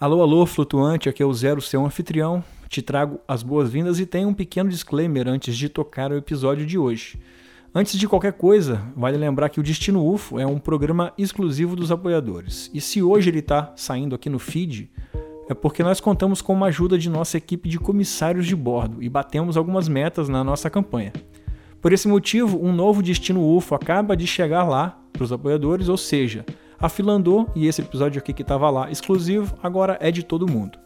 Alô, 0.00 0.22
alô, 0.22 0.46
flutuante, 0.46 1.08
aqui 1.08 1.24
é 1.24 1.26
o 1.26 1.34
Zero, 1.34 1.60
seu 1.60 1.84
anfitrião. 1.84 2.44
Te 2.68 2.80
trago 2.80 3.18
as 3.26 3.42
boas-vindas 3.42 3.98
e 3.98 4.06
tenho 4.06 4.28
um 4.28 4.32
pequeno 4.32 4.70
disclaimer 4.70 5.26
antes 5.26 5.56
de 5.56 5.68
tocar 5.68 6.12
o 6.12 6.16
episódio 6.16 6.64
de 6.64 6.78
hoje. 6.78 7.18
Antes 7.74 7.98
de 7.98 8.06
qualquer 8.06 8.34
coisa, 8.34 8.80
vale 8.96 9.16
lembrar 9.16 9.48
que 9.48 9.58
o 9.58 9.62
Destino 9.62 10.08
UFO 10.08 10.38
é 10.38 10.46
um 10.46 10.60
programa 10.60 11.12
exclusivo 11.18 11.74
dos 11.74 11.90
apoiadores. 11.90 12.70
E 12.72 12.80
se 12.80 13.02
hoje 13.02 13.28
ele 13.28 13.40
está 13.40 13.72
saindo 13.74 14.14
aqui 14.14 14.30
no 14.30 14.38
feed, 14.38 14.88
é 15.48 15.54
porque 15.54 15.82
nós 15.82 15.98
contamos 15.98 16.40
com 16.40 16.52
uma 16.52 16.66
ajuda 16.66 16.96
de 16.96 17.10
nossa 17.10 17.36
equipe 17.36 17.68
de 17.68 17.80
comissários 17.80 18.46
de 18.46 18.54
bordo 18.54 19.02
e 19.02 19.08
batemos 19.08 19.56
algumas 19.56 19.88
metas 19.88 20.28
na 20.28 20.44
nossa 20.44 20.70
campanha. 20.70 21.12
Por 21.82 21.92
esse 21.92 22.06
motivo, 22.06 22.64
um 22.64 22.72
novo 22.72 23.02
Destino 23.02 23.44
UFO 23.44 23.74
acaba 23.74 24.16
de 24.16 24.28
chegar 24.28 24.62
lá 24.62 24.96
para 25.12 25.24
os 25.24 25.32
apoiadores, 25.32 25.88
ou 25.88 25.96
seja, 25.96 26.46
a 26.80 26.88
fila 26.88 27.12
andou 27.12 27.50
e 27.54 27.66
esse 27.66 27.80
episódio 27.80 28.18
aqui 28.18 28.32
que 28.32 28.42
estava 28.42 28.70
lá 28.70 28.90
exclusivo 28.90 29.56
agora 29.62 29.98
é 30.00 30.10
de 30.10 30.22
todo 30.22 30.50
mundo. 30.50 30.78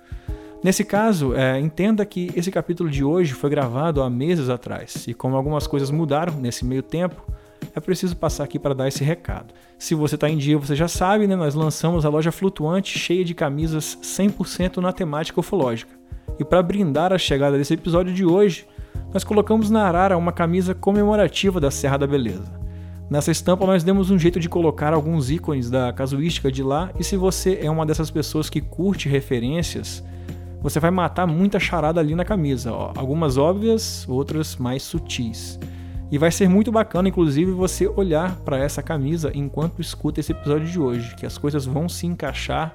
Nesse 0.62 0.84
caso, 0.84 1.34
é, 1.34 1.58
entenda 1.58 2.06
que 2.06 2.30
esse 2.36 2.50
capítulo 2.50 2.88
de 2.88 3.02
hoje 3.02 3.34
foi 3.34 3.50
gravado 3.50 4.00
há 4.00 4.08
meses 4.08 4.48
atrás 4.48 5.06
e 5.08 5.12
como 5.12 5.36
algumas 5.36 5.66
coisas 5.66 5.90
mudaram 5.90 6.34
nesse 6.34 6.64
meio 6.64 6.82
tempo, 6.82 7.26
é 7.74 7.80
preciso 7.80 8.16
passar 8.16 8.44
aqui 8.44 8.58
para 8.58 8.74
dar 8.74 8.88
esse 8.88 9.02
recado. 9.02 9.52
Se 9.78 9.94
você 9.94 10.14
está 10.14 10.30
em 10.30 10.36
dia, 10.36 10.56
você 10.56 10.76
já 10.76 10.86
sabe, 10.86 11.26
né? 11.26 11.34
Nós 11.34 11.54
lançamos 11.54 12.04
a 12.04 12.08
loja 12.08 12.30
flutuante 12.30 12.98
cheia 12.98 13.24
de 13.24 13.34
camisas 13.34 13.98
100% 14.02 14.76
na 14.76 14.92
temática 14.92 15.40
ufológica. 15.40 15.92
E 16.38 16.44
para 16.44 16.62
brindar 16.62 17.12
a 17.12 17.18
chegada 17.18 17.58
desse 17.58 17.74
episódio 17.74 18.14
de 18.14 18.24
hoje, 18.24 18.66
nós 19.12 19.24
colocamos 19.24 19.68
na 19.68 19.84
arara 19.84 20.16
uma 20.16 20.32
camisa 20.32 20.74
comemorativa 20.74 21.60
da 21.60 21.70
Serra 21.70 21.98
da 21.98 22.06
Beleza. 22.06 22.61
Nessa 23.12 23.30
estampa 23.30 23.66
nós 23.66 23.84
demos 23.84 24.10
um 24.10 24.18
jeito 24.18 24.40
de 24.40 24.48
colocar 24.48 24.94
alguns 24.94 25.30
ícones 25.30 25.68
da 25.68 25.92
casuística 25.92 26.50
de 26.50 26.62
lá 26.62 26.90
e 26.98 27.04
se 27.04 27.14
você 27.14 27.58
é 27.60 27.70
uma 27.70 27.84
dessas 27.84 28.10
pessoas 28.10 28.48
que 28.48 28.58
curte 28.58 29.06
referências, 29.06 30.02
você 30.62 30.80
vai 30.80 30.90
matar 30.90 31.26
muita 31.26 31.60
charada 31.60 32.00
ali 32.00 32.14
na 32.14 32.24
camisa, 32.24 32.72
ó. 32.72 32.90
algumas 32.96 33.36
óbvias, 33.36 34.06
outras 34.08 34.56
mais 34.56 34.82
sutis. 34.82 35.60
E 36.10 36.16
vai 36.16 36.32
ser 36.32 36.48
muito 36.48 36.72
bacana, 36.72 37.06
inclusive, 37.06 37.52
você 37.52 37.86
olhar 37.86 38.36
para 38.36 38.56
essa 38.56 38.82
camisa 38.82 39.30
enquanto 39.34 39.82
escuta 39.82 40.18
esse 40.18 40.32
episódio 40.32 40.66
de 40.66 40.80
hoje, 40.80 41.14
que 41.14 41.26
as 41.26 41.36
coisas 41.36 41.66
vão 41.66 41.90
se 41.90 42.06
encaixar 42.06 42.74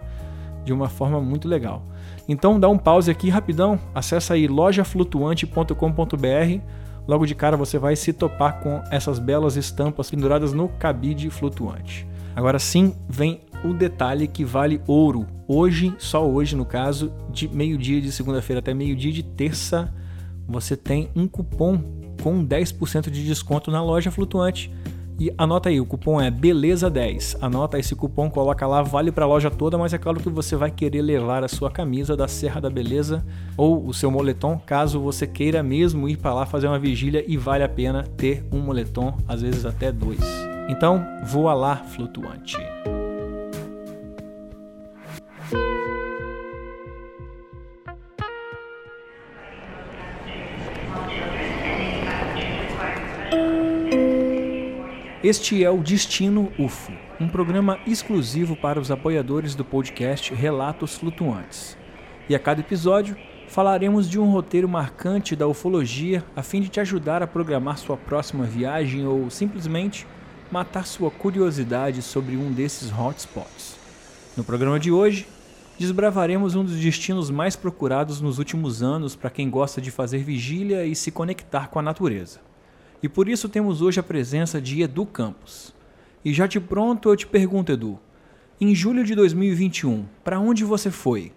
de 0.63 0.72
uma 0.72 0.88
forma 0.88 1.19
muito 1.19 1.47
legal. 1.47 1.81
Então 2.29 2.59
dá 2.59 2.69
um 2.69 2.77
pause 2.77 3.09
aqui 3.09 3.27
rapidão, 3.27 3.79
acessa 3.95 4.35
aí 4.35 4.47
lojaflutuante.com.br 4.47 6.61
logo 7.08 7.25
de 7.25 7.33
cara 7.33 7.55
você 7.55 7.80
vai 7.80 7.95
se 7.95 8.11
topar 8.11 8.59
com 8.59 8.83
essas 8.91 9.17
belas 9.19 9.55
estampas 9.55 10.09
penduradas 10.09 10.53
no 10.53 10.67
cabide 10.67 11.30
flutuante. 11.30 12.08
Agora 12.36 12.59
sim, 12.59 12.94
vem 13.09 13.41
o 13.63 13.73
detalhe 13.73 14.27
que 14.27 14.44
vale 14.44 14.81
ouro. 14.86 15.25
Hoje, 15.47 15.95
só 15.97 16.28
hoje 16.28 16.55
no 16.55 16.66
caso, 16.66 17.11
de 17.31 17.47
meio-dia 17.47 18.02
de 18.02 18.11
segunda-feira 18.11 18.59
até 18.59 18.73
meio-dia 18.73 19.11
de 19.11 19.23
terça, 19.23 19.94
você 20.47 20.75
tem 20.75 21.09
um 21.16 21.28
cupom 21.28 21.81
com 22.22 22.45
10% 22.45 23.09
de 23.09 23.25
desconto 23.25 23.72
na 23.72 23.83
loja 23.83 24.11
flutuante 24.11 24.72
e 25.19 25.33
anota 25.37 25.69
aí, 25.69 25.81
o 25.81 25.85
cupom 25.85 26.21
é 26.21 26.29
Beleza10. 26.29 27.37
Anota 27.41 27.79
esse 27.79 27.95
cupom, 27.95 28.29
coloca 28.29 28.67
lá, 28.67 28.81
vale 28.81 29.11
para 29.11 29.25
a 29.25 29.27
loja 29.27 29.49
toda, 29.49 29.77
mas 29.77 29.93
é 29.93 29.97
claro 29.97 30.19
que 30.19 30.29
você 30.29 30.55
vai 30.55 30.69
querer 30.69 31.01
levar 31.01 31.43
a 31.43 31.47
sua 31.47 31.71
camisa 31.71 32.15
da 32.15 32.27
Serra 32.27 32.61
da 32.61 32.69
Beleza 32.69 33.25
ou 33.57 33.88
o 33.88 33.93
seu 33.93 34.11
moletom, 34.11 34.61
caso 34.65 34.99
você 34.99 35.25
queira 35.25 35.63
mesmo 35.63 36.07
ir 36.07 36.17
para 36.17 36.33
lá 36.33 36.45
fazer 36.45 36.67
uma 36.67 36.77
vigília 36.77 37.23
e 37.27 37.35
vale 37.35 37.63
a 37.63 37.69
pena 37.69 38.03
ter 38.15 38.45
um 38.51 38.59
moletom, 38.59 39.17
às 39.27 39.41
vezes 39.41 39.65
até 39.65 39.91
dois. 39.91 40.21
Então, 40.69 41.03
voa 41.25 41.53
lá, 41.53 41.77
flutuante. 41.77 42.77
Este 55.29 55.61
é 55.61 55.69
o 55.69 55.79
Destino 55.79 56.49
UFO, 56.57 56.93
um 57.19 57.27
programa 57.27 57.77
exclusivo 57.85 58.55
para 58.55 58.79
os 58.79 58.89
apoiadores 58.89 59.55
do 59.55 59.65
podcast 59.65 60.33
Relatos 60.33 60.95
Flutuantes. 60.95 61.77
E 62.29 62.33
a 62.33 62.39
cada 62.39 62.61
episódio 62.61 63.17
falaremos 63.49 64.09
de 64.09 64.17
um 64.17 64.31
roteiro 64.31 64.69
marcante 64.69 65.35
da 65.35 65.45
ufologia 65.45 66.23
a 66.33 66.41
fim 66.41 66.61
de 66.61 66.69
te 66.69 66.79
ajudar 66.79 67.21
a 67.21 67.27
programar 67.27 67.77
sua 67.77 67.97
próxima 67.97 68.45
viagem 68.45 69.05
ou 69.05 69.29
simplesmente 69.29 70.07
matar 70.49 70.85
sua 70.85 71.11
curiosidade 71.11 72.01
sobre 72.01 72.38
um 72.38 72.49
desses 72.53 72.89
hotspots. 72.89 73.75
No 74.38 74.45
programa 74.45 74.79
de 74.79 74.94
hoje, 74.94 75.27
desbravaremos 75.77 76.55
um 76.55 76.63
dos 76.63 76.77
destinos 76.77 77.29
mais 77.29 77.53
procurados 77.53 78.21
nos 78.21 78.39
últimos 78.39 78.81
anos 78.81 79.13
para 79.13 79.29
quem 79.29 79.49
gosta 79.49 79.81
de 79.81 79.91
fazer 79.91 80.19
vigília 80.19 80.85
e 80.85 80.95
se 80.95 81.11
conectar 81.11 81.67
com 81.67 81.79
a 81.79 81.81
natureza. 81.81 82.47
E 83.02 83.08
por 83.08 83.30
isso 83.30 83.47
temos 83.47 83.81
hoje 83.81 84.00
a 84.00 84.03
presença 84.03 84.59
de 84.59 84.81
Edu 84.81 85.06
Campos. 85.06 85.74
E 86.25 86.34
já 86.34 86.47
de 86.47 86.59
pronto 86.59 87.09
eu 87.09 87.16
te 87.16 87.28
pergunto, 87.28 87.72
Edu, 87.72 88.00
em 88.59 88.74
julho 88.74 89.03
de 89.03 89.13
2021, 89.13 90.06
para 90.24 90.40
onde 90.40 90.63
você 90.63 90.90
foi? 90.90 91.31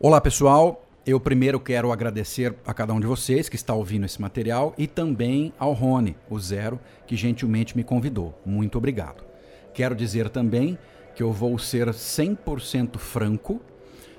Olá, 0.00 0.20
pessoal. 0.20 0.84
Eu 1.06 1.20
primeiro 1.20 1.60
quero 1.60 1.92
agradecer 1.92 2.54
a 2.66 2.74
cada 2.74 2.92
um 2.92 3.00
de 3.00 3.06
vocês 3.06 3.48
que 3.48 3.56
está 3.56 3.72
ouvindo 3.72 4.04
esse 4.04 4.20
material 4.20 4.74
e 4.76 4.86
também 4.86 5.52
ao 5.58 5.72
Rony, 5.72 6.16
o 6.28 6.38
Zero, 6.38 6.78
que 7.06 7.16
gentilmente 7.16 7.76
me 7.76 7.84
convidou. 7.84 8.36
Muito 8.44 8.78
obrigado. 8.78 9.24
Quero 9.72 9.94
dizer 9.94 10.28
também 10.28 10.76
que 11.14 11.22
eu 11.22 11.32
vou 11.32 11.58
ser 11.58 11.88
100% 11.88 12.98
franco, 12.98 13.60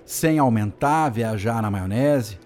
sem 0.05 0.39
aumentar, 0.39 1.09
viajar 1.09 1.61
na 1.61 1.71
maionese 1.71 2.37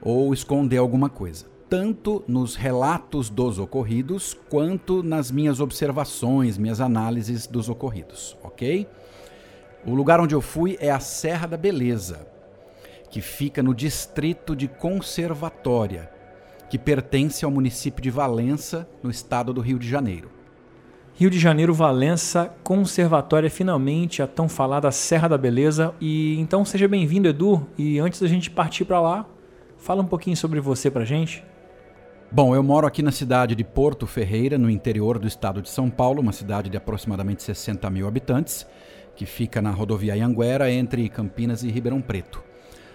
ou 0.00 0.32
esconder 0.32 0.78
alguma 0.78 1.08
coisa 1.08 1.55
tanto 1.68 2.22
nos 2.28 2.54
relatos 2.54 3.28
dos 3.28 3.58
ocorridos 3.58 4.36
quanto 4.48 5.02
nas 5.02 5.30
minhas 5.30 5.60
observações, 5.60 6.58
minhas 6.58 6.80
análises 6.80 7.46
dos 7.46 7.68
ocorridos, 7.68 8.36
ok? 8.42 8.86
O 9.84 9.94
lugar 9.94 10.20
onde 10.20 10.34
eu 10.34 10.40
fui 10.40 10.76
é 10.80 10.90
a 10.90 11.00
Serra 11.00 11.46
da 11.46 11.56
Beleza, 11.56 12.26
que 13.10 13.20
fica 13.20 13.62
no 13.62 13.74
distrito 13.74 14.54
de 14.54 14.68
Conservatória, 14.68 16.10
que 16.68 16.78
pertence 16.78 17.44
ao 17.44 17.50
município 17.50 18.02
de 18.02 18.10
Valença, 18.10 18.88
no 19.02 19.10
estado 19.10 19.52
do 19.52 19.60
Rio 19.60 19.78
de 19.78 19.88
Janeiro. 19.88 20.30
Rio 21.14 21.30
de 21.30 21.38
Janeiro, 21.38 21.72
Valença, 21.72 22.54
Conservatória, 22.62 23.48
finalmente 23.48 24.22
a 24.22 24.26
tão 24.26 24.48
falada 24.48 24.90
Serra 24.92 25.28
da 25.28 25.38
Beleza. 25.38 25.94
E 25.98 26.38
então 26.38 26.62
seja 26.62 26.86
bem-vindo, 26.86 27.26
Edu. 27.26 27.66
E 27.78 27.98
antes 27.98 28.20
da 28.20 28.28
gente 28.28 28.50
partir 28.50 28.84
para 28.84 29.00
lá, 29.00 29.26
fala 29.78 30.02
um 30.02 30.06
pouquinho 30.06 30.36
sobre 30.36 30.60
você 30.60 30.90
para 30.90 31.06
gente. 31.06 31.42
Bom, 32.30 32.56
eu 32.56 32.62
moro 32.62 32.88
aqui 32.88 33.02
na 33.02 33.12
cidade 33.12 33.54
de 33.54 33.62
Porto 33.62 34.04
Ferreira, 34.04 34.58
no 34.58 34.68
interior 34.68 35.16
do 35.16 35.28
estado 35.28 35.62
de 35.62 35.70
São 35.70 35.88
Paulo, 35.88 36.20
uma 36.20 36.32
cidade 36.32 36.68
de 36.68 36.76
aproximadamente 36.76 37.40
60 37.40 37.88
mil 37.88 38.08
habitantes, 38.08 38.66
que 39.14 39.24
fica 39.24 39.62
na 39.62 39.70
rodovia 39.70 40.12
Anhanguera, 40.12 40.70
entre 40.70 41.08
Campinas 41.08 41.62
e 41.62 41.70
Ribeirão 41.70 42.02
Preto. 42.02 42.42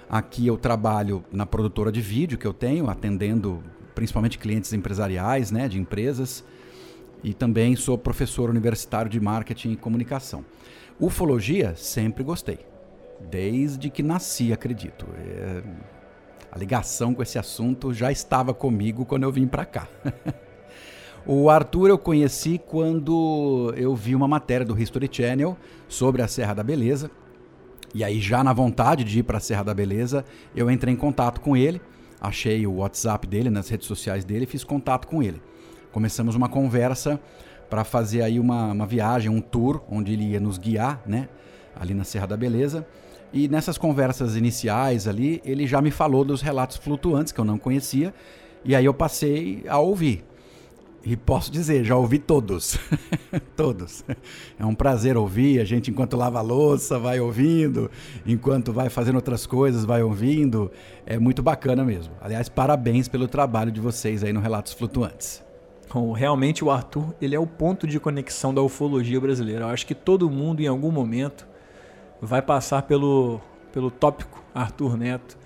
Aqui 0.09 0.45
eu 0.45 0.57
trabalho 0.57 1.23
na 1.31 1.45
produtora 1.45 1.93
de 1.93 2.01
vídeo 2.01 2.37
que 2.37 2.45
eu 2.45 2.53
tenho, 2.53 2.89
atendendo 2.89 3.63
principalmente 3.95 4.37
clientes 4.37 4.73
empresariais, 4.73 5.49
né, 5.49 5.69
de 5.69 5.79
empresas, 5.79 6.43
e 7.23 7.33
também 7.33 7.73
sou 7.77 7.97
professor 7.97 8.49
universitário 8.49 9.09
de 9.09 9.19
marketing 9.19 9.71
e 9.71 9.77
comunicação. 9.77 10.43
Ufologia 10.99 11.73
sempre 11.77 12.21
gostei, 12.21 12.59
desde 13.29 13.89
que 13.89 14.03
nasci, 14.03 14.51
acredito. 14.51 15.07
É 15.17 16.00
a 16.51 16.57
ligação 16.57 17.13
com 17.13 17.23
esse 17.23 17.39
assunto 17.39 17.93
já 17.93 18.11
estava 18.11 18.53
comigo 18.53 19.05
quando 19.05 19.23
eu 19.23 19.31
vim 19.31 19.47
para 19.47 19.63
cá. 19.63 19.87
o 21.25 21.49
Arthur 21.49 21.89
eu 21.89 21.97
conheci 21.97 22.59
quando 22.59 23.73
eu 23.77 23.95
vi 23.95 24.13
uma 24.13 24.27
matéria 24.27 24.65
do 24.65 24.77
History 24.77 25.09
Channel 25.09 25.57
sobre 25.87 26.21
a 26.21 26.27
Serra 26.27 26.53
da 26.53 26.63
Beleza. 26.63 27.09
E 27.93 28.03
aí, 28.03 28.19
já 28.19 28.43
na 28.43 28.51
vontade 28.51 29.03
de 29.03 29.19
ir 29.19 29.23
para 29.23 29.37
a 29.37 29.41
Serra 29.41 29.63
da 29.63 29.73
Beleza, 29.73 30.25
eu 30.55 30.69
entrei 30.69 30.93
em 30.93 30.97
contato 30.97 31.39
com 31.39 31.55
ele, 31.55 31.81
achei 32.19 32.67
o 32.67 32.75
WhatsApp 32.75 33.27
dele 33.27 33.49
nas 33.49 33.69
redes 33.69 33.87
sociais 33.87 34.25
dele 34.25 34.43
e 34.43 34.47
fiz 34.47 34.63
contato 34.63 35.07
com 35.07 35.23
ele. 35.23 35.41
Começamos 35.91 36.35
uma 36.35 36.49
conversa 36.49 37.19
para 37.69 37.85
fazer 37.85 38.21
aí 38.21 38.39
uma, 38.39 38.71
uma 38.71 38.85
viagem, 38.85 39.29
um 39.29 39.39
tour, 39.39 39.81
onde 39.89 40.13
ele 40.13 40.31
ia 40.31 40.39
nos 40.39 40.57
guiar, 40.57 41.01
né? 41.05 41.29
Ali 41.73 41.93
na 41.93 42.03
Serra 42.03 42.27
da 42.27 42.35
Beleza. 42.35 42.85
E 43.33 43.47
nessas 43.47 43.77
conversas 43.77 44.35
iniciais 44.35 45.07
ali, 45.07 45.41
ele 45.45 45.65
já 45.65 45.81
me 45.81 45.91
falou 45.91 46.25
dos 46.25 46.41
relatos 46.41 46.77
flutuantes 46.77 47.31
que 47.31 47.39
eu 47.39 47.45
não 47.45 47.57
conhecia, 47.57 48.13
e 48.63 48.75
aí 48.75 48.85
eu 48.85 48.93
passei 48.93 49.63
a 49.67 49.79
ouvir. 49.79 50.23
E 51.03 51.17
posso 51.17 51.51
dizer, 51.51 51.83
já 51.83 51.95
ouvi 51.95 52.19
todos. 52.19 52.77
todos. 53.57 54.05
É 54.59 54.65
um 54.65 54.75
prazer 54.75 55.17
ouvir. 55.17 55.59
A 55.59 55.65
gente, 55.65 55.89
enquanto 55.89 56.15
lava 56.15 56.37
a 56.37 56.43
louça, 56.43 56.99
vai 56.99 57.19
ouvindo. 57.19 57.89
Enquanto 58.25 58.71
vai 58.71 58.87
fazendo 58.87 59.15
outras 59.15 59.47
coisas, 59.47 59.83
vai 59.83 60.03
ouvindo. 60.03 60.71
É 61.03 61.17
muito 61.17 61.41
bacana 61.41 61.83
mesmo. 61.83 62.13
Aliás, 62.21 62.49
parabéns 62.49 63.07
pelo 63.07 63.27
trabalho 63.27 63.71
de 63.71 63.79
vocês 63.79 64.23
aí 64.23 64.31
no 64.31 64.39
Relatos 64.39 64.73
Flutuantes. 64.73 65.43
Realmente, 66.15 66.63
o 66.63 66.69
Arthur 66.69 67.13
ele 67.19 67.35
é 67.35 67.39
o 67.39 67.47
ponto 67.47 67.87
de 67.87 67.99
conexão 67.99 68.53
da 68.53 68.61
ufologia 68.61 69.19
brasileira. 69.19 69.65
Eu 69.65 69.69
acho 69.69 69.87
que 69.87 69.95
todo 69.95 70.29
mundo, 70.29 70.61
em 70.61 70.67
algum 70.67 70.91
momento, 70.91 71.47
vai 72.21 72.41
passar 72.41 72.83
pelo, 72.83 73.41
pelo 73.73 73.89
tópico 73.89 74.43
Arthur 74.53 74.97
Neto. 74.97 75.37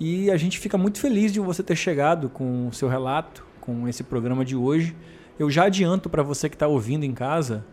E 0.00 0.30
a 0.30 0.36
gente 0.36 0.58
fica 0.58 0.78
muito 0.78 0.98
feliz 0.98 1.32
de 1.32 1.38
você 1.38 1.62
ter 1.62 1.76
chegado 1.76 2.28
com 2.28 2.68
o 2.68 2.72
seu 2.72 2.88
relato, 2.88 3.44
com 3.60 3.86
esse 3.86 4.02
programa 4.02 4.44
de 4.44 4.56
hoje. 4.56 4.96
Eu 5.38 5.50
já 5.50 5.64
adianto 5.64 6.08
para 6.08 6.22
você 6.22 6.48
que 6.48 6.56
está 6.56 6.66
ouvindo 6.66 7.04
em 7.04 7.12
casa 7.12 7.64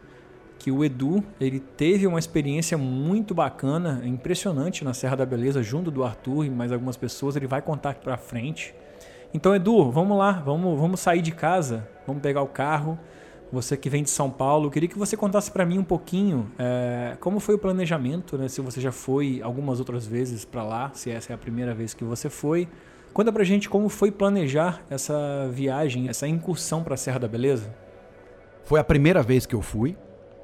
que 0.61 0.69
o 0.69 0.85
Edu 0.85 1.23
ele 1.39 1.59
teve 1.59 2.05
uma 2.05 2.19
experiência 2.19 2.77
muito 2.77 3.33
bacana, 3.33 3.99
impressionante 4.05 4.83
na 4.83 4.93
Serra 4.93 5.15
da 5.15 5.25
Beleza, 5.25 5.63
junto 5.63 5.89
do 5.89 6.03
Arthur 6.03 6.45
e 6.45 6.49
mais 6.51 6.71
algumas 6.71 6.95
pessoas. 6.95 7.35
Ele 7.35 7.47
vai 7.47 7.63
contar 7.63 7.91
aqui 7.91 8.03
para 8.03 8.15
frente. 8.15 8.75
Então, 9.33 9.55
Edu, 9.55 9.89
vamos 9.89 10.15
lá, 10.15 10.33
vamos, 10.33 10.79
vamos 10.79 10.99
sair 10.99 11.21
de 11.23 11.31
casa, 11.31 11.89
vamos 12.05 12.21
pegar 12.21 12.43
o 12.43 12.47
carro. 12.47 12.99
Você 13.51 13.75
que 13.75 13.89
vem 13.89 14.01
de 14.01 14.09
São 14.09 14.29
Paulo, 14.29 14.67
eu 14.67 14.71
queria 14.71 14.87
que 14.87 14.97
você 14.97 15.17
contasse 15.17 15.51
para 15.51 15.65
mim 15.65 15.77
um 15.77 15.83
pouquinho 15.83 16.49
é, 16.57 17.17
como 17.19 17.37
foi 17.39 17.55
o 17.55 17.57
planejamento, 17.57 18.37
né? 18.37 18.47
Se 18.47 18.61
você 18.61 18.79
já 18.79 18.93
foi 18.93 19.41
algumas 19.43 19.79
outras 19.79 20.07
vezes 20.07 20.45
para 20.45 20.63
lá, 20.63 20.91
se 20.93 21.11
essa 21.11 21.33
é 21.33 21.35
a 21.35 21.37
primeira 21.37 21.73
vez 21.73 21.93
que 21.93 22.03
você 22.03 22.29
foi. 22.29 22.69
Conta 23.13 23.29
pra 23.29 23.43
gente 23.43 23.69
como 23.69 23.89
foi 23.89 24.09
planejar 24.09 24.81
essa 24.89 25.49
viagem, 25.51 26.07
essa 26.07 26.25
incursão 26.25 26.81
para 26.81 26.93
a 26.93 26.97
Serra 26.97 27.19
da 27.19 27.27
Beleza. 27.27 27.75
Foi 28.63 28.79
a 28.79 28.83
primeira 28.85 29.21
vez 29.21 29.45
que 29.45 29.53
eu 29.53 29.61
fui, 29.61 29.97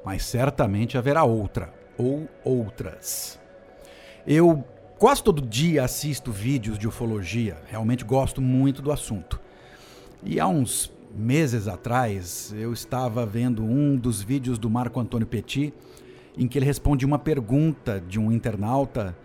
mas 0.04 0.26
certamente 0.26 0.98
haverá 0.98 1.24
outra 1.24 1.72
ou 1.96 2.28
outras. 2.44 3.40
Eu 4.26 4.62
quase 4.98 5.22
todo 5.22 5.40
dia 5.40 5.82
assisto 5.82 6.30
vídeos 6.30 6.78
de 6.78 6.86
ufologia, 6.86 7.56
realmente 7.68 8.04
gosto 8.04 8.42
muito 8.42 8.82
do 8.82 8.92
assunto. 8.92 9.40
E 10.22 10.38
há 10.38 10.46
uns 10.46 10.92
meses 11.14 11.68
atrás, 11.68 12.54
eu 12.56 12.72
estava 12.72 13.24
vendo 13.24 13.64
um 13.64 13.96
dos 13.96 14.22
vídeos 14.22 14.58
do 14.58 14.68
Marco 14.68 15.00
Antônio 15.00 15.26
Petit, 15.26 15.72
em 16.36 16.46
que 16.46 16.58
ele 16.58 16.66
responde 16.66 17.04
uma 17.04 17.18
pergunta 17.18 18.02
de 18.06 18.18
um 18.18 18.30
internauta 18.30 19.16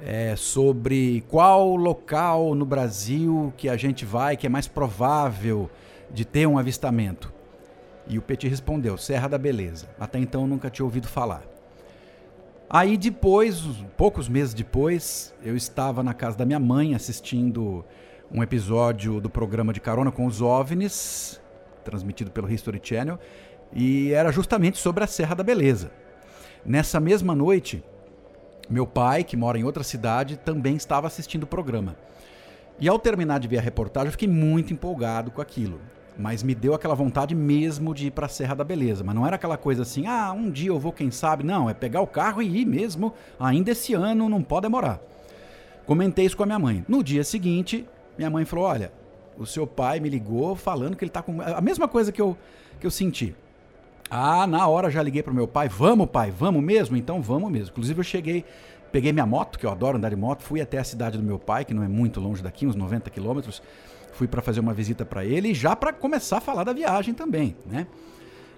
é, 0.00 0.34
sobre 0.36 1.24
qual 1.28 1.76
local 1.76 2.54
no 2.54 2.64
Brasil 2.64 3.52
que 3.56 3.68
a 3.68 3.76
gente 3.76 4.04
vai 4.04 4.36
que 4.36 4.46
é 4.46 4.50
mais 4.50 4.66
provável 4.66 5.70
de 6.10 6.24
ter 6.24 6.46
um 6.46 6.58
avistamento. 6.58 7.32
E 8.08 8.18
o 8.18 8.22
Petit 8.22 8.48
respondeu: 8.48 8.96
Serra 8.98 9.28
da 9.28 9.38
Beleza. 9.38 9.88
Até 9.98 10.18
então 10.18 10.42
eu 10.42 10.46
nunca 10.46 10.68
tinha 10.68 10.84
ouvido 10.84 11.06
falar. 11.06 11.42
Aí 12.68 12.96
depois, 12.96 13.62
poucos 13.96 14.28
meses 14.28 14.54
depois, 14.54 15.34
eu 15.44 15.54
estava 15.54 16.02
na 16.02 16.14
casa 16.14 16.38
da 16.38 16.46
minha 16.46 16.58
mãe 16.58 16.94
assistindo 16.94 17.84
um 18.32 18.42
episódio 18.42 19.20
do 19.20 19.28
programa 19.28 19.72
de 19.72 19.80
Carona 19.80 20.10
com 20.10 20.24
os 20.24 20.40
OVNIs, 20.40 21.38
transmitido 21.84 22.30
pelo 22.30 22.50
History 22.50 22.80
Channel, 22.82 23.18
e 23.74 24.12
era 24.12 24.32
justamente 24.32 24.78
sobre 24.78 25.04
a 25.04 25.06
Serra 25.06 25.34
da 25.34 25.42
Beleza. 25.42 25.90
Nessa 26.64 26.98
mesma 26.98 27.34
noite, 27.34 27.84
meu 28.70 28.86
pai, 28.86 29.22
que 29.22 29.36
mora 29.36 29.58
em 29.58 29.64
outra 29.64 29.82
cidade, 29.82 30.38
também 30.38 30.76
estava 30.76 31.06
assistindo 31.06 31.42
o 31.42 31.46
programa. 31.46 31.94
E 32.80 32.88
ao 32.88 32.98
terminar 32.98 33.38
de 33.38 33.48
ver 33.48 33.58
a 33.58 33.62
reportagem, 33.62 34.08
eu 34.08 34.12
fiquei 34.12 34.28
muito 34.28 34.72
empolgado 34.72 35.30
com 35.30 35.42
aquilo. 35.42 35.78
Mas 36.16 36.42
me 36.42 36.54
deu 36.54 36.74
aquela 36.74 36.94
vontade 36.94 37.34
mesmo 37.34 37.94
de 37.94 38.06
ir 38.06 38.10
para 38.12 38.26
a 38.26 38.28
Serra 38.30 38.54
da 38.54 38.64
Beleza. 38.64 39.04
Mas 39.04 39.14
não 39.14 39.26
era 39.26 39.36
aquela 39.36 39.56
coisa 39.58 39.82
assim, 39.82 40.06
ah, 40.06 40.32
um 40.32 40.50
dia 40.50 40.68
eu 40.68 40.78
vou, 40.78 40.92
quem 40.92 41.10
sabe. 41.10 41.44
Não, 41.44 41.68
é 41.68 41.74
pegar 41.74 42.00
o 42.00 42.06
carro 42.06 42.40
e 42.40 42.60
ir 42.60 42.64
mesmo, 42.64 43.12
ainda 43.38 43.72
esse 43.72 43.92
ano, 43.92 44.28
não 44.28 44.42
pode 44.42 44.62
demorar. 44.62 45.00
Comentei 45.86 46.24
isso 46.24 46.36
com 46.36 46.44
a 46.44 46.46
minha 46.46 46.58
mãe. 46.58 46.84
No 46.88 47.02
dia 47.02 47.24
seguinte, 47.24 47.86
minha 48.16 48.30
mãe 48.30 48.44
falou: 48.44 48.66
Olha, 48.66 48.92
o 49.36 49.46
seu 49.46 49.66
pai 49.66 50.00
me 50.00 50.08
ligou 50.08 50.54
falando 50.54 50.96
que 50.96 51.04
ele 51.04 51.10
tá 51.10 51.22
com. 51.22 51.40
A 51.40 51.60
mesma 51.60 51.88
coisa 51.88 52.12
que 52.12 52.20
eu, 52.20 52.36
que 52.80 52.86
eu 52.86 52.90
senti. 52.90 53.34
Ah, 54.10 54.46
na 54.46 54.66
hora 54.66 54.90
já 54.90 55.02
liguei 55.02 55.22
pro 55.22 55.34
meu 55.34 55.48
pai: 55.48 55.68
Vamos, 55.68 56.08
pai, 56.10 56.30
vamos 56.30 56.62
mesmo? 56.62 56.96
Então 56.96 57.20
vamos 57.22 57.50
mesmo. 57.50 57.70
Inclusive 57.70 58.00
eu 58.00 58.04
cheguei, 58.04 58.44
peguei 58.90 59.12
minha 59.12 59.26
moto, 59.26 59.58
que 59.58 59.66
eu 59.66 59.70
adoro 59.70 59.96
andar 59.96 60.10
de 60.10 60.16
moto, 60.16 60.42
fui 60.42 60.60
até 60.60 60.78
a 60.78 60.84
cidade 60.84 61.16
do 61.16 61.24
meu 61.24 61.38
pai, 61.38 61.64
que 61.64 61.72
não 61.72 61.82
é 61.82 61.88
muito 61.88 62.20
longe 62.20 62.42
daqui, 62.42 62.66
uns 62.66 62.76
90 62.76 63.10
quilômetros. 63.10 63.62
Fui 64.12 64.28
para 64.28 64.42
fazer 64.42 64.60
uma 64.60 64.74
visita 64.74 65.06
para 65.06 65.24
ele 65.24 65.48
e 65.48 65.54
já 65.54 65.74
para 65.74 65.92
começar 65.92 66.36
a 66.36 66.40
falar 66.40 66.64
da 66.64 66.72
viagem 66.74 67.14
também, 67.14 67.56
né? 67.64 67.86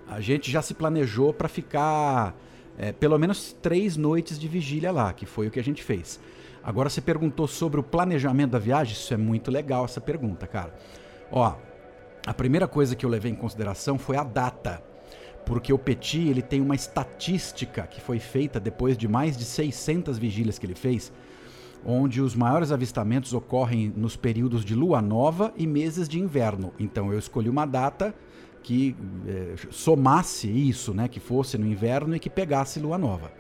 A 0.09 0.21
gente 0.21 0.51
já 0.51 0.61
se 0.61 0.75
planejou 0.75 1.33
para 1.33 1.49
ficar 1.49 2.35
é, 2.77 2.93
pelo 2.93 3.19
menos 3.19 3.55
três 3.63 3.97
noites 3.97 4.39
de 4.39 4.49
vigília 4.49 4.91
lá, 4.91 5.13
que 5.13 5.25
foi 5.25 5.47
o 5.47 5.51
que 5.51 5.61
a 5.61 5.65
gente 5.65 5.83
fez. 5.83 6.21
Agora 6.65 6.89
você 6.89 7.01
perguntou 7.01 7.47
sobre 7.47 7.79
o 7.79 7.83
planejamento 7.83 8.53
da 8.53 8.59
viagem, 8.59 8.95
isso 8.95 9.13
é 9.13 9.17
muito 9.19 9.51
legal 9.51 9.85
essa 9.85 10.01
pergunta, 10.01 10.47
cara. 10.47 10.75
Ó, 11.31 11.55
a 12.27 12.33
primeira 12.33 12.67
coisa 12.67 12.97
que 12.97 13.05
eu 13.05 13.11
levei 13.11 13.31
em 13.31 13.35
consideração 13.35 13.99
foi 13.99 14.17
a 14.17 14.25
data. 14.25 14.83
Porque 15.45 15.75
o 15.75 15.79
Petit, 15.79 16.27
ele 16.27 16.41
tem 16.41 16.63
uma 16.63 16.75
estatística 16.75 17.87
que 17.87 18.01
foi 18.01 18.19
feita 18.19 18.59
depois 18.59 18.97
de 18.97 19.07
mais 19.07 19.37
de 19.37 19.45
600 19.45 20.17
vigílias 20.17 20.59
que 20.59 20.65
ele 20.65 20.75
fez, 20.75 21.13
onde 21.85 22.23
os 22.23 22.35
maiores 22.35 22.73
avistamentos 22.73 23.35
ocorrem 23.35 23.93
nos 23.95 24.17
períodos 24.17 24.65
de 24.65 24.75
lua 24.75 25.03
nova 25.03 25.53
e 25.55 25.67
meses 25.67 26.09
de 26.09 26.19
inverno. 26.19 26.73
Então 26.79 27.13
eu 27.13 27.19
escolhi 27.19 27.51
uma 27.51 27.67
data 27.67 28.15
que 28.63 28.97
é, 29.29 29.55
somasse 29.71 30.49
isso, 30.49 30.95
né, 30.95 31.07
que 31.09 31.21
fosse 31.21 31.59
no 31.59 31.67
inverno 31.67 32.17
e 32.17 32.19
que 32.19 32.31
pegasse 32.31 32.81
lua 32.81 32.97
nova. 32.97 33.31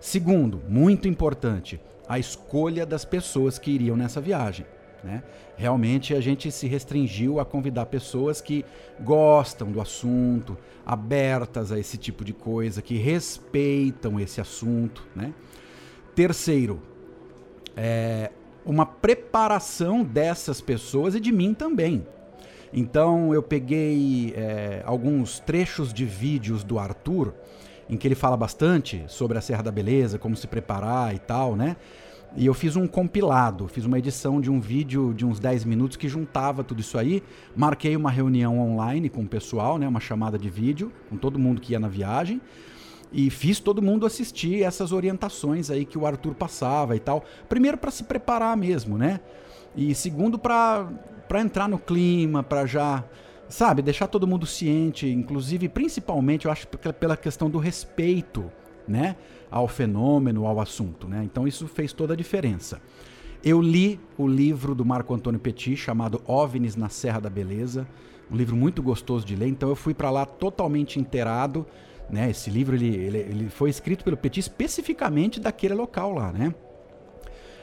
Segundo, 0.00 0.60
muito 0.68 1.06
importante, 1.06 1.80
a 2.10 2.18
escolha 2.18 2.84
das 2.84 3.04
pessoas 3.04 3.56
que 3.56 3.70
iriam 3.70 3.96
nessa 3.96 4.20
viagem. 4.20 4.66
Né? 5.04 5.22
Realmente 5.56 6.12
a 6.12 6.20
gente 6.20 6.50
se 6.50 6.66
restringiu 6.66 7.38
a 7.38 7.44
convidar 7.44 7.86
pessoas 7.86 8.40
que 8.40 8.64
gostam 8.98 9.70
do 9.70 9.80
assunto, 9.80 10.58
abertas 10.84 11.70
a 11.70 11.78
esse 11.78 11.96
tipo 11.96 12.24
de 12.24 12.32
coisa, 12.32 12.82
que 12.82 12.96
respeitam 12.96 14.18
esse 14.18 14.40
assunto. 14.40 15.06
Né? 15.14 15.32
Terceiro, 16.12 16.82
é 17.76 18.32
uma 18.66 18.84
preparação 18.84 20.02
dessas 20.02 20.60
pessoas 20.60 21.14
e 21.14 21.20
de 21.20 21.30
mim 21.30 21.54
também. 21.54 22.04
Então 22.72 23.32
eu 23.32 23.42
peguei 23.42 24.34
é, 24.36 24.82
alguns 24.84 25.38
trechos 25.38 25.92
de 25.92 26.04
vídeos 26.04 26.64
do 26.64 26.76
Arthur 26.76 27.32
em 27.90 27.96
que 27.96 28.06
ele 28.06 28.14
fala 28.14 28.36
bastante 28.36 29.04
sobre 29.08 29.36
a 29.36 29.40
Serra 29.40 29.64
da 29.64 29.72
Beleza, 29.72 30.18
como 30.18 30.36
se 30.36 30.46
preparar 30.46 31.12
e 31.14 31.18
tal, 31.18 31.56
né? 31.56 31.76
E 32.36 32.46
eu 32.46 32.54
fiz 32.54 32.76
um 32.76 32.86
compilado, 32.86 33.66
fiz 33.66 33.84
uma 33.84 33.98
edição 33.98 34.40
de 34.40 34.50
um 34.50 34.60
vídeo 34.60 35.12
de 35.12 35.26
uns 35.26 35.40
10 35.40 35.64
minutos 35.64 35.96
que 35.96 36.08
juntava 36.08 36.62
tudo 36.62 36.80
isso 36.80 36.96
aí. 36.96 37.22
Marquei 37.56 37.96
uma 37.96 38.10
reunião 38.10 38.60
online 38.60 39.08
com 39.08 39.22
o 39.22 39.26
pessoal, 39.26 39.78
né, 39.78 39.88
uma 39.88 39.98
chamada 39.98 40.38
de 40.38 40.48
vídeo, 40.48 40.92
com 41.08 41.16
todo 41.16 41.38
mundo 41.38 41.60
que 41.60 41.72
ia 41.72 41.80
na 41.80 41.88
viagem. 41.88 42.40
E 43.12 43.28
fiz 43.30 43.58
todo 43.58 43.82
mundo 43.82 44.06
assistir 44.06 44.62
essas 44.62 44.92
orientações 44.92 45.70
aí 45.70 45.84
que 45.84 45.98
o 45.98 46.06
Arthur 46.06 46.34
passava 46.34 46.94
e 46.94 47.00
tal. 47.00 47.24
Primeiro 47.48 47.76
para 47.76 47.90
se 47.90 48.04
preparar 48.04 48.56
mesmo, 48.56 48.96
né? 48.96 49.18
E 49.74 49.92
segundo 49.94 50.38
para 50.38 50.88
entrar 51.40 51.68
no 51.68 51.78
clima, 51.78 52.44
para 52.44 52.64
já 52.66 53.04
sabe, 53.48 53.82
deixar 53.82 54.06
todo 54.06 54.28
mundo 54.28 54.46
ciente, 54.46 55.08
inclusive, 55.08 55.68
principalmente, 55.68 56.46
eu 56.46 56.52
acho 56.52 56.68
pela 56.68 57.16
questão 57.16 57.50
do 57.50 57.58
respeito, 57.58 58.50
né, 58.86 59.16
ao 59.50 59.66
fenômeno, 59.66 60.46
ao 60.46 60.60
assunto, 60.60 61.08
né? 61.08 61.22
Então 61.24 61.46
isso 61.46 61.66
fez 61.66 61.92
toda 61.92 62.14
a 62.14 62.16
diferença. 62.16 62.80
Eu 63.42 63.60
li 63.60 63.98
o 64.18 64.28
livro 64.28 64.74
do 64.74 64.84
Marco 64.84 65.14
Antônio 65.14 65.40
Petit 65.40 65.76
chamado 65.76 66.22
OVNIs 66.26 66.76
na 66.76 66.88
Serra 66.88 67.20
da 67.20 67.30
Beleza, 67.30 67.86
um 68.30 68.36
livro 68.36 68.54
muito 68.54 68.82
gostoso 68.82 69.24
de 69.24 69.34
ler. 69.34 69.48
Então 69.48 69.68
eu 69.68 69.76
fui 69.76 69.94
para 69.94 70.10
lá 70.10 70.24
totalmente 70.26 71.00
inteirado, 71.00 71.66
né? 72.08 72.30
Esse 72.30 72.50
livro 72.50 72.76
ele, 72.76 72.94
ele, 72.94 73.18
ele 73.18 73.48
foi 73.48 73.70
escrito 73.70 74.04
pelo 74.04 74.16
Petit 74.16 74.40
especificamente 74.40 75.40
daquele 75.40 75.74
local 75.74 76.12
lá, 76.12 76.32
né? 76.32 76.54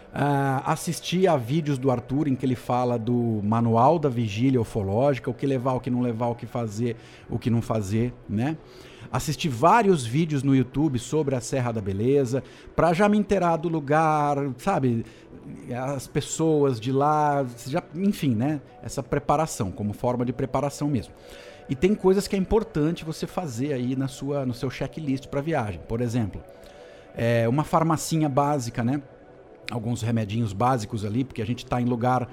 Uh, 0.08 0.64
assisti 0.66 1.28
a 1.28 1.38
vídeos 1.38 1.78
do 1.78 1.92
Arthur 1.92 2.28
em 2.28 2.36
que 2.36 2.46
ele 2.46 2.56
fala 2.56 2.98
do 2.98 3.40
manual 3.44 4.00
da 4.00 4.10
vigília 4.10 4.60
ufológica, 4.60 5.30
o 5.30 5.34
que 5.34 5.46
levar, 5.46 5.74
o 5.74 5.80
que 5.80 5.92
não 5.92 6.02
levar, 6.02 6.28
o 6.30 6.36
que 6.36 6.48
fazer, 6.48 6.96
o 7.30 7.38
que 7.38 7.52
não 7.52 7.62
fazer, 7.62 8.14
né? 8.28 8.58
Assisti 9.12 9.48
vários 9.48 10.06
vídeos 10.06 10.44
no 10.44 10.56
YouTube 10.56 11.00
sobre 11.00 11.36
a 11.36 11.42
Serra 11.42 11.72
da 11.72 11.82
Beleza, 11.82 12.44
para 12.76 12.94
já 12.94 13.08
me 13.08 13.18
inteirar 13.18 13.58
do 13.58 13.70
lugar, 13.70 14.38
sabe? 14.58 15.06
As 15.96 16.08
pessoas 16.08 16.80
de 16.80 16.92
lá, 16.92 17.46
já, 17.68 17.84
enfim, 17.96 18.36
né? 18.36 18.62
Essa 18.84 19.02
preparação, 19.02 19.72
como 19.72 19.94
forma 19.94 20.26
de 20.26 20.34
preparação 20.34 20.90
mesmo. 20.90 21.14
E 21.70 21.76
tem 21.76 21.94
coisas 21.94 22.28
que 22.28 22.36
é 22.36 22.40
importante 22.40 23.04
você 23.04 23.28
fazer 23.28 23.74
aí 23.74 23.96
na 23.96 24.08
sua, 24.08 24.46
no 24.46 24.54
seu 24.54 24.70
checklist 24.70 25.28
para 25.28 25.42
viagem. 25.42 25.82
Por 25.88 26.02
exemplo, 26.02 26.42
é 27.16 27.48
uma 27.48 27.64
farmacinha 27.64 28.30
básica, 28.30 28.84
né? 28.84 29.02
alguns 29.72 30.02
remedinhos 30.02 30.54
básicos 30.54 31.04
ali, 31.06 31.24
porque 31.24 31.42
a 31.42 31.46
gente 31.46 31.64
está 31.64 31.82
em 31.82 31.86
lugar 31.86 32.30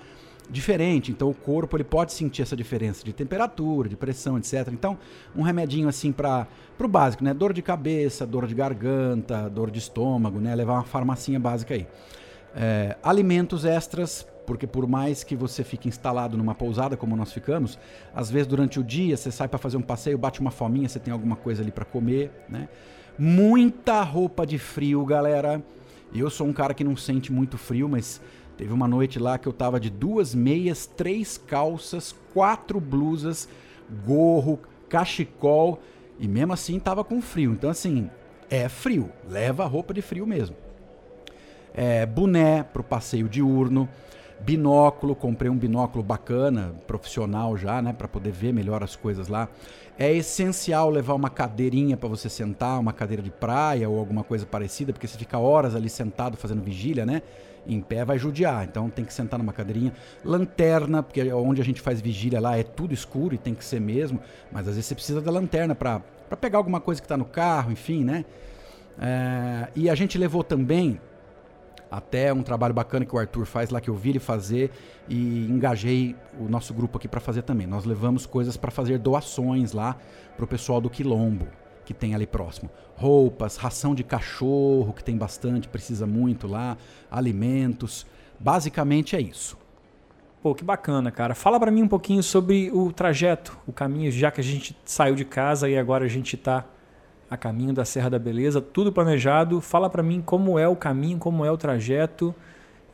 diferente, 0.48 1.10
então 1.10 1.30
o 1.30 1.34
corpo 1.34 1.76
ele 1.76 1.84
pode 1.84 2.12
sentir 2.12 2.42
essa 2.42 2.54
diferença 2.54 3.04
de 3.04 3.12
temperatura, 3.12 3.88
de 3.88 3.96
pressão, 3.96 4.36
etc. 4.36 4.68
Então, 4.72 4.98
um 5.34 5.42
remedinho 5.42 5.88
assim 5.88 6.12
para 6.12 6.46
o 6.78 6.88
básico, 6.88 7.24
né? 7.24 7.32
Dor 7.32 7.52
de 7.52 7.62
cabeça, 7.62 8.26
dor 8.26 8.46
de 8.46 8.54
garganta, 8.54 9.48
dor 9.48 9.70
de 9.70 9.78
estômago, 9.78 10.40
né? 10.40 10.54
Levar 10.54 10.74
uma 10.74 10.84
farmacinha 10.84 11.40
básica 11.40 11.74
aí. 11.74 11.86
É, 12.54 12.96
alimentos 13.02 13.64
extras, 13.64 14.26
porque 14.46 14.66
por 14.66 14.86
mais 14.86 15.24
que 15.24 15.34
você 15.34 15.64
fique 15.64 15.88
instalado 15.88 16.36
numa 16.36 16.54
pousada 16.54 16.96
como 16.96 17.16
nós 17.16 17.32
ficamos, 17.32 17.78
às 18.14 18.30
vezes 18.30 18.46
durante 18.46 18.78
o 18.78 18.84
dia 18.84 19.16
você 19.16 19.30
sai 19.32 19.48
para 19.48 19.58
fazer 19.58 19.76
um 19.76 19.82
passeio, 19.82 20.18
bate 20.18 20.40
uma 20.40 20.50
fominha, 20.50 20.88
você 20.88 21.00
tem 21.00 21.12
alguma 21.12 21.36
coisa 21.36 21.62
ali 21.62 21.72
para 21.72 21.84
comer, 21.84 22.30
né? 22.48 22.68
Muita 23.18 24.02
roupa 24.02 24.44
de 24.44 24.58
frio, 24.58 25.04
galera 25.04 25.62
Eu 26.12 26.28
sou 26.30 26.46
um 26.46 26.52
cara 26.52 26.74
que 26.74 26.84
não 26.84 26.96
sente 26.96 27.32
muito 27.32 27.56
frio, 27.56 27.88
mas 27.88 28.20
teve 28.56 28.72
uma 28.72 28.88
noite 28.88 29.18
lá 29.18 29.38
que 29.38 29.46
eu 29.46 29.52
tava 29.52 29.78
de 29.80 29.90
duas 29.90 30.34
meias, 30.34 30.86
três 30.86 31.36
calças, 31.36 32.14
quatro 32.32 32.80
blusas, 32.80 33.48
gorro, 34.06 34.58
cachecol 34.88 35.80
e 36.18 36.28
mesmo 36.28 36.52
assim 36.52 36.78
tava 36.78 37.04
com 37.04 37.20
frio. 37.20 37.52
Então 37.52 37.70
assim, 37.70 38.10
é 38.50 38.68
frio, 38.68 39.10
leva 39.28 39.64
roupa 39.64 39.92
de 39.92 40.02
frio 40.02 40.26
mesmo. 40.26 40.56
É, 41.72 42.06
boné 42.06 42.62
pro 42.62 42.84
passeio 42.84 43.28
diurno, 43.28 43.88
binóculo, 44.40 45.14
comprei 45.14 45.50
um 45.50 45.56
binóculo 45.56 46.02
bacana, 46.02 46.74
profissional 46.86 47.56
já, 47.56 47.80
né, 47.80 47.92
para 47.92 48.08
poder 48.08 48.30
ver 48.30 48.52
melhor 48.52 48.82
as 48.82 48.96
coisas 48.96 49.28
lá. 49.28 49.48
É 49.98 50.12
essencial 50.12 50.90
levar 50.90 51.14
uma 51.14 51.30
cadeirinha 51.30 51.96
para 51.96 52.08
você 52.08 52.28
sentar, 52.28 52.80
uma 52.80 52.92
cadeira 52.92 53.22
de 53.22 53.30
praia 53.30 53.88
ou 53.88 53.98
alguma 53.98 54.24
coisa 54.24 54.44
parecida, 54.44 54.92
porque 54.92 55.06
você 55.06 55.16
fica 55.16 55.38
horas 55.38 55.74
ali 55.74 55.88
sentado 55.88 56.36
fazendo 56.36 56.62
vigília, 56.62 57.06
né? 57.06 57.22
Em 57.66 57.80
pé 57.80 58.04
vai 58.04 58.18
judiar, 58.18 58.64
então 58.64 58.90
tem 58.90 59.04
que 59.04 59.14
sentar 59.14 59.38
numa 59.38 59.52
cadeirinha. 59.52 59.92
Lanterna, 60.24 61.02
porque 61.02 61.20
é 61.20 61.34
onde 61.34 61.62
a 61.62 61.64
gente 61.64 61.80
faz 61.80 62.00
vigília 62.00 62.40
lá 62.40 62.56
é 62.58 62.62
tudo 62.62 62.92
escuro 62.92 63.34
e 63.34 63.38
tem 63.38 63.54
que 63.54 63.64
ser 63.64 63.80
mesmo, 63.80 64.20
mas 64.50 64.62
às 64.68 64.74
vezes 64.74 64.86
você 64.86 64.94
precisa 64.94 65.20
da 65.20 65.30
lanterna 65.30 65.74
para 65.74 66.02
pegar 66.40 66.58
alguma 66.58 66.80
coisa 66.80 67.00
que 67.00 67.06
está 67.06 67.16
no 67.16 67.24
carro, 67.24 67.70
enfim, 67.72 68.04
né? 68.04 68.24
É, 69.00 69.68
e 69.74 69.88
a 69.88 69.94
gente 69.94 70.18
levou 70.18 70.44
também 70.44 71.00
até 71.96 72.32
um 72.32 72.42
trabalho 72.42 72.74
bacana 72.74 73.04
que 73.04 73.14
o 73.14 73.18
Arthur 73.18 73.46
faz 73.46 73.70
lá 73.70 73.80
que 73.80 73.88
eu 73.88 73.94
vi 73.94 74.10
ele 74.10 74.18
fazer 74.18 74.70
e 75.08 75.46
engajei 75.48 76.16
o 76.38 76.48
nosso 76.48 76.74
grupo 76.74 76.98
aqui 76.98 77.06
para 77.06 77.20
fazer 77.20 77.42
também. 77.42 77.66
Nós 77.66 77.84
levamos 77.84 78.26
coisas 78.26 78.56
para 78.56 78.70
fazer 78.70 78.98
doações 78.98 79.72
lá 79.72 79.96
pro 80.36 80.46
pessoal 80.46 80.80
do 80.80 80.90
Quilombo 80.90 81.46
que 81.84 81.94
tem 81.94 82.14
ali 82.14 82.26
próximo. 82.26 82.70
Roupas, 82.96 83.56
ração 83.56 83.94
de 83.94 84.02
cachorro, 84.02 84.92
que 84.92 85.04
tem 85.04 85.16
bastante, 85.16 85.68
precisa 85.68 86.06
muito 86.06 86.48
lá, 86.48 86.76
alimentos. 87.10 88.06
Basicamente 88.40 89.14
é 89.14 89.20
isso. 89.20 89.56
Pô, 90.42 90.54
que 90.54 90.64
bacana, 90.64 91.10
cara. 91.10 91.34
Fala 91.34 91.60
para 91.60 91.70
mim 91.70 91.82
um 91.82 91.88
pouquinho 91.88 92.22
sobre 92.22 92.70
o 92.72 92.92
trajeto, 92.92 93.56
o 93.66 93.72
caminho, 93.72 94.10
já 94.10 94.30
que 94.30 94.40
a 94.40 94.44
gente 94.44 94.76
saiu 94.84 95.14
de 95.14 95.24
casa 95.24 95.68
e 95.68 95.78
agora 95.78 96.04
a 96.04 96.08
gente 96.08 96.34
está 96.34 96.64
a 97.30 97.36
caminho 97.36 97.72
da 97.72 97.84
Serra 97.84 98.10
da 98.10 98.18
Beleza, 98.18 98.60
tudo 98.60 98.92
planejado. 98.92 99.60
Fala 99.60 99.88
para 99.88 100.02
mim 100.02 100.20
como 100.20 100.58
é 100.58 100.68
o 100.68 100.76
caminho, 100.76 101.18
como 101.18 101.44
é 101.44 101.50
o 101.50 101.56
trajeto 101.56 102.34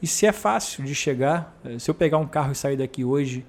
e 0.03 0.07
se 0.07 0.27
é 0.27 0.33
fácil 0.33 0.85
de 0.85 0.95
chegar. 0.95 1.57
Eh, 1.65 1.79
se 1.79 1.91
eu 1.91 1.95
pegar 1.95 2.19
um 2.19 2.27
carro 2.27 2.53
e 2.53 2.55
sair 2.55 2.77
daqui 2.77 3.05
hoje, 3.05 3.45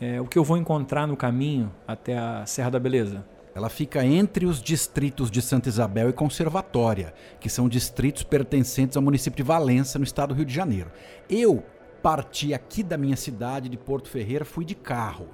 é, 0.00 0.20
o 0.20 0.26
que 0.26 0.38
eu 0.38 0.44
vou 0.44 0.56
encontrar 0.56 1.06
no 1.06 1.16
caminho 1.16 1.72
até 1.86 2.18
a 2.18 2.44
Serra 2.46 2.70
da 2.70 2.80
Beleza? 2.80 3.24
Ela 3.54 3.68
fica 3.68 4.04
entre 4.04 4.46
os 4.46 4.60
distritos 4.60 5.30
de 5.30 5.40
Santa 5.40 5.68
Isabel 5.68 6.10
e 6.10 6.12
Conservatória, 6.12 7.14
que 7.38 7.48
são 7.48 7.68
distritos 7.68 8.24
pertencentes 8.24 8.96
ao 8.96 9.02
município 9.02 9.36
de 9.36 9.44
Valença, 9.44 9.96
no 9.96 10.04
estado 10.04 10.30
do 10.30 10.38
Rio 10.38 10.44
de 10.44 10.52
Janeiro. 10.52 10.90
Eu 11.30 11.62
parti 12.02 12.52
aqui 12.52 12.82
da 12.82 12.98
minha 12.98 13.16
cidade, 13.16 13.68
de 13.68 13.78
Porto 13.78 14.08
Ferreira, 14.08 14.44
fui 14.44 14.64
de 14.64 14.74
carro. 14.74 15.28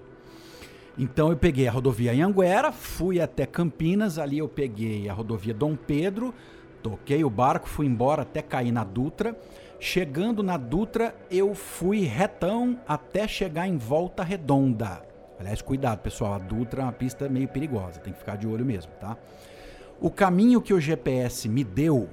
Então 1.03 1.31
eu 1.31 1.37
peguei 1.39 1.67
a 1.67 1.73
rodovia 1.73 2.13
Anhanguera, 2.13 2.71
fui 2.71 3.23
até 3.23 3.47
Campinas, 3.47 4.19
ali 4.19 4.37
eu 4.37 4.47
peguei 4.47 5.09
a 5.09 5.15
rodovia 5.15 5.55
Dom 5.55 5.75
Pedro, 5.75 6.35
toquei 6.83 7.25
o 7.25 7.31
barco, 7.31 7.67
fui 7.67 7.87
embora 7.87 8.21
até 8.21 8.43
cair 8.43 8.71
na 8.71 8.85
Dutra. 8.85 9.35
Chegando 9.79 10.43
na 10.43 10.59
Dutra, 10.59 11.15
eu 11.31 11.55
fui 11.55 12.01
retão 12.01 12.79
até 12.87 13.27
chegar 13.27 13.67
em 13.67 13.79
Volta 13.79 14.23
Redonda. 14.23 15.01
Aliás, 15.39 15.63
cuidado, 15.63 16.01
pessoal, 16.01 16.35
a 16.35 16.39
Dutra 16.39 16.83
é 16.83 16.85
uma 16.85 16.93
pista 16.93 17.31
meio 17.31 17.49
perigosa, 17.49 17.99
tem 17.99 18.13
que 18.13 18.19
ficar 18.19 18.37
de 18.37 18.47
olho 18.47 18.67
mesmo, 18.67 18.93
tá? 19.01 19.17
O 19.99 20.11
caminho 20.11 20.61
que 20.61 20.75
o 20.75 20.81
GPS 20.81 21.49
me 21.49 21.65
deu 21.65 22.11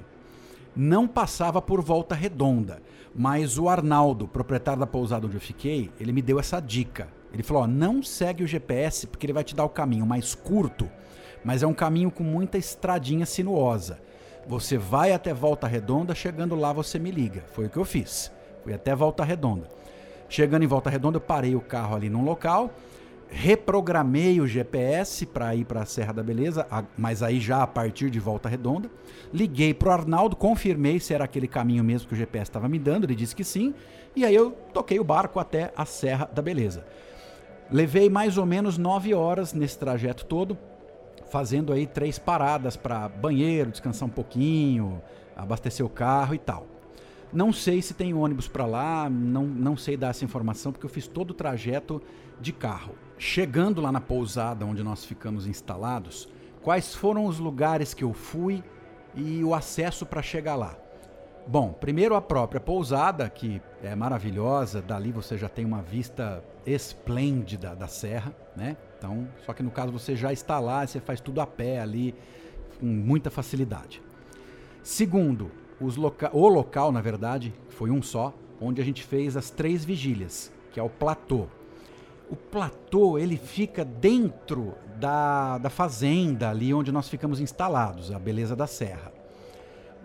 não 0.74 1.06
passava 1.06 1.60
por 1.60 1.82
Volta 1.82 2.14
Redonda, 2.14 2.80
mas 3.14 3.58
o 3.58 3.68
Arnaldo, 3.68 4.26
proprietário 4.26 4.80
da 4.80 4.86
pousada 4.86 5.26
onde 5.26 5.36
eu 5.36 5.42
fiquei, 5.42 5.92
ele 6.00 6.10
me 6.10 6.22
deu 6.22 6.40
essa 6.40 6.58
dica. 6.58 7.17
Ele 7.32 7.42
falou: 7.42 7.64
ó, 7.64 7.66
não 7.66 8.02
segue 8.02 8.42
o 8.42 8.46
GPS 8.46 9.06
porque 9.06 9.26
ele 9.26 9.32
vai 9.32 9.44
te 9.44 9.54
dar 9.54 9.64
o 9.64 9.68
caminho 9.68 10.06
mais 10.06 10.34
curto, 10.34 10.88
mas 11.44 11.62
é 11.62 11.66
um 11.66 11.74
caminho 11.74 12.10
com 12.10 12.24
muita 12.24 12.58
estradinha 12.58 13.26
sinuosa. 13.26 14.00
Você 14.46 14.78
vai 14.78 15.12
até 15.12 15.34
Volta 15.34 15.66
Redonda, 15.66 16.14
chegando 16.14 16.54
lá 16.54 16.72
você 16.72 16.98
me 16.98 17.10
liga. 17.10 17.44
Foi 17.52 17.66
o 17.66 17.70
que 17.70 17.76
eu 17.76 17.84
fiz. 17.84 18.32
Fui 18.64 18.72
até 18.72 18.94
Volta 18.94 19.22
Redonda. 19.22 19.68
Chegando 20.28 20.62
em 20.62 20.66
Volta 20.66 20.90
Redonda, 20.90 21.16
eu 21.16 21.20
parei 21.22 21.54
o 21.54 21.60
carro 21.60 21.96
ali 21.96 22.10
num 22.10 22.22
local, 22.22 22.70
reprogramei 23.30 24.40
o 24.40 24.46
GPS 24.46 25.24
para 25.24 25.54
ir 25.54 25.64
para 25.64 25.82
a 25.82 25.86
Serra 25.86 26.12
da 26.12 26.22
Beleza, 26.22 26.66
mas 26.96 27.22
aí 27.22 27.40
já 27.40 27.62
a 27.62 27.66
partir 27.66 28.10
de 28.10 28.20
Volta 28.20 28.48
Redonda. 28.48 28.90
Liguei 29.32 29.72
para 29.72 29.88
o 29.88 29.92
Arnaldo, 29.92 30.36
confirmei 30.36 31.00
se 31.00 31.14
era 31.14 31.24
aquele 31.24 31.48
caminho 31.48 31.84
mesmo 31.84 32.08
que 32.08 32.14
o 32.14 32.16
GPS 32.16 32.50
estava 32.50 32.68
me 32.68 32.78
dando, 32.78 33.04
ele 33.04 33.14
disse 33.14 33.34
que 33.34 33.44
sim, 33.44 33.74
e 34.14 34.24
aí 34.24 34.34
eu 34.34 34.50
toquei 34.72 34.98
o 34.98 35.04
barco 35.04 35.38
até 35.38 35.72
a 35.76 35.84
Serra 35.84 36.28
da 36.32 36.42
Beleza. 36.42 36.84
Levei 37.70 38.08
mais 38.08 38.38
ou 38.38 38.46
menos 38.46 38.78
nove 38.78 39.12
horas 39.12 39.52
nesse 39.52 39.78
trajeto 39.78 40.24
todo, 40.24 40.56
fazendo 41.30 41.72
aí 41.72 41.86
três 41.86 42.18
paradas 42.18 42.76
para 42.76 43.08
banheiro, 43.08 43.70
descansar 43.70 44.08
um 44.08 44.12
pouquinho, 44.12 45.02
abastecer 45.36 45.84
o 45.84 45.88
carro 45.90 46.34
e 46.34 46.38
tal. 46.38 46.66
Não 47.30 47.52
sei 47.52 47.82
se 47.82 47.92
tem 47.92 48.14
ônibus 48.14 48.48
para 48.48 48.64
lá, 48.64 49.10
não, 49.10 49.44
não 49.44 49.76
sei 49.76 49.98
dar 49.98 50.08
essa 50.08 50.24
informação 50.24 50.72
porque 50.72 50.86
eu 50.86 50.90
fiz 50.90 51.06
todo 51.06 51.32
o 51.32 51.34
trajeto 51.34 52.00
de 52.40 52.54
carro. 52.54 52.94
Chegando 53.18 53.82
lá 53.82 53.92
na 53.92 54.00
pousada 54.00 54.64
onde 54.64 54.82
nós 54.82 55.04
ficamos 55.04 55.46
instalados, 55.46 56.26
quais 56.62 56.94
foram 56.94 57.26
os 57.26 57.38
lugares 57.38 57.92
que 57.92 58.02
eu 58.02 58.14
fui 58.14 58.64
e 59.14 59.44
o 59.44 59.54
acesso 59.54 60.06
para 60.06 60.22
chegar 60.22 60.56
lá? 60.56 60.74
Bom, 61.46 61.72
primeiro 61.72 62.14
a 62.14 62.22
própria 62.22 62.60
pousada, 62.60 63.28
que 63.28 63.60
é 63.82 63.94
maravilhosa, 63.94 64.80
dali 64.80 65.12
você 65.12 65.36
já 65.36 65.48
tem 65.48 65.64
uma 65.64 65.82
vista 65.82 66.42
esplêndida 66.70 67.74
da 67.74 67.86
serra, 67.86 68.34
né? 68.56 68.76
Então, 68.96 69.28
só 69.44 69.52
que 69.52 69.62
no 69.62 69.70
caso 69.70 69.92
você 69.92 70.16
já 70.16 70.32
está 70.32 70.58
lá, 70.58 70.86
você 70.86 71.00
faz 71.00 71.20
tudo 71.20 71.40
a 71.40 71.46
pé 71.46 71.80
ali, 71.80 72.14
com 72.80 72.86
muita 72.86 73.30
facilidade. 73.30 74.02
Segundo, 74.82 75.50
loca 75.80 76.30
o 76.32 76.48
local, 76.48 76.90
na 76.90 77.00
verdade, 77.00 77.54
foi 77.68 77.90
um 77.90 78.02
só, 78.02 78.34
onde 78.60 78.80
a 78.80 78.84
gente 78.84 79.04
fez 79.04 79.36
as 79.36 79.50
três 79.50 79.84
vigílias, 79.84 80.52
que 80.72 80.80
é 80.80 80.82
o 80.82 80.90
platô. 80.90 81.46
O 82.30 82.36
platô, 82.36 83.18
ele 83.18 83.36
fica 83.36 83.84
dentro 83.84 84.74
da, 84.98 85.58
da 85.58 85.70
fazenda 85.70 86.50
ali 86.50 86.74
onde 86.74 86.90
nós 86.92 87.08
ficamos 87.08 87.40
instalados, 87.40 88.12
a 88.12 88.18
beleza 88.18 88.54
da 88.56 88.66
serra 88.66 89.18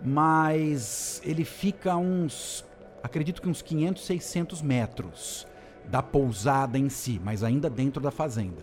mas 0.04 1.22
ele 1.24 1.46
fica 1.46 1.96
uns, 1.96 2.62
acredito 3.02 3.40
que 3.40 3.48
uns 3.48 3.62
500, 3.62 4.04
600 4.04 4.62
metros 4.62 5.46
da 5.88 6.02
pousada 6.02 6.78
em 6.78 6.88
si, 6.88 7.20
mas 7.22 7.42
ainda 7.42 7.68
dentro 7.68 8.02
da 8.02 8.10
fazenda. 8.10 8.62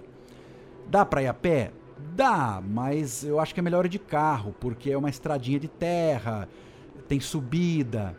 Dá 0.88 1.06
para 1.06 1.24
ir 1.24 1.28
a 1.28 1.34
pé? 1.34 1.72
Dá, 2.16 2.62
mas 2.66 3.24
eu 3.24 3.40
acho 3.40 3.54
que 3.54 3.60
é 3.60 3.64
melhor 3.64 3.86
ir 3.86 3.90
de 3.90 4.00
carro, 4.00 4.56
porque 4.60 4.92
é 4.92 4.98
uma 4.98 5.10
estradinha 5.10 5.60
de 5.60 5.68
terra, 5.68 6.48
tem 7.08 7.20
subida, 7.20 8.16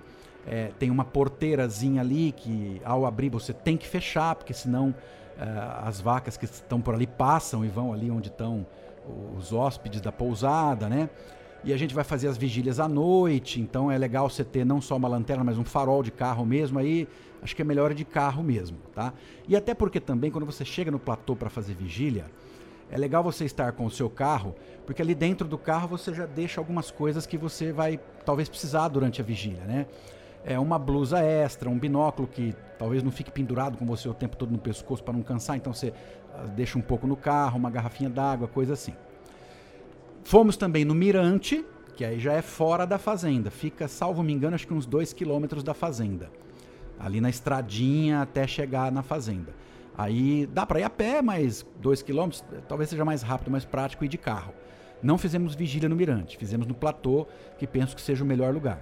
é, 0.47 0.71
tem 0.79 0.91
uma 0.91 1.05
porteirazinha 1.05 2.01
ali 2.01 2.33
que 2.33 2.81
ao 2.85 3.05
abrir 3.05 3.29
você 3.29 3.53
tem 3.53 3.77
que 3.77 3.87
fechar, 3.87 4.35
porque 4.35 4.55
senão 4.55 4.95
é, 5.39 5.45
as 5.87 6.01
vacas 6.01 6.37
que 6.37 6.45
estão 6.45 6.81
por 6.81 6.95
ali 6.95 7.07
passam 7.07 7.65
e 7.65 7.69
vão 7.69 7.93
ali 7.93 8.11
onde 8.11 8.29
estão 8.29 8.67
os 9.37 9.53
hóspedes 9.53 10.01
da 10.01 10.13
pousada, 10.13 10.89
né? 10.89 11.11
E 11.65 11.73
a 11.73 11.77
gente 11.77 11.95
vai 11.95 12.03
fazer 12.03 12.27
as 12.27 12.37
vigílias 12.37 12.81
à 12.81 12.89
noite, 12.89 13.61
então 13.61 13.91
é 13.91 13.97
legal 13.97 14.29
você 14.29 14.43
ter 14.43 14.65
não 14.67 14.81
só 14.81 14.97
uma 14.97 15.09
lanterna, 15.09 15.45
mas 15.45 15.57
um 15.59 15.65
farol 15.65 16.03
de 16.03 16.11
carro 16.11 16.45
mesmo. 16.45 16.79
Aí 16.79 17.07
acho 17.41 17.55
que 17.55 17.63
é 17.63 17.65
melhor 17.65 17.95
de 17.95 18.05
carro 18.05 18.43
mesmo, 18.43 18.79
tá? 18.93 19.13
E 19.47 19.55
até 19.55 19.73
porque 19.73 20.01
também 20.01 20.31
quando 20.31 20.45
você 20.45 20.65
chega 20.65 20.91
no 20.91 20.99
platô 20.99 21.37
para 21.37 21.49
fazer 21.49 21.75
vigília, 21.75 22.27
é 22.91 22.99
legal 22.99 23.23
você 23.23 23.45
estar 23.45 23.73
com 23.73 23.87
o 23.87 23.91
seu 23.91 24.11
carro, 24.11 24.55
porque 24.85 25.01
ali 25.01 25.15
dentro 25.15 25.47
do 25.47 25.57
carro 25.57 25.89
você 25.89 26.13
já 26.13 26.27
deixa 26.27 26.61
algumas 26.61 26.91
coisas 26.91 27.27
que 27.27 27.39
você 27.39 27.73
vai 27.73 27.99
talvez 28.25 28.49
precisar 28.49 28.89
durante 28.89 29.21
a 29.21 29.25
vigília, 29.25 29.65
né? 29.65 29.87
É 30.45 30.59
uma 30.59 30.79
blusa 30.79 31.21
extra, 31.21 31.71
um 31.71 31.79
binóculo 31.79 32.27
que 32.27 32.55
talvez 32.77 33.05
não 33.05 33.13
fique 33.13 33.31
pendurado 33.31 33.79
com 33.79 33.87
você 33.87 34.09
o 34.09 34.15
tempo 34.15 34.37
todo 34.37 34.51
no 34.51 34.59
pescoço 34.59 35.03
para 35.03 35.15
não 35.15 35.23
cansar, 35.23 35.57
então 35.57 35.73
você 35.73 35.95
ah, 36.35 36.47
deixa 36.47 36.77
um 36.77 36.83
pouco 36.83 37.07
no 37.07 37.17
carro, 37.17 37.57
uma 37.57 37.71
garrafinha 37.71 38.11
d'água, 38.11 38.49
coisa 38.49 38.73
assim. 38.73 38.95
Fomos 40.25 40.57
também 40.57 40.85
no 40.85 40.95
Mirante, 40.95 41.65
que 41.97 42.05
aí 42.05 42.19
já 42.19 42.33
é 42.33 42.43
fora 42.43 42.87
da 42.87 42.99
fazenda. 42.99 43.51
Fica, 43.51 43.89
salvo 43.89 44.23
me 44.23 44.33
engano, 44.33 44.55
acho 44.55 44.67
que 44.67 44.75
uns 44.75 44.87
2 44.87 45.13
quilômetros 45.13 45.63
da 45.63 45.75
fazenda. 45.75 46.31
Ali 46.99 47.21
na 47.21 47.29
estradinha 47.29 48.23
até 48.23 48.47
chegar 48.47 48.91
na 48.93 49.03
fazenda. 49.03 49.55
Aí 49.97 50.47
dá 50.47 50.65
para 50.65 50.81
ir 50.81 50.85
a 50.85 50.91
pé, 50.91 51.21
mas 51.21 51.67
2 51.81 52.03
quilômetros 52.03 52.45
talvez 52.69 52.89
seja 52.89 53.05
mais 53.05 53.23
rápido, 53.23 53.51
mais 53.51 53.65
prático 53.65 54.05
ir 54.05 54.09
de 54.09 54.17
carro. 54.17 54.55
Não 55.03 55.19
fizemos 55.19 55.55
vigília 55.55 55.89
no 55.89 55.97
Mirante, 55.97 56.39
fizemos 56.39 56.67
no 56.67 56.75
Platô, 56.75 57.27
que 57.59 57.67
penso 57.67 57.97
que 57.97 58.01
seja 58.01 58.23
o 58.23 58.27
melhor 58.27 58.55
lugar. 58.55 58.81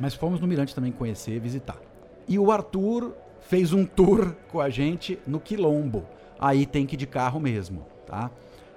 Mas 0.00 0.14
fomos 0.14 0.40
no 0.40 0.46
Mirante 0.46 0.74
também 0.74 0.90
conhecer 0.90 1.38
visitar. 1.38 1.78
E 2.26 2.38
o 2.38 2.50
Arthur 2.50 3.14
fez 3.40 3.72
um 3.72 3.84
tour 3.84 4.34
com 4.50 4.60
a 4.60 4.70
gente 4.70 5.18
no 5.26 5.38
Quilombo. 5.38 6.04
Aí 6.38 6.66
tem 6.66 6.86
que 6.86 6.94
ir 6.94 6.98
de 6.98 7.06
carro 7.06 7.38
mesmo, 7.38 7.86
tá? 8.06 8.30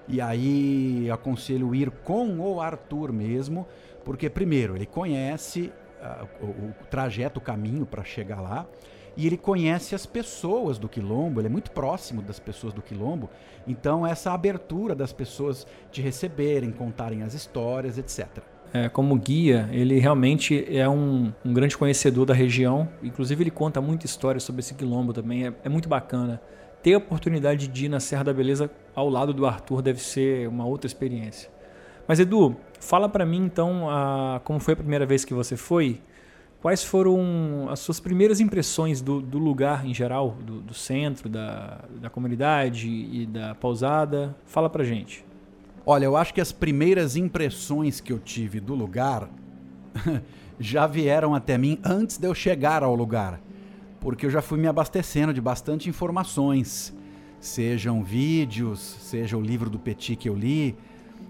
E 0.08 0.22
aí 0.22 1.10
aconselho 1.12 1.76
ir 1.76 1.92
com 1.92 2.40
o 2.40 2.62
Arthur 2.62 3.12
mesmo, 3.12 3.68
porque 4.06 4.30
primeiro 4.30 4.76
ele 4.76 4.86
conhece 4.86 5.72
o, 6.42 6.46
o 6.46 6.74
trajeto, 6.90 7.40
o 7.40 7.42
caminho 7.42 7.86
para 7.86 8.04
chegar 8.04 8.40
lá. 8.40 8.66
E 9.18 9.26
ele 9.26 9.36
conhece 9.36 9.96
as 9.96 10.06
pessoas 10.06 10.78
do 10.78 10.88
quilombo, 10.88 11.42
ele 11.42 11.48
é 11.48 11.50
muito 11.50 11.72
próximo 11.72 12.22
das 12.22 12.40
pessoas 12.40 12.72
do 12.72 12.84
quilombo. 12.84 13.30
Então, 13.68 14.06
essa 14.06 14.32
abertura 14.32 14.94
das 14.94 15.12
pessoas 15.12 15.66
te 15.92 16.04
receberem, 16.04 16.72
contarem 16.72 17.24
as 17.24 17.34
histórias, 17.34 17.98
etc. 17.98 18.28
É, 18.72 18.88
como 18.90 19.16
guia, 19.18 19.68
ele 19.72 19.98
realmente 19.98 20.66
é 20.70 20.88
um, 20.88 21.34
um, 21.44 21.52
grande 21.52 21.76
conhecedor 21.76 22.28
da 22.28 22.34
região. 22.34 22.88
Inclusive, 23.02 23.42
ele 23.44 23.50
conta 23.50 23.82
muita 23.82 24.06
história 24.06 24.40
sobre 24.40 24.60
esse 24.60 24.76
quilombo 24.76 25.12
também. 25.14 25.48
É, 25.48 25.54
é, 25.64 25.70
muito 25.70 25.90
bacana. 25.90 26.40
Ter 26.88 26.94
a 26.94 27.00
oportunidade 27.00 27.68
de 27.68 27.86
ir 27.88 27.90
na 27.90 28.00
Serra 28.00 28.24
da 28.24 28.34
Beleza 28.34 28.72
ao 28.96 29.10
lado 29.10 29.34
do 29.34 29.46
Arthur 29.46 29.82
deve 29.82 30.02
ser 30.02 30.48
uma 30.48 30.66
outra 30.66 30.88
experiência. 30.88 31.50
Mas, 32.08 32.18
Edu, 32.18 32.56
fala 32.80 33.10
para 33.10 33.26
mim 33.26 33.44
então 33.44 33.90
a, 33.90 34.40
como 34.46 34.58
foi 34.58 34.74
a 34.74 34.78
primeira 34.78 35.06
vez 35.06 35.26
que 35.26 35.34
você 35.34 35.58
foi 35.58 36.00
Quais 36.62 36.86
foram 36.86 37.68
as 37.70 37.80
suas 37.80 38.00
primeiras 38.00 38.40
impressões 38.40 39.02
do, 39.02 39.20
do 39.20 39.38
lugar 39.38 39.86
em 39.86 39.94
geral, 39.94 40.38
do, 40.42 40.62
do, 40.62 40.74
centro, 40.74 41.28
da, 41.28 41.82
da 42.00 42.10
comunidade 42.10 42.88
e 42.88 43.26
da 43.26 43.54
pousada? 43.54 44.34
Fala 44.46 44.70
pra 44.70 44.86
gente. 44.86 45.26
Olha, 45.86 46.06
eu 46.06 46.16
acho 46.16 46.34
que 46.34 46.40
as 46.40 46.54
primeiras 46.54 47.18
impressões 47.18 48.00
que 48.00 48.14
eu 48.14 48.18
tive 48.18 48.62
do 48.62 48.74
lugar 48.74 49.30
já 50.58 50.88
vieram 50.88 51.36
até 51.36 51.58
mim 51.58 51.80
antes 51.84 52.18
de 52.18 52.26
eu 52.26 52.34
chegar 52.34 52.82
ao 52.82 52.96
lugar, 52.96 53.42
porque 54.08 54.26
eu 54.26 54.30
já 54.30 54.42
fui 54.42 54.58
me 54.58 54.70
abastecendo 54.70 55.34
de 55.34 55.42
bastante 55.42 55.90
informações, 55.90 56.96
sejam 57.42 58.02
vídeos, 58.02 58.80
seja 58.80 59.36
o 59.36 59.42
livro 59.42 59.70
do 59.70 59.78
Petit 59.78 60.16
que 60.16 60.30
eu 60.30 60.34
li. 60.34 60.78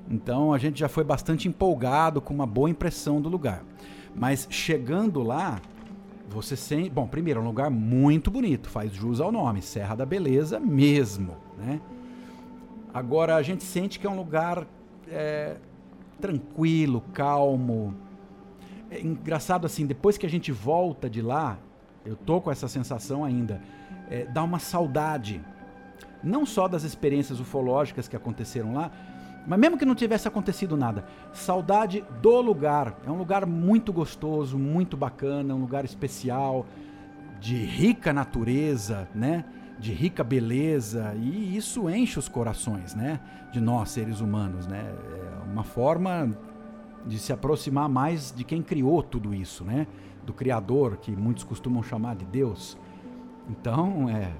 Então 0.08 0.54
a 0.54 0.60
gente 0.60 0.80
já 0.82 0.88
foi 0.88 1.04
bastante 1.04 1.48
empolgado 1.48 2.22
com 2.22 2.36
uma 2.36 2.46
boa 2.46 2.70
impressão 2.70 3.20
do 3.20 3.30
lugar. 3.30 3.64
Mas 4.16 4.48
chegando 4.52 5.24
lá, 5.24 5.60
você 6.30 6.56
sente. 6.56 6.92
Bom, 6.92 7.08
primeiro, 7.08 7.40
é 7.40 7.44
um 7.44 7.48
lugar 7.48 7.72
muito 7.72 8.30
bonito, 8.30 8.70
faz 8.70 8.94
jus 8.94 9.20
ao 9.20 9.32
nome, 9.32 9.64
Serra 9.64 9.96
da 9.96 10.06
Beleza 10.06 10.60
mesmo, 10.60 11.36
né? 11.58 11.82
Agora, 12.94 13.38
a 13.38 13.42
gente 13.42 13.64
sente 13.64 13.98
que 13.98 14.06
é 14.06 14.10
um 14.10 14.16
lugar 14.16 14.68
é, 15.10 15.56
tranquilo, 16.22 17.04
calmo. 17.12 17.96
É 18.92 19.02
engraçado 19.02 19.66
assim, 19.66 19.88
depois 19.88 20.16
que 20.16 20.28
a 20.28 20.30
gente 20.30 20.52
volta 20.52 21.10
de 21.10 21.24
lá, 21.24 21.58
eu 22.08 22.16
tô 22.16 22.40
com 22.40 22.50
essa 22.50 22.68
sensação 22.68 23.24
ainda, 23.24 23.62
é, 24.10 24.26
dá 24.26 24.44
uma 24.44 24.60
saudade. 24.60 25.42
Não 26.24 26.46
só 26.46 26.68
das 26.68 26.84
experiências 26.84 27.40
ufológicas 27.40 28.08
que 28.08 28.16
aconteceram 28.16 28.74
lá, 28.74 28.92
mas 29.46 29.60
mesmo 29.60 29.78
que 29.78 29.86
não 29.86 29.96
tivesse 29.96 30.28
acontecido 30.28 30.76
nada, 30.76 31.06
saudade 31.34 32.04
do 32.22 32.42
lugar. 32.42 32.98
É 33.06 33.12
um 33.12 33.18
lugar 33.18 33.46
muito 33.46 33.94
gostoso, 33.94 34.58
muito 34.58 34.98
bacana, 34.98 35.56
um 35.56 35.62
lugar 35.62 35.86
especial, 35.86 36.66
de 37.40 37.56
rica 37.56 38.12
natureza, 38.12 39.08
né? 39.14 39.46
De 39.80 39.94
rica 39.94 40.24
beleza, 40.24 41.14
e 41.16 41.56
isso 41.56 41.90
enche 41.90 42.18
os 42.18 42.28
corações, 42.28 42.96
né? 42.96 43.20
De 43.52 43.62
nós, 43.62 43.92
seres 43.92 44.22
humanos, 44.22 44.66
né? 44.66 44.84
É 44.90 45.52
uma 45.52 45.64
forma 45.64 46.36
de 47.06 47.20
se 47.20 47.32
aproximar 47.32 47.88
mais 47.88 48.34
de 48.36 48.44
quem 48.44 48.62
criou 48.62 49.04
tudo 49.04 49.34
isso, 49.34 49.64
né? 49.64 49.88
Do 50.28 50.34
Criador, 50.34 50.98
que 50.98 51.10
muitos 51.10 51.46
costumam 51.46 51.82
chamar 51.82 52.18
de 52.18 52.26
Deus. 52.26 52.78
Então, 53.50 54.10
é, 54.10 54.34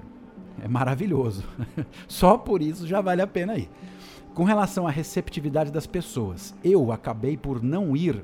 é 0.62 0.68
maravilhoso. 0.68 1.44
Só 2.06 2.36
por 2.36 2.60
isso 2.60 2.86
já 2.86 3.00
vale 3.00 3.22
a 3.22 3.26
pena 3.26 3.56
ir. 3.56 3.70
Com 4.34 4.44
relação 4.44 4.86
à 4.86 4.90
receptividade 4.90 5.72
das 5.72 5.86
pessoas, 5.86 6.54
eu 6.62 6.92
acabei 6.92 7.38
por 7.38 7.62
não 7.62 7.96
ir 7.96 8.22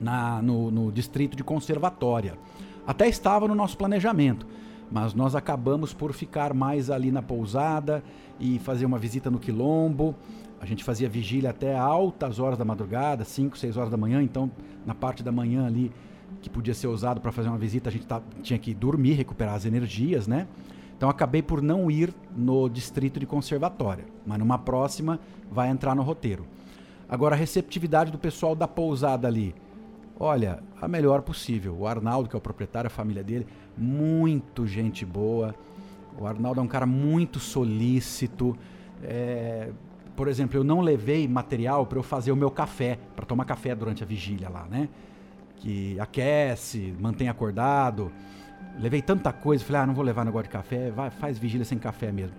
na, 0.00 0.40
no, 0.40 0.70
no 0.70 0.92
distrito 0.92 1.36
de 1.36 1.42
conservatória. 1.42 2.38
Até 2.86 3.08
estava 3.08 3.48
no 3.48 3.56
nosso 3.56 3.76
planejamento, 3.76 4.46
mas 4.88 5.14
nós 5.14 5.34
acabamos 5.34 5.92
por 5.92 6.12
ficar 6.12 6.54
mais 6.54 6.90
ali 6.90 7.10
na 7.10 7.20
pousada 7.20 8.04
e 8.38 8.60
fazer 8.60 8.86
uma 8.86 8.98
visita 8.98 9.30
no 9.30 9.40
quilombo. 9.40 10.14
A 10.60 10.66
gente 10.66 10.84
fazia 10.84 11.08
vigília 11.08 11.50
até 11.50 11.76
altas 11.76 12.38
horas 12.38 12.56
da 12.56 12.64
madrugada, 12.64 13.24
5, 13.24 13.58
6 13.58 13.76
horas 13.76 13.90
da 13.90 13.96
manhã, 13.96 14.22
então 14.22 14.48
na 14.86 14.94
parte 14.94 15.22
da 15.22 15.32
manhã 15.32 15.66
ali 15.66 15.90
que 16.40 16.50
podia 16.50 16.74
ser 16.74 16.86
usado 16.86 17.20
para 17.20 17.32
fazer 17.32 17.48
uma 17.48 17.58
visita, 17.58 17.88
a 17.88 17.92
gente 17.92 18.06
tá, 18.06 18.22
tinha 18.42 18.58
que 18.58 18.74
dormir, 18.74 19.12
recuperar 19.12 19.54
as 19.54 19.64
energias, 19.64 20.26
né? 20.26 20.46
Então 20.96 21.08
acabei 21.08 21.42
por 21.42 21.60
não 21.60 21.90
ir 21.90 22.14
no 22.34 22.68
distrito 22.68 23.18
de 23.18 23.26
conservatória, 23.26 24.04
mas 24.26 24.38
numa 24.38 24.58
próxima 24.58 25.18
vai 25.50 25.68
entrar 25.68 25.94
no 25.94 26.02
roteiro. 26.02 26.46
Agora 27.08 27.34
a 27.34 27.38
receptividade 27.38 28.10
do 28.10 28.18
pessoal 28.18 28.54
da 28.54 28.66
pousada 28.66 29.28
ali. 29.28 29.54
Olha, 30.18 30.62
a 30.80 30.86
melhor 30.86 31.22
possível. 31.22 31.76
O 31.78 31.86
Arnaldo, 31.86 32.28
que 32.28 32.36
é 32.36 32.38
o 32.38 32.40
proprietário, 32.40 32.86
a 32.86 32.90
família 32.90 33.22
dele, 33.22 33.46
muito 33.76 34.66
gente 34.66 35.04
boa. 35.04 35.54
O 36.18 36.26
Arnaldo 36.26 36.60
é 36.60 36.62
um 36.62 36.68
cara 36.68 36.86
muito 36.86 37.40
solícito. 37.40 38.56
É, 39.02 39.70
por 40.14 40.28
exemplo, 40.28 40.58
eu 40.58 40.64
não 40.64 40.80
levei 40.80 41.26
material 41.26 41.84
para 41.86 41.98
eu 41.98 42.02
fazer 42.02 42.30
o 42.30 42.36
meu 42.36 42.50
café, 42.50 42.98
para 43.16 43.26
tomar 43.26 43.44
café 43.44 43.74
durante 43.74 44.02
a 44.02 44.06
vigília 44.06 44.48
lá, 44.48 44.66
né? 44.70 44.88
Que 45.64 45.98
aquece, 45.98 46.94
mantém 47.00 47.30
acordado. 47.30 48.12
Levei 48.78 49.00
tanta 49.00 49.32
coisa, 49.32 49.64
falei, 49.64 49.80
ah, 49.80 49.86
não 49.86 49.94
vou 49.94 50.04
levar 50.04 50.22
negócio 50.22 50.44
de 50.44 50.50
café, 50.50 50.90
vai, 50.90 51.08
faz 51.08 51.38
vigília 51.38 51.64
sem 51.64 51.78
café 51.78 52.12
mesmo. 52.12 52.36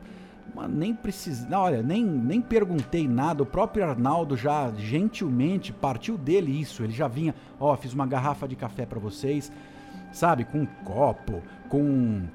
Mas 0.53 0.69
nem 0.69 0.93
precisei, 0.93 1.51
olha, 1.51 1.81
nem, 1.81 2.05
nem 2.05 2.39
perguntei 2.39 3.07
nada, 3.07 3.41
o 3.41 3.45
próprio 3.45 3.83
Arnaldo 3.83 4.37
já 4.37 4.71
gentilmente 4.77 5.73
partiu 5.73 6.19
dele 6.19 6.51
isso, 6.51 6.83
ele 6.83 6.93
já 6.93 7.07
vinha, 7.07 7.33
ó, 7.59 7.73
oh, 7.73 7.77
fiz 7.77 7.93
uma 7.93 8.05
garrafa 8.05 8.47
de 8.47 8.55
café 8.55 8.85
para 8.85 8.99
vocês, 8.99 9.51
sabe, 10.11 10.45
com 10.45 10.59
um 10.59 10.67
copo, 10.83 11.41
com 11.67 12.27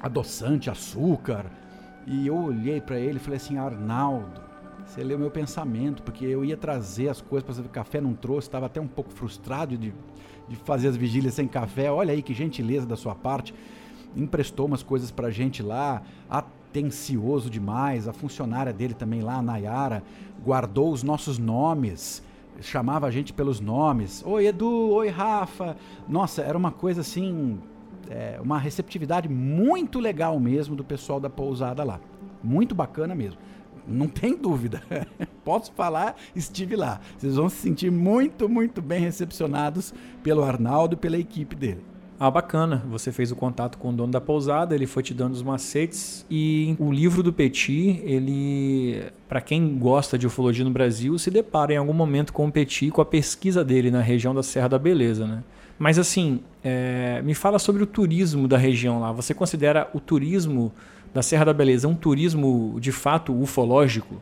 adoçante, 0.00 0.70
açúcar. 0.70 1.46
E 2.06 2.28
eu 2.28 2.36
olhei 2.36 2.80
para 2.80 2.96
ele 2.96 3.16
e 3.16 3.20
falei 3.20 3.38
assim, 3.38 3.58
Arnaldo, 3.58 4.40
você 4.86 5.02
leu 5.02 5.18
meu 5.18 5.32
pensamento, 5.32 6.00
porque 6.00 6.24
eu 6.24 6.44
ia 6.44 6.56
trazer 6.56 7.08
as 7.08 7.20
coisas 7.20 7.44
para 7.44 7.54
fazer 7.56 7.68
café, 7.70 8.00
não 8.00 8.14
trouxe, 8.14 8.46
estava 8.46 8.66
até 8.66 8.80
um 8.80 8.86
pouco 8.86 9.10
frustrado 9.10 9.76
de 9.76 9.92
de 10.48 10.56
fazer 10.56 10.88
as 10.88 10.96
vigílias 10.96 11.34
sem 11.34 11.46
café. 11.46 11.90
Olha 11.90 12.12
aí 12.12 12.22
que 12.22 12.34
gentileza 12.34 12.86
da 12.86 12.96
sua 12.96 13.14
parte. 13.14 13.54
Emprestou 14.16 14.66
umas 14.66 14.82
coisas 14.82 15.10
pra 15.10 15.30
gente 15.30 15.62
lá, 15.62 16.02
atencioso 16.28 17.50
demais. 17.50 18.08
A 18.08 18.12
funcionária 18.12 18.72
dele 18.72 18.94
também 18.94 19.20
lá, 19.20 19.36
a 19.36 19.42
Nayara, 19.42 20.02
guardou 20.44 20.92
os 20.92 21.02
nossos 21.02 21.38
nomes, 21.38 22.22
chamava 22.60 23.06
a 23.06 23.10
gente 23.10 23.32
pelos 23.32 23.60
nomes. 23.60 24.22
Oi, 24.26 24.46
Edu, 24.46 24.90
oi, 24.90 25.08
Rafa. 25.08 25.76
Nossa, 26.08 26.42
era 26.42 26.56
uma 26.56 26.70
coisa 26.70 27.02
assim, 27.02 27.58
é, 28.08 28.38
uma 28.42 28.58
receptividade 28.58 29.28
muito 29.28 29.98
legal 29.98 30.38
mesmo 30.40 30.74
do 30.74 30.84
pessoal 30.84 31.20
da 31.20 31.28
pousada 31.28 31.84
lá. 31.84 32.00
Muito 32.42 32.74
bacana 32.74 33.14
mesmo. 33.14 33.38
Não 33.88 34.08
tem 34.08 34.36
dúvida. 34.36 34.82
Posso 35.44 35.72
falar, 35.72 36.16
estive 36.34 36.76
lá. 36.76 37.00
Vocês 37.16 37.36
vão 37.36 37.48
se 37.48 37.56
sentir 37.56 37.90
muito, 37.90 38.48
muito 38.48 38.82
bem 38.82 39.00
recepcionados 39.00 39.94
pelo 40.22 40.42
Arnaldo 40.42 40.94
e 40.94 40.96
pela 40.96 41.16
equipe 41.16 41.56
dele. 41.56 41.82
Ah, 42.20 42.30
bacana. 42.30 42.82
Você 42.90 43.12
fez 43.12 43.30
o 43.30 43.36
contato 43.36 43.78
com 43.78 43.90
o 43.90 43.92
dono 43.92 44.12
da 44.12 44.20
pousada, 44.20 44.74
ele 44.74 44.88
foi 44.88 45.04
te 45.04 45.14
dando 45.14 45.34
os 45.34 45.42
macetes 45.42 46.26
e 46.28 46.74
o 46.76 46.90
livro 46.90 47.22
do 47.22 47.32
Petit, 47.32 48.02
ele, 48.04 49.04
para 49.28 49.40
quem 49.40 49.78
gosta 49.78 50.18
de 50.18 50.26
ufologia 50.26 50.64
no 50.64 50.70
Brasil, 50.70 51.16
se 51.16 51.30
depara 51.30 51.74
em 51.74 51.76
algum 51.76 51.92
momento 51.92 52.32
com 52.32 52.48
o 52.48 52.50
Petit, 52.50 52.90
com 52.90 53.00
a 53.00 53.04
pesquisa 53.04 53.64
dele 53.64 53.88
na 53.88 54.00
região 54.00 54.34
da 54.34 54.42
Serra 54.42 54.68
da 54.68 54.78
Beleza, 54.80 55.28
né? 55.28 55.44
Mas 55.78 55.96
assim, 55.96 56.40
é, 56.64 57.22
me 57.22 57.34
fala 57.34 57.56
sobre 57.60 57.84
o 57.84 57.86
turismo 57.86 58.48
da 58.48 58.58
região 58.58 58.98
lá. 58.98 59.12
Você 59.12 59.32
considera 59.32 59.88
o 59.94 60.00
turismo 60.00 60.72
da 61.12 61.22
Serra 61.22 61.46
da 61.46 61.52
Beleza 61.52 61.88
um 61.88 61.94
turismo 61.94 62.76
de 62.80 62.92
fato 62.92 63.32
ufológico? 63.32 64.16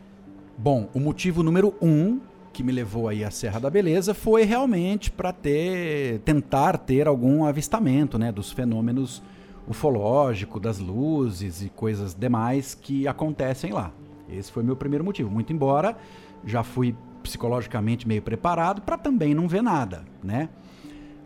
Bom, 0.57 0.89
o 0.95 1.01
motivo 1.01 1.43
número 1.43 1.75
um 1.83 2.21
que 2.53 2.63
me 2.63 2.73
levou 2.73 3.09
aí 3.09 3.23
à 3.23 3.31
Serra 3.31 3.61
da 3.61 3.69
Beleza 3.69 4.15
foi 4.15 4.45
realmente 4.45 5.11
para 5.11 5.33
ter 5.33 6.21
tentar 6.21 6.79
ter 6.79 7.07
algum 7.07 7.45
avistamento, 7.45 8.19
né, 8.19 8.33
dos 8.33 8.51
fenômenos 8.51 9.23
ufológicos, 9.69 10.63
das 10.63 10.79
luzes 10.79 11.61
e 11.61 11.69
coisas 11.69 12.15
demais 12.15 12.75
que 12.75 13.07
acontecem 13.07 13.73
lá. 13.73 13.93
Esse 14.29 14.51
foi 14.51 14.63
meu 14.63 14.77
primeiro 14.77 15.05
motivo. 15.05 15.31
Muito 15.31 15.53
embora 15.53 15.97
já 16.45 16.63
fui 16.63 16.95
psicologicamente 17.23 18.07
meio 18.07 18.23
preparado 18.23 18.81
para 18.81 18.97
também 18.97 19.35
não 19.35 19.49
ver 19.49 19.63
nada, 19.63 20.05
né? 20.23 20.49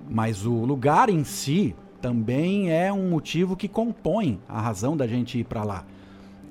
Mas 0.09 0.45
o 0.45 0.65
lugar 0.65 1.09
em 1.09 1.23
si 1.23 1.77
também 2.01 2.73
é 2.73 2.93
um 2.93 3.09
motivo 3.09 3.57
que 3.57 3.69
compõe 3.69 4.41
a 4.49 4.61
razão 4.61 4.97
da 4.97 5.07
gente 5.07 5.39
ir 5.39 5.45
para 5.45 5.63
lá. 5.63 5.85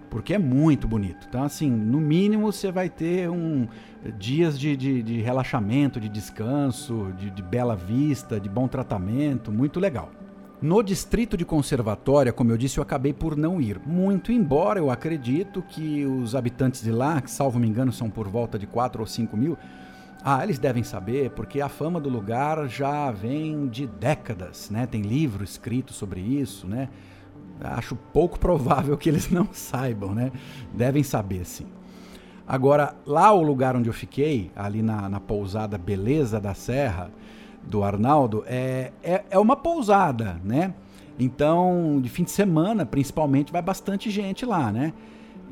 Porque 0.09 0.33
é 0.33 0.39
muito 0.39 0.87
bonito. 0.87 1.27
Então, 1.29 1.43
assim, 1.43 1.69
no 1.69 1.99
mínimo 1.99 2.51
você 2.51 2.71
vai 2.71 2.89
ter 2.89 3.29
um 3.29 3.67
dias 4.17 4.59
de, 4.59 4.75
de, 4.75 5.03
de 5.03 5.21
relaxamento, 5.21 5.99
de 5.99 6.09
descanso, 6.09 7.13
de, 7.17 7.29
de 7.29 7.43
bela 7.43 7.75
vista, 7.75 8.39
de 8.39 8.49
bom 8.49 8.67
tratamento, 8.67 9.51
muito 9.51 9.79
legal. 9.79 10.11
No 10.61 10.83
distrito 10.83 11.37
de 11.37 11.45
conservatória, 11.45 12.33
como 12.33 12.51
eu 12.51 12.57
disse, 12.57 12.79
eu 12.79 12.81
acabei 12.81 13.13
por 13.13 13.37
não 13.37 13.61
ir. 13.61 13.79
Muito 13.85 14.31
embora 14.31 14.79
eu 14.79 14.89
acredito 14.89 15.61
que 15.61 16.05
os 16.05 16.35
habitantes 16.35 16.83
de 16.83 16.91
lá, 16.91 17.21
que 17.21 17.31
salvo 17.31 17.59
me 17.59 17.67
engano 17.67 17.93
são 17.93 18.09
por 18.09 18.27
volta 18.27 18.59
de 18.59 18.67
4 18.67 18.99
ou 18.99 19.07
5 19.07 19.37
mil, 19.37 19.57
Ah, 20.21 20.43
eles 20.43 20.59
devem 20.59 20.83
saber, 20.83 21.31
porque 21.31 21.61
a 21.61 21.69
fama 21.69 21.99
do 21.99 22.09
lugar 22.09 22.67
já 22.67 23.09
vem 23.09 23.67
de 23.67 23.87
décadas, 23.87 24.69
né? 24.69 24.85
Tem 24.85 25.01
livro 25.01 25.43
escrito 25.45 25.93
sobre 25.93 26.19
isso, 26.19 26.67
né? 26.67 26.89
Acho 27.61 27.95
pouco 27.95 28.37
provável 28.39 28.97
que 28.97 29.07
eles 29.07 29.29
não 29.29 29.47
saibam, 29.53 30.13
né? 30.13 30.31
Devem 30.73 31.03
saber, 31.03 31.45
sim. 31.45 31.67
Agora, 32.45 32.95
lá 33.05 33.31
o 33.31 33.41
lugar 33.41 33.77
onde 33.77 33.89
eu 33.89 33.93
fiquei, 33.93 34.51
ali 34.55 34.81
na, 34.81 35.07
na 35.07 35.19
pousada 35.19 35.77
Beleza 35.77 36.39
da 36.39 36.53
Serra, 36.53 37.11
do 37.63 37.83
Arnaldo, 37.83 38.43
é, 38.45 38.91
é, 39.01 39.23
é 39.29 39.39
uma 39.39 39.55
pousada, 39.55 40.41
né? 40.43 40.73
Então, 41.17 41.99
de 42.01 42.09
fim 42.09 42.23
de 42.23 42.31
semana, 42.31 42.85
principalmente, 42.85 43.53
vai 43.53 43.61
bastante 43.61 44.09
gente 44.09 44.45
lá, 44.45 44.71
né? 44.71 44.91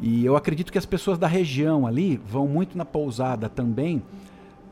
E 0.01 0.25
eu 0.25 0.35
acredito 0.35 0.71
que 0.71 0.77
as 0.77 0.85
pessoas 0.85 1.17
da 1.17 1.27
região 1.27 1.87
ali 1.87 2.17
vão 2.25 2.47
muito 2.47 2.77
na 2.77 2.85
pousada 2.85 3.47
também 3.47 4.03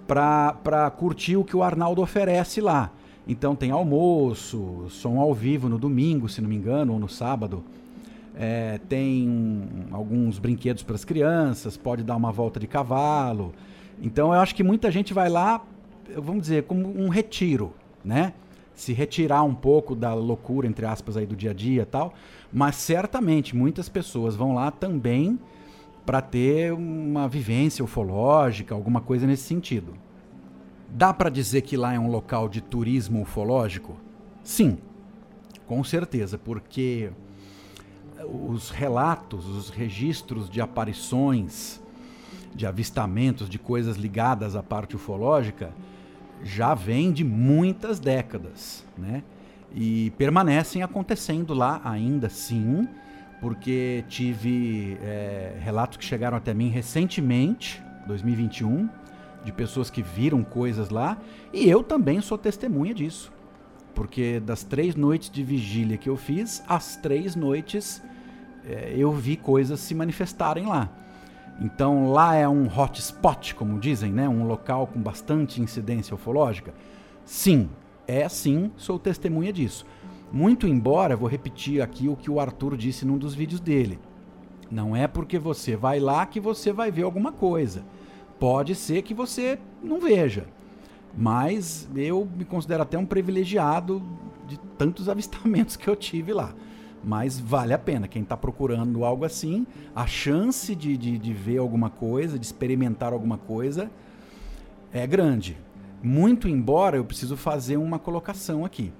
para 0.08 0.92
curtir 0.98 1.38
o 1.38 1.44
que 1.44 1.56
o 1.56 1.64
Arnaldo 1.64 2.02
oferece 2.02 2.62
lá. 2.62 2.92
Então 3.28 3.56
tem 3.56 3.72
almoço, 3.72 4.86
som 4.90 5.20
ao 5.20 5.34
vivo 5.34 5.68
no 5.68 5.80
domingo, 5.80 6.30
se 6.30 6.42
não 6.42 6.50
me 6.50 6.56
engano, 6.56 6.94
ou 6.94 7.00
no 7.00 7.10
sábado. 7.10 7.64
É, 8.38 8.80
tem 8.90 9.88
alguns 9.92 10.38
brinquedos 10.38 10.84
para 10.84 10.96
as 10.96 11.06
crianças, 11.06 11.78
pode 11.78 12.04
dar 12.04 12.16
uma 12.16 12.32
volta 12.32 12.60
de 12.60 12.68
cavalo. 12.68 13.54
Então 14.02 14.34
eu 14.34 14.40
acho 14.40 14.54
que 14.54 14.64
muita 14.64 14.92
gente 14.92 15.14
vai 15.14 15.30
lá, 15.30 15.64
vamos 16.16 16.42
dizer, 16.42 16.64
como 16.64 16.88
um 17.02 17.10
retiro, 17.10 17.74
né? 18.04 18.34
Se 18.76 18.92
retirar 18.92 19.42
um 19.44 19.56
pouco 19.56 19.96
da 19.96 20.14
loucura, 20.14 20.68
entre 20.68 20.86
aspas, 20.86 21.16
aí 21.16 21.26
do 21.26 21.36
dia 21.36 21.52
a 21.52 21.54
dia 21.54 21.84
e 21.84 21.86
tal. 21.86 22.14
Mas 22.52 22.76
certamente 22.76 23.56
muitas 23.56 23.88
pessoas 23.88 24.36
vão 24.36 24.54
lá 24.54 24.70
também 24.70 25.40
para 26.06 26.22
ter 26.22 26.72
uma 26.72 27.28
vivência 27.28 27.84
ufológica, 27.84 28.76
alguma 28.76 29.02
coisa 29.02 29.26
nesse 29.26 29.44
sentido. 29.44 29.94
Dá 30.90 31.14
para 31.14 31.30
dizer 31.30 31.62
que 31.62 31.76
lá 31.76 31.94
é 31.94 32.00
um 32.00 32.10
local 32.10 32.48
de 32.48 32.62
turismo 32.62 33.22
ufológico? 33.22 33.98
Sim, 34.44 34.78
com 35.68 35.84
certeza, 35.84 36.38
porque 36.38 37.10
os 38.24 38.70
relatos, 38.70 39.46
os 39.48 39.70
registros 39.70 40.50
de 40.50 40.62
aparições, 40.62 41.82
de 42.54 42.66
avistamentos, 42.66 43.50
de 43.50 43.60
coisas 43.60 43.98
ligadas 43.98 44.56
à 44.56 44.64
parte 44.64 44.96
ufológica, 44.96 45.74
já 46.44 46.74
vêm 46.74 47.12
de 47.12 47.24
muitas 47.24 48.00
décadas, 48.00 48.86
né? 48.98 49.24
E 49.74 50.12
permanecem 50.12 50.84
acontecendo 50.84 51.54
lá 51.54 51.82
ainda 51.84 52.30
sim, 52.30 52.88
porque 53.42 54.04
tive 54.08 54.98
é, 55.02 55.58
relatos 55.60 55.98
que 55.98 56.06
chegaram 56.06 56.38
até 56.38 56.54
mim 56.54 56.70
recentemente, 56.70 57.84
2021, 58.08 58.90
de 59.44 59.52
pessoas 59.52 59.90
que 59.90 60.02
viram 60.02 60.44
coisas 60.44 60.90
lá, 60.90 61.18
e 61.54 61.70
eu 61.70 61.84
também 61.84 62.22
sou 62.22 62.38
testemunha 62.38 62.94
disso. 62.94 63.32
Porque 63.94 64.40
das 64.40 64.64
três 64.64 64.96
noites 64.96 65.30
de 65.30 65.44
vigília 65.44 65.98
que 65.98 66.10
eu 66.10 66.18
fiz, 66.18 66.64
as 66.68 66.98
três 66.98 67.36
noites 67.36 68.02
é, 68.68 68.94
eu 68.98 69.12
vi 69.12 69.38
coisas 69.38 69.80
se 69.80 69.94
manifestarem 69.94 70.66
lá. 70.66 70.90
Então 71.62 72.12
lá 72.12 72.36
é 72.36 72.48
um 72.48 72.68
hotspot, 72.68 73.56
como 73.56 73.80
dizem, 73.80 74.12
né? 74.12 74.28
um 74.28 74.46
local 74.46 74.88
com 74.88 75.00
bastante 75.00 75.62
incidência 75.62 76.14
ufológica? 76.14 76.74
Sim, 77.24 77.70
é 78.08 78.28
sim, 78.28 78.72
sou 78.76 79.00
testemunha 79.00 79.54
disso. 79.54 79.86
Muito 80.36 80.68
embora, 80.68 81.16
vou 81.16 81.30
repetir 81.30 81.82
aqui 81.82 82.10
o 82.10 82.16
que 82.18 82.30
o 82.30 82.42
Arthur 82.42 82.76
disse 82.76 83.06
num 83.06 83.18
dos 83.18 83.34
vídeos 83.34 83.62
dele. 83.62 83.98
Não 84.70 84.94
é 84.94 85.08
porque 85.08 85.40
você 85.40 85.78
vai 85.78 85.98
lá 85.98 86.26
que 86.26 86.42
você 86.42 86.74
vai 86.74 86.92
ver 86.92 87.04
alguma 87.04 87.32
coisa. 87.32 87.86
Pode 88.38 88.76
ser 88.76 89.02
que 89.04 89.14
você 89.14 89.58
não 89.82 89.98
veja. 89.98 90.46
Mas 91.18 91.88
eu 91.96 92.28
me 92.36 92.44
considero 92.44 92.84
até 92.84 92.98
um 92.98 93.06
privilegiado 93.06 94.04
de 94.46 94.60
tantos 94.78 95.08
avistamentos 95.08 95.78
que 95.78 95.88
eu 95.88 95.96
tive 95.96 96.34
lá. 96.34 96.54
Mas 97.02 97.40
vale 97.40 97.74
a 97.74 97.80
pena. 97.80 98.06
Quem 98.06 98.22
está 98.22 98.36
procurando 98.36 99.06
algo 99.06 99.24
assim, 99.24 99.66
a 99.96 100.06
chance 100.06 100.76
de, 100.76 100.98
de, 100.98 101.18
de 101.18 101.32
ver 101.32 101.60
alguma 101.60 101.90
coisa, 101.90 102.38
de 102.38 102.46
experimentar 102.46 103.14
alguma 103.14 103.38
coisa, 103.38 103.90
é 104.92 105.08
grande. 105.08 105.56
Muito 106.04 106.50
embora 106.50 106.98
eu 106.98 107.06
preciso 107.06 107.38
fazer 107.38 107.78
uma 107.78 107.98
colocação 107.98 108.66
aqui. 108.66 108.92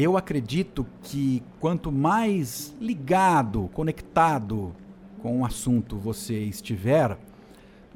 Eu 0.00 0.16
acredito 0.16 0.86
que 1.02 1.42
quanto 1.58 1.90
mais 1.90 2.72
ligado, 2.80 3.68
conectado 3.74 4.72
com 5.20 5.40
o 5.40 5.44
assunto 5.44 5.96
você 5.96 6.38
estiver, 6.38 7.18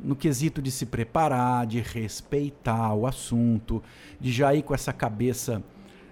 no 0.02 0.16
quesito 0.16 0.60
de 0.60 0.72
se 0.72 0.84
preparar, 0.84 1.64
de 1.64 1.78
respeitar 1.78 2.92
o 2.92 3.06
assunto, 3.06 3.80
de 4.20 4.32
já 4.32 4.52
ir 4.52 4.62
com 4.62 4.74
essa 4.74 4.92
cabeça 4.92 5.62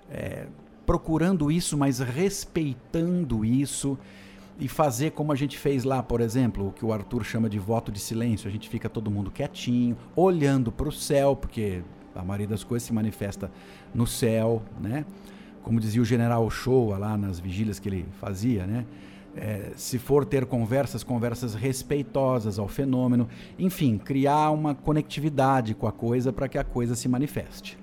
é, 0.08 0.46
procurando 0.86 1.50
isso, 1.50 1.76
mas 1.76 1.98
respeitando 1.98 3.44
isso 3.44 3.98
e 4.60 4.68
fazer 4.68 5.10
como 5.10 5.32
a 5.32 5.34
gente 5.34 5.58
fez 5.58 5.82
lá, 5.82 6.04
por 6.04 6.20
exemplo, 6.20 6.68
o 6.68 6.72
que 6.72 6.84
o 6.84 6.92
Arthur 6.92 7.24
chama 7.24 7.50
de 7.50 7.58
voto 7.58 7.90
de 7.90 7.98
silêncio. 7.98 8.46
A 8.46 8.52
gente 8.52 8.68
fica 8.68 8.88
todo 8.88 9.10
mundo 9.10 9.28
quietinho, 9.28 9.96
olhando 10.14 10.70
para 10.70 10.88
o 10.88 10.92
céu, 10.92 11.34
porque 11.34 11.82
a 12.14 12.22
maioria 12.22 12.46
das 12.46 12.62
coisas 12.62 12.86
se 12.86 12.92
manifesta 12.92 13.50
no 13.92 14.06
céu, 14.06 14.62
né? 14.80 15.04
Como 15.62 15.78
dizia 15.80 16.00
o 16.00 16.04
General 16.04 16.48
Showa 16.50 16.98
lá 16.98 17.16
nas 17.16 17.38
vigílias 17.38 17.78
que 17.78 17.88
ele 17.88 18.06
fazia, 18.20 18.66
né? 18.66 18.84
É, 19.36 19.70
se 19.76 19.98
for 19.98 20.24
ter 20.24 20.44
conversas, 20.44 21.04
conversas 21.04 21.54
respeitosas 21.54 22.58
ao 22.58 22.66
fenômeno, 22.66 23.28
enfim, 23.58 23.96
criar 23.96 24.50
uma 24.50 24.74
conectividade 24.74 25.72
com 25.74 25.86
a 25.86 25.92
coisa 25.92 26.32
para 26.32 26.48
que 26.48 26.58
a 26.58 26.64
coisa 26.64 26.96
se 26.96 27.08
manifeste. 27.08 27.78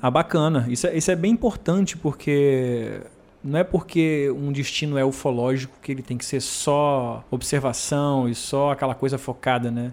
Ah, 0.00 0.10
bacana. 0.10 0.66
Isso 0.68 0.86
é, 0.86 0.96
isso 0.96 1.10
é 1.10 1.16
bem 1.16 1.32
importante 1.32 1.96
porque 1.96 3.02
não 3.42 3.58
é 3.58 3.64
porque 3.64 4.32
um 4.34 4.50
destino 4.50 4.96
é 4.96 5.04
ufológico 5.04 5.76
que 5.82 5.92
ele 5.92 6.02
tem 6.02 6.16
que 6.16 6.24
ser 6.24 6.40
só 6.40 7.24
observação 7.30 8.28
e 8.28 8.34
só 8.34 8.72
aquela 8.72 8.94
coisa 8.94 9.18
focada, 9.18 9.70
né? 9.70 9.92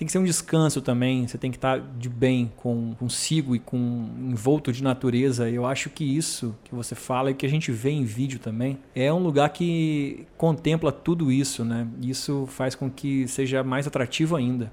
Tem 0.00 0.06
que 0.06 0.12
ser 0.12 0.18
um 0.18 0.24
descanso 0.24 0.80
também. 0.80 1.28
Você 1.28 1.36
tem 1.36 1.50
que 1.50 1.58
estar 1.58 1.78
de 1.78 2.08
bem 2.08 2.50
com 2.56 2.94
consigo 2.94 3.54
e 3.54 3.58
com 3.58 4.08
envolto 4.18 4.72
de 4.72 4.82
natureza. 4.82 5.50
Eu 5.50 5.66
acho 5.66 5.90
que 5.90 6.02
isso 6.02 6.56
que 6.64 6.74
você 6.74 6.94
fala 6.94 7.30
e 7.30 7.34
que 7.34 7.44
a 7.44 7.48
gente 7.50 7.70
vê 7.70 7.90
em 7.90 8.02
vídeo 8.02 8.38
também 8.38 8.78
é 8.94 9.12
um 9.12 9.18
lugar 9.18 9.50
que 9.50 10.26
contempla 10.38 10.90
tudo 10.90 11.30
isso, 11.30 11.66
né? 11.66 11.86
Isso 12.00 12.46
faz 12.46 12.74
com 12.74 12.90
que 12.90 13.28
seja 13.28 13.62
mais 13.62 13.86
atrativo 13.86 14.36
ainda. 14.36 14.72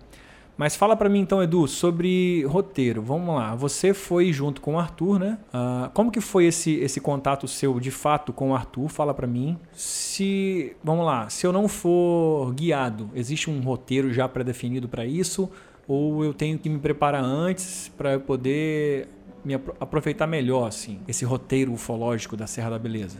Mas 0.57 0.75
fala 0.75 0.95
para 0.95 1.07
mim 1.07 1.19
então, 1.19 1.41
Edu, 1.41 1.67
sobre 1.67 2.43
roteiro. 2.45 2.99
Vamos 2.99 3.35
lá. 3.35 3.53
Você 3.53 3.93
foi 3.93 4.33
junto 4.33 4.59
com 4.59 4.73
o 4.73 4.79
Arthur, 4.79 5.19
né? 5.19 5.37
Uh, 5.53 5.91
como 5.93 6.11
que 6.11 6.19
foi 6.19 6.45
esse, 6.45 6.73
esse 6.77 6.99
contato 6.99 7.47
seu 7.47 7.79
de 7.79 7.91
fato 7.91 8.33
com 8.33 8.49
o 8.49 8.55
Arthur? 8.55 8.89
Fala 8.89 9.13
para 9.13 9.27
mim. 9.27 9.55
Se, 9.71 10.75
vamos 10.83 11.05
lá, 11.05 11.29
se 11.29 11.45
eu 11.45 11.53
não 11.53 11.67
for 11.67 12.51
guiado, 12.55 13.07
existe 13.13 13.51
um 13.51 13.61
roteiro 13.61 14.11
já 14.11 14.27
pré-definido 14.27 14.89
para 14.89 15.05
isso? 15.05 15.47
Ou 15.87 16.25
eu 16.25 16.33
tenho 16.33 16.57
que 16.57 16.67
me 16.67 16.79
preparar 16.79 17.23
antes 17.23 17.91
para 17.95 18.19
poder 18.19 19.07
me 19.45 19.53
aproveitar 19.53 20.25
melhor, 20.25 20.67
assim, 20.67 20.99
esse 21.07 21.23
roteiro 21.23 21.71
ufológico 21.71 22.35
da 22.35 22.47
Serra 22.47 22.71
da 22.71 22.79
Beleza? 22.79 23.19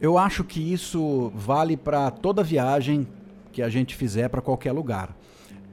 Eu 0.00 0.18
acho 0.18 0.42
que 0.42 0.72
isso 0.72 1.30
vale 1.32 1.76
para 1.76 2.10
toda 2.10 2.42
viagem 2.42 3.06
que 3.52 3.62
a 3.62 3.68
gente 3.68 3.94
fizer 3.94 4.28
para 4.28 4.40
qualquer 4.40 4.72
lugar 4.72 5.14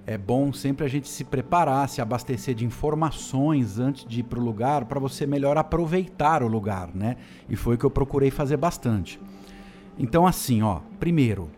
é 0.09 0.17
bom 0.17 0.53
sempre 0.53 0.85
a 0.85 0.87
gente 0.87 1.09
se 1.09 1.25
preparar, 1.25 1.89
se 1.89 1.99
abastecer 1.99 2.55
de 2.55 2.63
informações 2.63 3.77
antes 3.77 4.05
de 4.05 4.21
ir 4.21 4.23
para 4.23 4.39
o 4.39 4.43
lugar 4.43 4.85
para 4.85 5.01
você 5.01 5.27
melhor 5.27 5.57
aproveitar 5.57 6.41
o 6.41 6.47
lugar, 6.47 6.95
né? 6.95 7.17
E 7.49 7.57
foi 7.57 7.75
o 7.75 7.77
que 7.77 7.83
eu 7.83 7.91
procurei 7.91 8.31
fazer 8.31 8.55
bastante. 8.55 9.19
Então, 9.99 10.25
assim, 10.25 10.61
ó, 10.61 10.79
primeiro, 10.97 11.51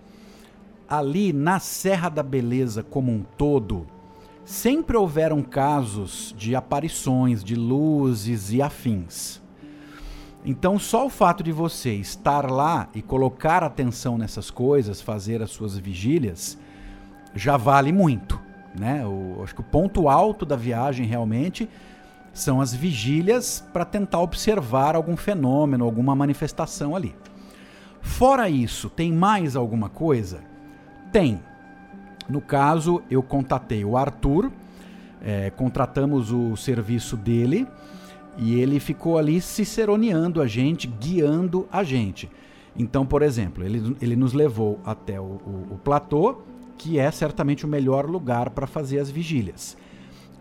ali 0.89 1.31
na 1.31 1.59
Serra 1.59 2.09
da 2.09 2.23
Beleza 2.23 2.81
como 2.81 3.11
um 3.11 3.23
todo, 3.37 3.85
sempre 4.43 4.97
houveram 4.97 5.43
casos 5.43 6.33
de 6.35 6.55
aparições 6.55 7.43
de 7.43 7.53
luzes 7.53 8.51
e 8.51 8.63
afins. 8.63 9.39
Então, 10.43 10.79
só 10.79 11.05
o 11.05 11.09
fato 11.09 11.43
de 11.43 11.51
você 11.51 11.93
estar 11.93 12.49
lá 12.49 12.89
e 12.95 13.01
colocar 13.03 13.63
atenção 13.63 14.17
nessas 14.17 14.49
coisas, 14.49 14.99
fazer 14.99 15.43
as 15.43 15.51
suas 15.51 15.77
vigílias, 15.77 16.57
já 17.35 17.57
vale 17.57 17.91
muito. 17.91 18.39
Né? 18.77 19.05
O, 19.05 19.41
acho 19.43 19.53
que 19.55 19.61
o 19.61 19.63
ponto 19.63 20.07
alto 20.09 20.45
da 20.45 20.55
viagem 20.55 21.05
realmente 21.05 21.69
são 22.33 22.61
as 22.61 22.73
vigílias 22.73 23.63
para 23.73 23.83
tentar 23.83 24.21
observar 24.21 24.95
algum 24.95 25.17
fenômeno, 25.17 25.83
alguma 25.83 26.15
manifestação 26.15 26.95
ali. 26.95 27.15
Fora 28.01 28.49
isso, 28.49 28.89
tem 28.89 29.11
mais 29.11 29.55
alguma 29.55 29.89
coisa? 29.89 30.41
Tem. 31.11 31.39
No 32.29 32.39
caso, 32.39 33.01
eu 33.09 33.23
contatei 33.23 33.83
o 33.83 33.97
Arthur, 33.97 34.51
é, 35.21 35.49
contratamos 35.49 36.31
o 36.31 36.55
serviço 36.55 37.17
dele 37.17 37.67
e 38.37 38.59
ele 38.59 38.79
ficou 38.79 39.17
ali 39.17 39.41
ciceroneando 39.41 40.41
a 40.41 40.47
gente, 40.47 40.87
guiando 40.87 41.67
a 41.71 41.83
gente. 41.83 42.29
Então, 42.77 43.05
por 43.05 43.21
exemplo, 43.21 43.63
ele, 43.63 43.97
ele 43.99 44.15
nos 44.15 44.31
levou 44.31 44.79
até 44.85 45.19
o, 45.19 45.23
o, 45.23 45.67
o 45.71 45.79
platô, 45.83 46.43
que 46.79 46.97
é 46.97 47.11
certamente 47.11 47.65
o 47.65 47.67
melhor 47.67 48.09
lugar 48.09 48.51
para 48.51 48.65
fazer 48.65 48.99
as 48.99 49.11
vigílias. 49.11 49.77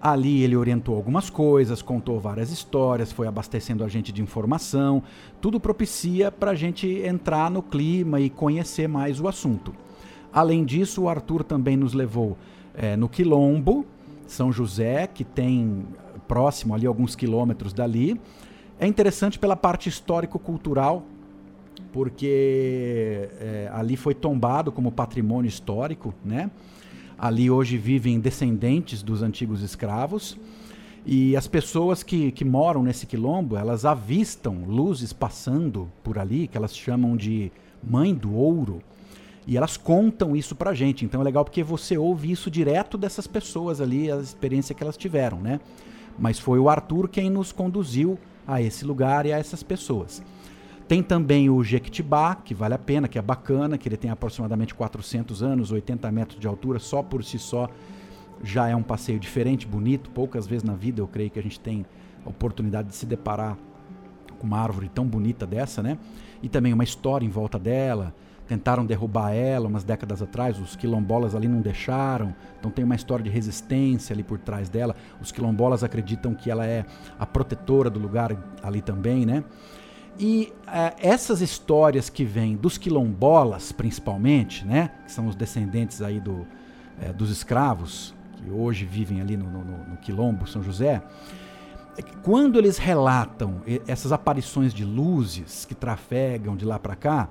Ali 0.00 0.44
ele 0.44 0.56
orientou 0.56 0.94
algumas 0.94 1.28
coisas, 1.28 1.82
contou 1.82 2.20
várias 2.20 2.52
histórias, 2.52 3.10
foi 3.10 3.26
abastecendo 3.26 3.82
a 3.82 3.88
gente 3.88 4.12
de 4.12 4.22
informação. 4.22 5.02
Tudo 5.40 5.58
propicia 5.58 6.30
para 6.30 6.52
a 6.52 6.54
gente 6.54 6.86
entrar 6.86 7.50
no 7.50 7.60
clima 7.60 8.20
e 8.20 8.30
conhecer 8.30 8.88
mais 8.88 9.20
o 9.20 9.26
assunto. 9.26 9.74
Além 10.32 10.64
disso, 10.64 11.02
o 11.02 11.08
Arthur 11.08 11.42
também 11.42 11.76
nos 11.76 11.92
levou 11.92 12.38
é, 12.72 12.96
no 12.96 13.08
Quilombo, 13.08 13.84
São 14.24 14.52
José, 14.52 15.08
que 15.08 15.24
tem 15.24 15.84
próximo 16.28 16.72
ali 16.72 16.86
alguns 16.86 17.16
quilômetros 17.16 17.72
dali. 17.72 18.20
É 18.78 18.86
interessante 18.86 19.40
pela 19.40 19.56
parte 19.56 19.88
histórico-cultural, 19.88 21.02
porque 21.98 23.28
é, 23.40 23.68
ali 23.72 23.96
foi 23.96 24.14
tombado 24.14 24.70
como 24.70 24.92
patrimônio 24.92 25.48
histórico, 25.48 26.14
né? 26.24 26.48
Ali 27.18 27.50
hoje 27.50 27.76
vivem 27.76 28.20
descendentes 28.20 29.02
dos 29.02 29.20
antigos 29.20 29.62
escravos. 29.62 30.38
E 31.04 31.36
as 31.36 31.48
pessoas 31.48 32.04
que, 32.04 32.30
que 32.30 32.44
moram 32.44 32.84
nesse 32.84 33.04
quilombo, 33.04 33.56
elas 33.56 33.84
avistam 33.84 34.62
luzes 34.64 35.12
passando 35.12 35.90
por 36.04 36.20
ali, 36.20 36.46
que 36.46 36.56
elas 36.56 36.76
chamam 36.76 37.16
de 37.16 37.50
mãe 37.82 38.14
do 38.14 38.32
ouro. 38.32 38.80
E 39.44 39.56
elas 39.56 39.76
contam 39.76 40.36
isso 40.36 40.54
pra 40.54 40.74
gente. 40.74 41.04
Então 41.04 41.20
é 41.20 41.24
legal 41.24 41.44
porque 41.44 41.64
você 41.64 41.98
ouve 41.98 42.30
isso 42.30 42.48
direto 42.48 42.96
dessas 42.96 43.26
pessoas 43.26 43.80
ali, 43.80 44.08
a 44.08 44.18
experiência 44.18 44.72
que 44.72 44.84
elas 44.84 44.96
tiveram, 44.96 45.40
né? 45.40 45.58
Mas 46.16 46.38
foi 46.38 46.60
o 46.60 46.68
Arthur 46.68 47.08
quem 47.08 47.28
nos 47.28 47.50
conduziu 47.50 48.16
a 48.46 48.62
esse 48.62 48.84
lugar 48.84 49.26
e 49.26 49.32
a 49.32 49.38
essas 49.38 49.64
pessoas. 49.64 50.22
Tem 50.88 51.02
também 51.02 51.50
o 51.50 51.62
Jequitibá, 51.62 52.34
que 52.34 52.54
vale 52.54 52.72
a 52.72 52.78
pena, 52.78 53.06
que 53.06 53.18
é 53.18 53.22
bacana, 53.22 53.76
que 53.76 53.86
ele 53.86 53.96
tem 53.98 54.10
aproximadamente 54.10 54.74
400 54.74 55.42
anos, 55.42 55.70
80 55.70 56.10
metros 56.10 56.40
de 56.40 56.46
altura, 56.46 56.78
só 56.78 57.02
por 57.02 57.22
si 57.22 57.38
só 57.38 57.68
já 58.42 58.68
é 58.68 58.74
um 58.74 58.82
passeio 58.82 59.20
diferente, 59.20 59.66
bonito. 59.66 60.08
Poucas 60.10 60.46
vezes 60.46 60.64
na 60.64 60.74
vida 60.74 61.02
eu 61.02 61.06
creio 61.06 61.30
que 61.30 61.38
a 61.38 61.42
gente 61.42 61.60
tem 61.60 61.84
a 62.24 62.30
oportunidade 62.30 62.88
de 62.88 62.94
se 62.94 63.04
deparar 63.04 63.58
com 64.38 64.46
uma 64.46 64.58
árvore 64.58 64.88
tão 64.88 65.04
bonita 65.04 65.46
dessa, 65.46 65.82
né? 65.82 65.98
E 66.42 66.48
também 66.48 66.72
uma 66.72 66.84
história 66.84 67.26
em 67.26 67.30
volta 67.30 67.58
dela. 67.58 68.14
Tentaram 68.46 68.86
derrubar 68.86 69.32
ela 69.32 69.68
umas 69.68 69.84
décadas 69.84 70.22
atrás, 70.22 70.58
os 70.58 70.74
quilombolas 70.74 71.34
ali 71.34 71.46
não 71.46 71.60
deixaram. 71.60 72.34
Então 72.58 72.70
tem 72.70 72.82
uma 72.82 72.94
história 72.94 73.22
de 73.22 73.28
resistência 73.28 74.14
ali 74.14 74.22
por 74.22 74.38
trás 74.38 74.70
dela. 74.70 74.96
Os 75.20 75.30
quilombolas 75.30 75.84
acreditam 75.84 76.34
que 76.34 76.50
ela 76.50 76.64
é 76.64 76.86
a 77.18 77.26
protetora 77.26 77.90
do 77.90 78.00
lugar 78.00 78.34
ali 78.62 78.80
também, 78.80 79.26
né? 79.26 79.44
E 80.18 80.52
uh, 80.66 80.96
essas 80.98 81.40
histórias 81.40 82.10
que 82.10 82.24
vêm 82.24 82.56
dos 82.56 82.76
quilombolas, 82.76 83.70
principalmente, 83.70 84.64
né, 84.66 84.90
que 85.04 85.12
são 85.12 85.28
os 85.28 85.36
descendentes 85.36 86.02
aí 86.02 86.18
do, 86.18 86.32
uh, 86.32 87.12
dos 87.16 87.30
escravos, 87.30 88.14
que 88.36 88.50
hoje 88.50 88.84
vivem 88.84 89.20
ali 89.20 89.36
no, 89.36 89.46
no, 89.46 89.62
no 89.62 89.96
quilombo 89.98 90.46
São 90.46 90.62
José, 90.62 91.02
é 91.96 92.02
quando 92.22 92.58
eles 92.58 92.78
relatam 92.78 93.60
essas 93.86 94.12
aparições 94.12 94.72
de 94.72 94.84
luzes 94.84 95.64
que 95.64 95.74
trafegam 95.74 96.56
de 96.56 96.64
lá 96.64 96.78
para 96.78 96.94
cá, 96.94 97.28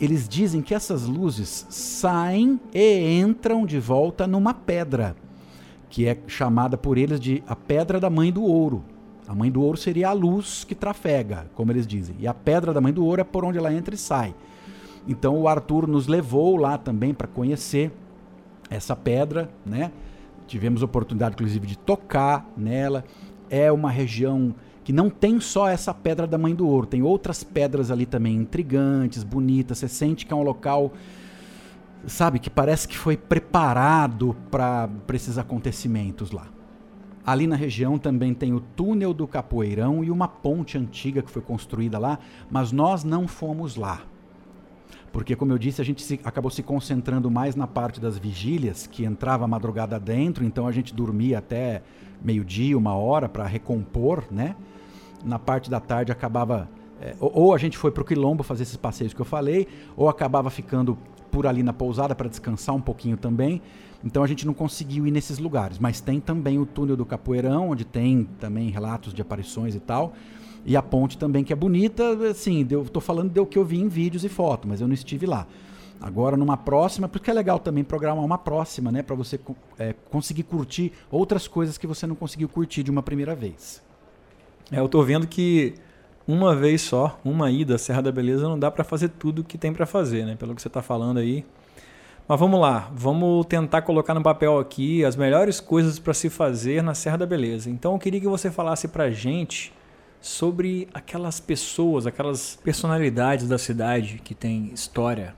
eles 0.00 0.28
dizem 0.28 0.62
que 0.62 0.74
essas 0.74 1.06
luzes 1.06 1.66
saem 1.68 2.58
e 2.72 3.20
entram 3.20 3.66
de 3.66 3.78
volta 3.78 4.26
numa 4.26 4.54
pedra, 4.54 5.14
que 5.90 6.06
é 6.06 6.16
chamada 6.26 6.78
por 6.78 6.96
eles 6.96 7.20
de 7.20 7.42
a 7.46 7.54
Pedra 7.54 8.00
da 8.00 8.08
Mãe 8.08 8.32
do 8.32 8.42
Ouro. 8.42 8.84
A 9.30 9.34
mãe 9.36 9.48
do 9.48 9.62
ouro 9.62 9.78
seria 9.78 10.08
a 10.08 10.12
luz 10.12 10.64
que 10.64 10.74
trafega, 10.74 11.46
como 11.54 11.70
eles 11.70 11.86
dizem. 11.86 12.16
E 12.18 12.26
a 12.26 12.34
pedra 12.34 12.74
da 12.74 12.80
mãe 12.80 12.92
do 12.92 13.04
ouro 13.04 13.20
é 13.20 13.24
por 13.24 13.44
onde 13.44 13.58
ela 13.58 13.72
entra 13.72 13.94
e 13.94 13.96
sai. 13.96 14.34
Então 15.06 15.38
o 15.38 15.46
Arthur 15.46 15.86
nos 15.86 16.08
levou 16.08 16.56
lá 16.56 16.76
também 16.76 17.14
para 17.14 17.28
conhecer 17.28 17.92
essa 18.68 18.96
pedra, 18.96 19.48
né? 19.64 19.92
Tivemos 20.48 20.82
oportunidade, 20.82 21.34
inclusive, 21.34 21.64
de 21.64 21.78
tocar 21.78 22.44
nela. 22.56 23.04
É 23.48 23.70
uma 23.70 23.88
região 23.88 24.52
que 24.82 24.92
não 24.92 25.08
tem 25.08 25.38
só 25.38 25.68
essa 25.68 25.94
pedra 25.94 26.26
da 26.26 26.36
mãe 26.36 26.52
do 26.52 26.66
ouro, 26.66 26.88
tem 26.88 27.00
outras 27.00 27.44
pedras 27.44 27.92
ali 27.92 28.06
também 28.06 28.34
intrigantes, 28.34 29.22
bonitas. 29.22 29.78
Você 29.78 29.86
sente 29.86 30.26
que 30.26 30.32
é 30.32 30.36
um 30.36 30.42
local, 30.42 30.92
sabe, 32.04 32.40
que 32.40 32.50
parece 32.50 32.88
que 32.88 32.98
foi 32.98 33.16
preparado 33.16 34.34
para 34.50 34.90
esses 35.14 35.38
acontecimentos 35.38 36.32
lá. 36.32 36.48
Ali 37.24 37.46
na 37.46 37.56
região 37.56 37.98
também 37.98 38.32
tem 38.32 38.52
o 38.52 38.60
túnel 38.60 39.12
do 39.12 39.26
Capoeirão 39.26 40.02
e 40.02 40.10
uma 40.10 40.26
ponte 40.26 40.78
antiga 40.78 41.22
que 41.22 41.30
foi 41.30 41.42
construída 41.42 41.98
lá, 41.98 42.18
mas 42.50 42.72
nós 42.72 43.04
não 43.04 43.28
fomos 43.28 43.76
lá. 43.76 44.02
Porque, 45.12 45.34
como 45.34 45.52
eu 45.52 45.58
disse, 45.58 45.80
a 45.80 45.84
gente 45.84 46.02
se, 46.02 46.20
acabou 46.24 46.50
se 46.50 46.62
concentrando 46.62 47.30
mais 47.30 47.56
na 47.56 47.66
parte 47.66 48.00
das 48.00 48.16
vigílias, 48.16 48.86
que 48.86 49.04
entrava 49.04 49.44
a 49.44 49.48
madrugada 49.48 49.98
dentro, 49.98 50.44
então 50.44 50.66
a 50.66 50.72
gente 50.72 50.94
dormia 50.94 51.38
até 51.38 51.82
meio-dia, 52.22 52.78
uma 52.78 52.94
hora, 52.94 53.28
para 53.28 53.44
recompor, 53.46 54.24
né? 54.30 54.54
Na 55.24 55.38
parte 55.38 55.68
da 55.68 55.80
tarde 55.80 56.12
acabava. 56.12 56.68
É, 57.00 57.16
ou 57.18 57.54
a 57.54 57.58
gente 57.58 57.76
foi 57.76 57.90
para 57.90 58.02
o 58.02 58.04
Quilombo 58.04 58.42
fazer 58.42 58.62
esses 58.62 58.76
passeios 58.76 59.12
que 59.12 59.20
eu 59.20 59.24
falei, 59.24 59.66
ou 59.96 60.08
acabava 60.08 60.48
ficando 60.48 60.96
por 61.30 61.46
ali 61.46 61.62
na 61.62 61.72
pousada 61.72 62.14
para 62.14 62.28
descansar 62.28 62.74
um 62.74 62.80
pouquinho 62.80 63.16
também. 63.16 63.60
Então 64.04 64.22
a 64.22 64.26
gente 64.26 64.46
não 64.46 64.54
conseguiu 64.54 65.06
ir 65.06 65.10
nesses 65.10 65.38
lugares. 65.38 65.78
Mas 65.78 66.00
tem 66.00 66.20
também 66.20 66.58
o 66.58 66.66
túnel 66.66 66.96
do 66.96 67.04
Capoeirão, 67.04 67.70
onde 67.70 67.84
tem 67.84 68.24
também 68.38 68.70
relatos 68.70 69.12
de 69.12 69.20
aparições 69.22 69.74
e 69.74 69.80
tal. 69.80 70.14
E 70.64 70.76
a 70.76 70.82
ponte 70.82 71.16
também, 71.16 71.42
que 71.42 71.52
é 71.52 71.56
bonita, 71.56 72.12
assim, 72.28 72.66
eu 72.70 72.84
tô 72.84 73.00
falando 73.00 73.30
do 73.30 73.46
que 73.46 73.58
eu 73.58 73.64
vi 73.64 73.80
em 73.80 73.88
vídeos 73.88 74.24
e 74.24 74.28
fotos, 74.28 74.68
mas 74.68 74.80
eu 74.80 74.86
não 74.86 74.94
estive 74.94 75.26
lá. 75.26 75.46
Agora, 76.00 76.36
numa 76.36 76.56
próxima, 76.56 77.08
porque 77.08 77.30
é 77.30 77.34
legal 77.34 77.58
também 77.58 77.84
programar 77.84 78.24
uma 78.24 78.38
próxima, 78.38 78.90
né? 78.90 79.02
para 79.02 79.14
você 79.14 79.38
é, 79.78 79.94
conseguir 80.10 80.44
curtir 80.44 80.92
outras 81.10 81.46
coisas 81.46 81.76
que 81.76 81.86
você 81.86 82.06
não 82.06 82.14
conseguiu 82.14 82.48
curtir 82.48 82.82
de 82.82 82.90
uma 82.90 83.02
primeira 83.02 83.34
vez. 83.34 83.82
É, 84.72 84.80
eu 84.80 84.88
tô 84.88 85.02
vendo 85.02 85.26
que 85.26 85.74
uma 86.26 86.54
vez 86.54 86.82
só, 86.82 87.18
uma 87.24 87.50
ida 87.50 87.74
à 87.74 87.78
Serra 87.78 88.02
da 88.02 88.12
Beleza, 88.12 88.48
não 88.48 88.58
dá 88.58 88.70
para 88.70 88.84
fazer 88.84 89.08
tudo 89.10 89.44
que 89.44 89.58
tem 89.58 89.72
para 89.72 89.84
fazer, 89.84 90.24
né? 90.24 90.36
Pelo 90.36 90.54
que 90.54 90.62
você 90.62 90.68
está 90.68 90.80
falando 90.80 91.18
aí. 91.18 91.44
Mas 92.30 92.38
vamos 92.38 92.60
lá, 92.60 92.88
vamos 92.94 93.44
tentar 93.46 93.82
colocar 93.82 94.14
no 94.14 94.22
papel 94.22 94.56
aqui 94.56 95.04
as 95.04 95.16
melhores 95.16 95.58
coisas 95.58 95.98
para 95.98 96.14
se 96.14 96.30
fazer 96.30 96.80
na 96.80 96.94
Serra 96.94 97.16
da 97.18 97.26
Beleza. 97.26 97.68
Então 97.68 97.94
eu 97.94 97.98
queria 97.98 98.20
que 98.20 98.28
você 98.28 98.52
falasse 98.52 98.86
para 98.86 99.10
gente 99.10 99.72
sobre 100.20 100.86
aquelas 100.94 101.40
pessoas, 101.40 102.06
aquelas 102.06 102.54
personalidades 102.62 103.48
da 103.48 103.58
cidade 103.58 104.20
que 104.22 104.32
tem 104.32 104.70
história 104.72 105.34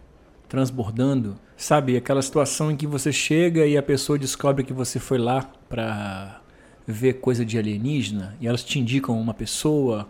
transbordando, 0.51 1.37
sabe? 1.57 1.97
Aquela 1.97 2.21
situação 2.21 2.71
em 2.71 2.77
que 2.77 2.87
você 2.87 3.11
chega 3.11 3.65
e 3.65 3.75
a 3.75 3.83
pessoa 3.83 4.19
descobre 4.19 4.63
que 4.63 4.75
você 4.75 4.99
foi 4.99 5.17
lá 5.17 5.51
para 5.71 6.43
ver 6.87 7.15
coisa 7.23 7.43
de 7.43 7.57
alienígena 7.57 8.37
e 8.39 8.47
elas 8.47 8.63
te 8.63 8.79
indicam 8.79 9.19
uma 9.19 9.33
pessoa 9.33 10.07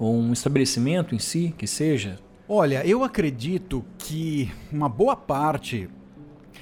ou 0.00 0.12
um 0.16 0.32
estabelecimento 0.32 1.14
em 1.14 1.18
si, 1.20 1.54
que 1.56 1.68
seja? 1.68 2.18
Olha, 2.48 2.84
eu 2.84 3.04
acredito 3.04 3.84
que 3.96 4.50
uma 4.72 4.88
boa 4.88 5.14
parte. 5.14 5.88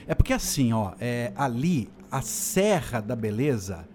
É 0.07 0.15
porque 0.15 0.33
assim, 0.33 0.73
ó, 0.73 0.93
é, 1.01 1.33
ali, 1.37 1.89
a 2.11 2.21
Serra 2.23 3.01
da 3.01 3.15
Beleza 3.17 3.87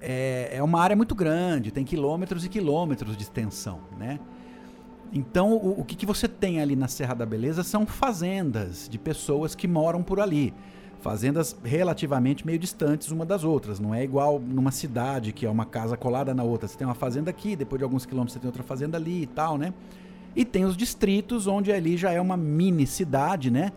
é, 0.00 0.50
é 0.52 0.62
uma 0.62 0.80
área 0.80 0.94
muito 0.94 1.14
grande, 1.14 1.70
tem 1.70 1.84
quilômetros 1.84 2.44
e 2.44 2.48
quilômetros 2.48 3.16
de 3.16 3.22
extensão, 3.22 3.80
né? 3.98 4.20
Então, 5.12 5.52
o, 5.52 5.80
o 5.80 5.84
que, 5.84 5.94
que 5.94 6.04
você 6.04 6.26
tem 6.26 6.60
ali 6.60 6.74
na 6.74 6.88
Serra 6.88 7.14
da 7.14 7.24
Beleza 7.24 7.62
são 7.62 7.86
fazendas 7.86 8.88
de 8.88 8.98
pessoas 8.98 9.54
que 9.54 9.68
moram 9.68 10.02
por 10.02 10.20
ali 10.20 10.52
fazendas 11.04 11.54
relativamente 11.62 12.46
meio 12.46 12.58
distantes 12.58 13.10
uma 13.10 13.26
das 13.26 13.44
outras. 13.44 13.78
Não 13.78 13.94
é 13.94 14.02
igual 14.02 14.40
numa 14.40 14.70
cidade 14.70 15.32
que 15.32 15.44
é 15.44 15.50
uma 15.50 15.66
casa 15.66 15.98
colada 15.98 16.32
na 16.32 16.42
outra. 16.42 16.66
Você 16.66 16.78
tem 16.78 16.86
uma 16.86 16.94
fazenda 16.94 17.30
aqui, 17.30 17.54
depois 17.54 17.78
de 17.78 17.84
alguns 17.84 18.06
quilômetros 18.06 18.32
você 18.32 18.40
tem 18.40 18.48
outra 18.48 18.62
fazenda 18.62 18.96
ali 18.96 19.22
e 19.22 19.26
tal, 19.26 19.58
né? 19.58 19.74
E 20.34 20.46
tem 20.46 20.64
os 20.64 20.74
distritos 20.74 21.46
onde 21.46 21.70
ali 21.70 21.98
já 21.98 22.10
é 22.10 22.20
uma 22.20 22.38
mini 22.38 22.86
cidade, 22.86 23.50
né? 23.50 23.70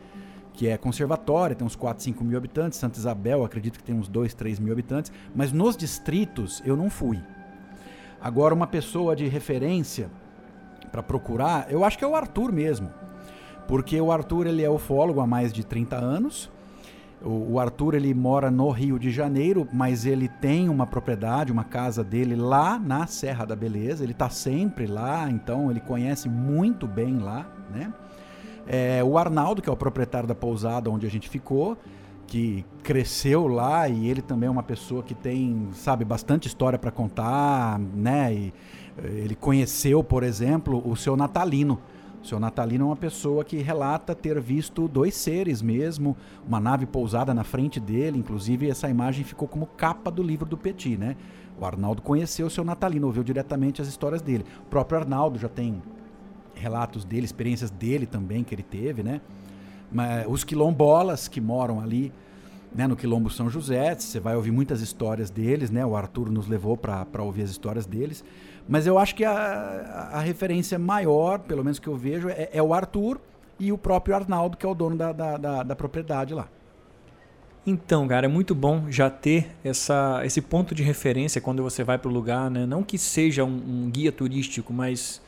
Que 0.58 0.68
é 0.68 0.78
conservatória, 0.78 1.56
tem 1.56 1.66
uns 1.66 1.76
4, 1.76 2.04
5 2.04 2.22
mil 2.26 2.38
habitantes. 2.38 2.78
Santa 2.78 3.00
Isabel, 3.00 3.46
acredito 3.46 3.78
que 3.78 3.84
tem 3.84 3.96
uns 3.96 4.10
2, 4.10 4.34
3 4.34 4.60
mil 4.60 4.74
habitantes. 4.74 5.10
Mas 5.34 5.54
nos 5.54 5.78
distritos 5.78 6.62
eu 6.66 6.76
não 6.76 6.90
fui. 6.90 7.22
Agora, 8.20 8.54
uma 8.54 8.68
pessoa 8.68 9.16
de 9.16 9.26
referência 9.28 10.10
para 10.92 11.02
procurar, 11.02 11.72
eu 11.72 11.86
acho 11.86 11.98
que 11.98 12.04
é 12.04 12.08
o 12.08 12.16
Arthur 12.16 12.52
mesmo. 12.52 12.92
Porque 13.70 14.02
o 14.02 14.12
Arthur 14.12 14.48
ele 14.48 14.64
é 14.64 14.70
ufólogo 14.70 15.22
há 15.22 15.28
mais 15.28 15.54
de 15.54 15.66
30 15.66 15.96
anos 15.96 16.50
o, 17.22 17.60
Arthur 17.60 17.96
ele 17.96 18.14
mora 18.14 18.52
no 18.52 18.70
Rio 18.70 19.00
de 19.00 19.10
Janeiro, 19.12 19.68
mas 19.74 20.06
ele 20.06 20.28
tem 20.28 20.70
uma 20.70 20.86
propriedade, 20.86 21.52
uma 21.52 21.64
casa 21.64 22.04
dele 22.04 22.36
lá 22.36 22.78
na 22.78 23.08
Serra 23.08 23.46
da 23.46 23.56
Beleza. 23.56 24.04
Ele 24.04 24.12
está 24.12 24.30
sempre 24.30 24.86
lá, 24.86 25.30
então 25.30 25.72
ele 25.72 25.80
conhece 25.80 26.30
muito 26.30 26.88
bem 26.88 27.18
lá, 27.18 27.48
né? 27.72 27.92
É, 28.68 29.02
o 29.04 29.18
Arnaldo, 29.18 29.62
que 29.62 29.70
é 29.70 29.72
o 29.72 29.78
proprietário 29.78 30.28
da 30.28 30.36
pousada 30.36 30.90
onde 30.90 31.08
a 31.08 31.10
gente 31.10 31.30
ficou, 31.30 31.78
que 32.28 32.66
cresceu 32.84 33.48
lá 33.48 33.88
e 33.88 34.10
ele 34.10 34.22
também 34.22 34.48
é 34.48 34.50
uma 34.52 34.64
pessoa 34.64 35.02
que 35.02 35.16
tem, 35.16 35.70
sabe, 35.74 36.04
bastante 36.04 36.48
história 36.48 36.78
para 36.78 36.92
contar, 36.92 37.80
né? 37.80 38.34
E, 38.34 38.54
eh, 38.98 39.22
ele 39.24 39.36
conheceu, 39.36 40.04
por 40.04 40.24
exemplo, 40.24 40.84
o 40.86 40.96
seu 40.98 41.16
Natalino. 41.16 41.80
O 42.22 42.28
seu 42.28 42.40
Natalino 42.40 42.84
é 42.84 42.88
uma 42.88 42.96
pessoa 42.98 43.46
que 43.46 43.58
relata 43.58 44.14
ter 44.14 44.42
visto 44.42 44.88
dois 44.90 45.16
seres 45.16 45.62
mesmo, 45.62 46.18
uma 46.46 46.60
nave 46.60 46.86
pousada 46.86 47.34
na 47.34 47.46
frente 47.46 47.80
dele, 47.80 48.20
inclusive 48.20 48.70
essa 48.70 48.90
imagem 48.90 49.24
ficou 49.24 49.48
como 49.48 49.66
capa 49.66 50.12
do 50.12 50.22
livro 50.22 50.46
do 50.46 50.58
Petit, 50.58 50.98
né? 50.98 51.16
O 51.60 51.66
Arnaldo 51.66 52.02
conheceu 52.02 52.48
o 52.48 52.50
seu 52.50 52.66
Natalino, 52.66 53.08
ouviu 53.08 53.24
diretamente 53.24 53.82
as 53.82 53.88
histórias 53.88 54.22
dele. 54.22 54.46
O 54.64 54.70
próprio 54.70 55.00
Arnaldo 55.00 55.40
já 55.40 55.48
tem 55.48 55.82
relatos 56.58 57.06
dele, 57.06 57.26
experiências 57.26 57.70
dele 57.70 58.06
também 58.06 58.44
que 58.44 58.54
ele 58.54 58.64
teve, 58.64 59.04
né? 59.04 59.22
Mas, 59.92 60.26
os 60.28 60.44
quilombolas 60.44 61.28
que 61.28 61.40
moram 61.40 61.80
ali 61.80 62.12
né, 62.74 62.86
no 62.86 62.96
Quilombo 62.96 63.30
São 63.30 63.50
José, 63.50 63.96
você 63.96 64.20
vai 64.20 64.36
ouvir 64.36 64.52
muitas 64.52 64.82
histórias 64.82 65.30
deles, 65.30 65.70
né? 65.70 65.86
O 65.86 65.96
Arthur 65.96 66.30
nos 66.30 66.48
levou 66.48 66.78
para 66.78 67.24
ouvir 67.24 67.44
as 67.44 67.50
histórias 67.50 67.86
deles. 67.86 68.24
Mas 68.68 68.86
eu 68.86 69.00
acho 69.00 69.16
que 69.16 69.24
a, 69.24 70.10
a 70.14 70.20
referência 70.20 70.78
maior, 70.78 71.40
pelo 71.40 71.64
menos 71.64 71.80
que 71.80 71.88
eu 71.88 71.96
vejo, 71.96 72.30
é, 72.30 72.50
é, 72.52 72.62
o 72.62 72.74
Arthur 72.74 73.20
e 73.60 73.72
o 73.72 73.78
próprio 73.78 74.16
Arnaldo, 74.16 74.58
que 74.58 74.66
é 74.66 74.70
o 74.70 74.76
dono 74.76 74.96
da, 74.96 75.12
da, 75.12 75.38
da, 75.38 75.64
da 75.64 75.76
propriedade 75.76 76.34
lá. 76.34 76.48
Então, 77.66 78.08
cara, 78.08 78.26
é 78.26 78.30
muito 78.30 78.56
bom 78.56 78.90
já 78.90 79.10
ter 79.10 79.50
essa, 79.64 80.22
esse 80.24 80.42
ponto 80.42 80.74
de 80.74 80.84
referência 80.84 81.42
quando 81.42 81.62
você 81.62 81.84
vai 81.84 81.98
para 81.98 82.10
o 82.10 82.14
lugar, 82.14 82.50
né? 82.50 82.66
Não 82.66 82.82
que 82.82 82.98
seja 82.98 83.44
um, 83.44 83.86
um, 83.86 83.90
guia 83.90 84.12
turístico, 84.12 84.72
mas 84.72 85.22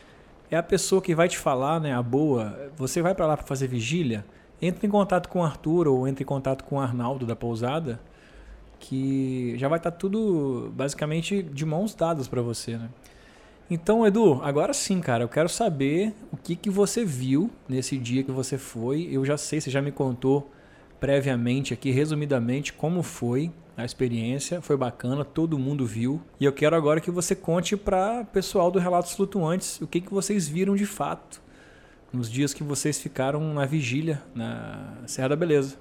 é 0.51 0.57
a 0.57 0.63
pessoa 0.63 1.01
que 1.01 1.13
vai 1.13 1.27
te 1.27 1.37
falar, 1.37 1.79
né? 1.79 1.93
A 1.93 2.01
boa. 2.01 2.71
Você 2.77 3.01
vai 3.01 3.13
para 3.13 3.25
lá 3.25 3.37
para 3.37 3.45
fazer 3.45 3.67
vigília, 3.67 4.25
entra 4.61 4.85
em 4.85 4.89
contato 4.89 5.29
com 5.29 5.39
o 5.39 5.43
Arthur 5.43 5.87
ou 5.87 6.07
entra 6.07 6.23
em 6.23 6.25
contato 6.25 6.63
com 6.63 6.77
o 6.77 6.79
Arnaldo 6.79 7.25
da 7.25 7.35
pousada, 7.35 7.99
que 8.79 9.53
já 9.57 9.67
vai 9.67 9.77
estar 9.77 9.91
tá 9.91 9.97
tudo 9.97 10.71
basicamente 10.75 11.43
de 11.43 11.65
mãos 11.65 11.93
dadas 11.93 12.27
para 12.27 12.41
você, 12.41 12.77
né? 12.77 12.89
Então, 13.71 14.05
Edu, 14.05 14.41
agora 14.43 14.73
sim, 14.73 14.99
cara, 14.99 15.23
eu 15.23 15.29
quero 15.29 15.47
saber 15.47 16.11
o 16.31 16.37
que, 16.37 16.55
que 16.55 16.71
você 16.71 17.05
viu 17.05 17.51
nesse 17.67 17.99
dia 17.99 18.23
que 18.23 18.31
você 18.31 18.57
foi. 18.57 19.07
Eu 19.11 19.23
já 19.23 19.37
sei, 19.37 19.61
você 19.61 19.69
já 19.69 19.79
me 19.79 19.91
contou 19.91 20.49
previamente 20.99 21.71
aqui, 21.71 21.91
resumidamente, 21.91 22.73
como 22.73 23.03
foi 23.03 23.51
a 23.81 23.85
experiência. 23.85 24.61
Foi 24.61 24.77
bacana, 24.77 25.23
todo 25.23 25.57
mundo 25.57 25.85
viu. 25.85 26.21
E 26.39 26.45
eu 26.45 26.53
quero 26.53 26.75
agora 26.75 26.99
que 26.99 27.11
você 27.11 27.35
conte 27.35 27.75
para 27.77 28.21
o 28.21 28.25
pessoal 28.25 28.69
do 28.69 28.79
Relatos 28.79 29.13
Flutuantes 29.13 29.79
o 29.81 29.87
que, 29.87 30.01
que 30.01 30.13
vocês 30.13 30.47
viram 30.47 30.75
de 30.75 30.85
fato 30.85 31.41
nos 32.11 32.29
dias 32.29 32.53
que 32.53 32.63
vocês 32.63 32.99
ficaram 32.99 33.53
na 33.53 33.65
vigília 33.65 34.21
na 34.33 34.97
Serra 35.05 35.29
da 35.29 35.35
Beleza. 35.35 35.77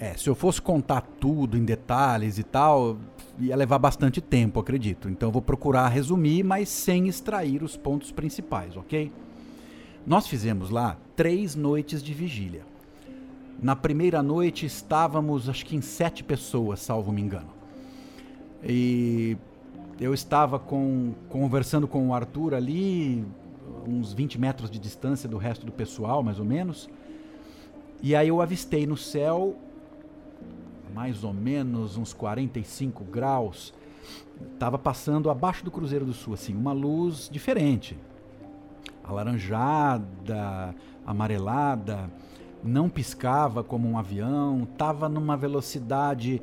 É, 0.00 0.14
se 0.14 0.28
eu 0.28 0.34
fosse 0.34 0.62
contar 0.62 1.00
tudo 1.00 1.56
em 1.56 1.64
detalhes 1.64 2.38
e 2.38 2.44
tal, 2.44 2.96
ia 3.40 3.56
levar 3.56 3.78
bastante 3.78 4.20
tempo, 4.20 4.60
acredito. 4.60 5.08
Então 5.08 5.28
eu 5.28 5.32
vou 5.32 5.42
procurar 5.42 5.88
resumir, 5.88 6.44
mas 6.44 6.68
sem 6.68 7.08
extrair 7.08 7.62
os 7.62 7.76
pontos 7.76 8.12
principais, 8.12 8.76
ok? 8.76 9.10
Nós 10.06 10.28
fizemos 10.28 10.70
lá 10.70 10.96
três 11.16 11.56
noites 11.56 12.02
de 12.02 12.14
vigília. 12.14 12.62
Na 13.60 13.74
primeira 13.74 14.22
noite 14.22 14.64
estávamos, 14.64 15.48
acho 15.48 15.66
que 15.66 15.74
em 15.74 15.80
sete 15.80 16.22
pessoas, 16.22 16.78
salvo 16.78 17.10
me 17.10 17.20
engano. 17.20 17.48
E 18.62 19.36
eu 20.00 20.14
estava 20.14 20.60
com, 20.60 21.12
conversando 21.28 21.88
com 21.88 22.08
o 22.08 22.14
Arthur 22.14 22.54
ali, 22.54 23.24
uns 23.84 24.12
20 24.12 24.38
metros 24.38 24.70
de 24.70 24.78
distância 24.78 25.28
do 25.28 25.38
resto 25.38 25.66
do 25.66 25.72
pessoal, 25.72 26.22
mais 26.22 26.38
ou 26.38 26.44
menos. 26.44 26.88
E 28.00 28.14
aí 28.14 28.28
eu 28.28 28.40
avistei 28.40 28.86
no 28.86 28.96
céu 28.96 29.56
mais 30.94 31.24
ou 31.24 31.32
menos 31.32 31.96
uns 31.96 32.12
45 32.12 33.04
graus, 33.04 33.74
estava 34.52 34.78
passando 34.78 35.30
abaixo 35.30 35.64
do 35.64 35.70
Cruzeiro 35.70 36.04
do 36.04 36.12
Sul, 36.12 36.34
assim, 36.34 36.54
uma 36.54 36.72
luz 36.72 37.28
diferente. 37.30 37.96
Alaranjada, 39.04 40.74
amarelada, 41.04 42.10
não 42.62 42.88
piscava 42.88 43.62
como 43.62 43.88
um 43.88 43.98
avião, 43.98 44.66
estava 44.70 45.08
numa 45.08 45.36
velocidade 45.36 46.40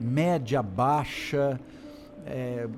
média, 0.00 0.62
baixa, 0.62 1.60
é, 2.26 2.68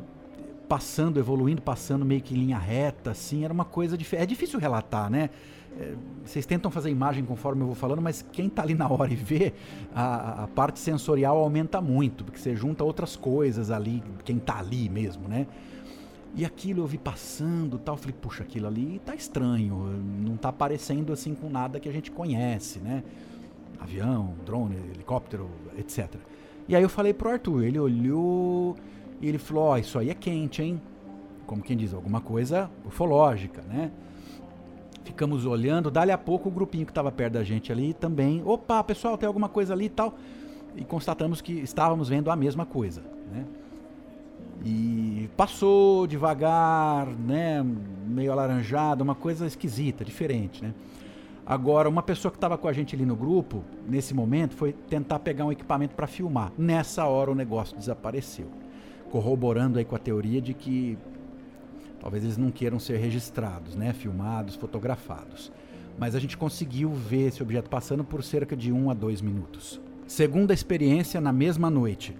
passando, 0.68 1.18
evoluindo, 1.18 1.62
passando 1.62 2.04
meio 2.04 2.20
que 2.20 2.34
em 2.34 2.38
linha 2.38 2.58
reta, 2.58 3.10
assim, 3.10 3.44
era 3.44 3.52
uma 3.52 3.64
coisa 3.64 3.96
diferente. 3.96 4.24
É 4.24 4.26
difícil 4.26 4.58
relatar, 4.58 5.10
né? 5.10 5.30
É, 5.78 5.94
vocês 6.24 6.46
tentam 6.46 6.70
fazer 6.70 6.90
imagem 6.90 7.24
conforme 7.24 7.62
eu 7.62 7.66
vou 7.66 7.74
falando, 7.74 8.00
mas 8.00 8.24
quem 8.32 8.46
está 8.46 8.62
ali 8.62 8.74
na 8.74 8.90
hora 8.90 9.12
e 9.12 9.16
vê, 9.16 9.52
a, 9.94 10.44
a, 10.44 10.48
parte 10.48 10.78
sensorial 10.78 11.36
aumenta 11.38 11.80
muito, 11.80 12.24
porque 12.24 12.38
você 12.38 12.56
junta 12.56 12.82
outras 12.82 13.14
coisas 13.14 13.70
ali, 13.70 14.02
quem 14.24 14.38
está 14.38 14.58
ali 14.58 14.88
mesmo, 14.88 15.28
né? 15.28 15.46
E 16.36 16.44
aquilo 16.44 16.82
eu 16.82 16.86
vi 16.86 16.98
passando 16.98 17.78
tal, 17.78 17.96
falei, 17.96 18.14
puxa, 18.20 18.42
aquilo 18.42 18.66
ali 18.66 19.00
tá 19.02 19.14
estranho, 19.14 19.74
não 20.22 20.36
tá 20.36 20.52
parecendo 20.52 21.10
assim 21.10 21.34
com 21.34 21.48
nada 21.48 21.80
que 21.80 21.88
a 21.88 21.92
gente 21.92 22.10
conhece, 22.10 22.78
né? 22.78 23.02
Avião, 23.80 24.34
drone, 24.44 24.76
helicóptero, 24.76 25.48
etc. 25.78 26.14
E 26.68 26.76
aí 26.76 26.82
eu 26.82 26.90
falei 26.90 27.14
pro 27.14 27.30
Arthur, 27.30 27.64
ele 27.64 27.78
olhou 27.78 28.76
e 29.18 29.28
ele 29.28 29.38
falou, 29.38 29.64
ó, 29.64 29.72
oh, 29.72 29.76
isso 29.78 29.98
aí 29.98 30.10
é 30.10 30.14
quente, 30.14 30.62
hein? 30.62 30.78
Como 31.46 31.62
quem 31.62 31.74
diz, 31.74 31.94
alguma 31.94 32.20
coisa 32.20 32.70
ufológica, 32.84 33.62
né? 33.62 33.90
Ficamos 35.04 35.46
olhando, 35.46 35.90
dali 35.90 36.10
a 36.10 36.18
pouco 36.18 36.50
o 36.50 36.52
grupinho 36.52 36.84
que 36.84 36.90
estava 36.90 37.10
perto 37.10 37.32
da 37.34 37.44
gente 37.44 37.72
ali 37.72 37.94
também, 37.94 38.42
opa, 38.44 38.84
pessoal, 38.84 39.16
tem 39.16 39.26
alguma 39.26 39.48
coisa 39.48 39.72
ali 39.72 39.86
e 39.86 39.88
tal. 39.88 40.14
E 40.76 40.84
constatamos 40.84 41.40
que 41.40 41.54
estávamos 41.54 42.10
vendo 42.10 42.30
a 42.30 42.36
mesma 42.36 42.66
coisa, 42.66 43.00
né? 43.32 43.46
E 44.68 45.30
passou 45.36 46.08
devagar, 46.08 47.06
né, 47.06 47.64
meio 48.04 48.32
alaranjado, 48.32 49.04
uma 49.04 49.14
coisa 49.14 49.46
esquisita, 49.46 50.04
diferente, 50.04 50.60
né? 50.60 50.74
Agora, 51.46 51.88
uma 51.88 52.02
pessoa 52.02 52.32
que 52.32 52.36
estava 52.36 52.58
com 52.58 52.66
a 52.66 52.72
gente 52.72 52.96
ali 52.96 53.06
no 53.06 53.14
grupo, 53.14 53.62
nesse 53.88 54.12
momento, 54.12 54.56
foi 54.56 54.72
tentar 54.72 55.20
pegar 55.20 55.44
um 55.44 55.52
equipamento 55.52 55.94
para 55.94 56.08
filmar. 56.08 56.50
Nessa 56.58 57.04
hora 57.04 57.30
o 57.30 57.34
negócio 57.36 57.76
desapareceu. 57.76 58.48
Corroborando 59.08 59.78
aí 59.78 59.84
com 59.84 59.94
a 59.94 59.98
teoria 60.00 60.40
de 60.40 60.52
que 60.52 60.98
Talvez 62.06 62.22
eles 62.22 62.36
não 62.36 62.52
queiram 62.52 62.78
ser 62.78 62.98
registrados, 62.98 63.74
né? 63.74 63.92
filmados, 63.92 64.54
fotografados. 64.54 65.50
Mas 65.98 66.14
a 66.14 66.20
gente 66.20 66.36
conseguiu 66.36 66.92
ver 66.92 67.28
esse 67.28 67.42
objeto 67.42 67.68
passando 67.68 68.04
por 68.04 68.22
cerca 68.22 68.54
de 68.54 68.70
um 68.70 68.90
a 68.90 68.94
dois 68.94 69.20
minutos. 69.20 69.80
Segunda 70.06 70.54
experiência, 70.54 71.20
na 71.20 71.32
mesma 71.32 71.68
noite. 71.68 72.16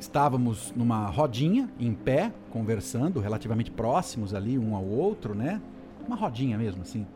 Estávamos 0.00 0.72
numa 0.74 1.06
rodinha, 1.08 1.68
em 1.78 1.92
pé, 1.92 2.32
conversando, 2.50 3.20
relativamente 3.20 3.70
próximos 3.70 4.32
ali 4.32 4.58
um 4.58 4.74
ao 4.74 4.84
outro, 4.84 5.34
né? 5.34 5.60
Uma 6.06 6.16
rodinha 6.16 6.56
mesmo, 6.56 6.80
assim. 6.80 7.06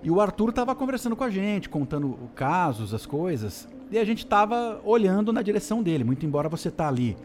E 0.00 0.08
o 0.08 0.20
Arthur 0.20 0.50
estava 0.50 0.72
conversando 0.74 1.16
com 1.16 1.24
a 1.24 1.30
gente, 1.30 1.68
contando 1.68 2.16
casos, 2.34 2.94
as 2.94 3.04
coisas. 3.04 3.68
E 3.90 3.98
a 3.98 4.04
gente 4.04 4.18
estava 4.18 4.80
olhando 4.84 5.32
na 5.32 5.42
direção 5.42 5.82
dele, 5.82 6.04
muito 6.04 6.24
embora 6.24 6.48
você 6.48 6.70
tá 6.70 6.86
ali 6.86 7.16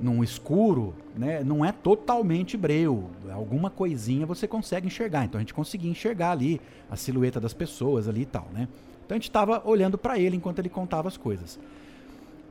num 0.00 0.24
escuro, 0.24 0.94
né, 1.16 1.42
não 1.44 1.64
é 1.64 1.72
totalmente 1.72 2.56
breu. 2.56 3.10
Alguma 3.30 3.68
coisinha 3.68 4.24
você 4.24 4.46
consegue 4.46 4.86
enxergar. 4.86 5.24
Então 5.24 5.38
a 5.38 5.42
gente 5.42 5.52
conseguia 5.52 5.90
enxergar 5.90 6.30
ali 6.30 6.60
a 6.90 6.96
silhueta 6.96 7.38
das 7.38 7.52
pessoas 7.52 8.08
ali 8.08 8.22
e 8.22 8.26
tal, 8.26 8.48
né? 8.54 8.68
Então 9.04 9.16
a 9.16 9.18
gente 9.18 9.28
estava 9.28 9.62
olhando 9.66 9.98
para 9.98 10.18
ele 10.18 10.36
enquanto 10.36 10.60
ele 10.60 10.68
contava 10.68 11.08
as 11.08 11.16
coisas. 11.16 11.58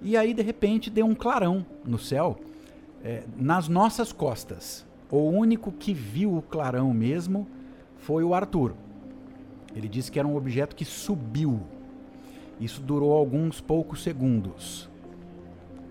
E 0.02 0.16
aí 0.16 0.34
de 0.34 0.42
repente 0.42 0.90
deu 0.90 1.06
um 1.06 1.16
clarão 1.16 1.66
no 1.86 1.98
céu 1.98 2.40
é, 3.04 3.24
nas 3.36 3.68
nossas 3.68 4.12
costas. 4.12 4.86
O 5.10 5.30
único 5.30 5.72
que 5.72 5.94
viu 5.94 6.38
o 6.38 6.42
clarão 6.42 6.94
mesmo 6.94 7.48
foi 7.98 8.24
o 8.24 8.34
Arthur. 8.34 8.74
Ele 9.76 9.88
disse 9.88 10.12
que 10.12 10.20
era 10.20 10.28
um 10.28 10.36
objeto 10.36 10.76
que 10.76 10.86
subiu. 10.86 11.62
Isso 12.60 12.82
durou 12.82 13.14
alguns 13.14 13.62
poucos 13.62 14.02
segundos 14.04 14.90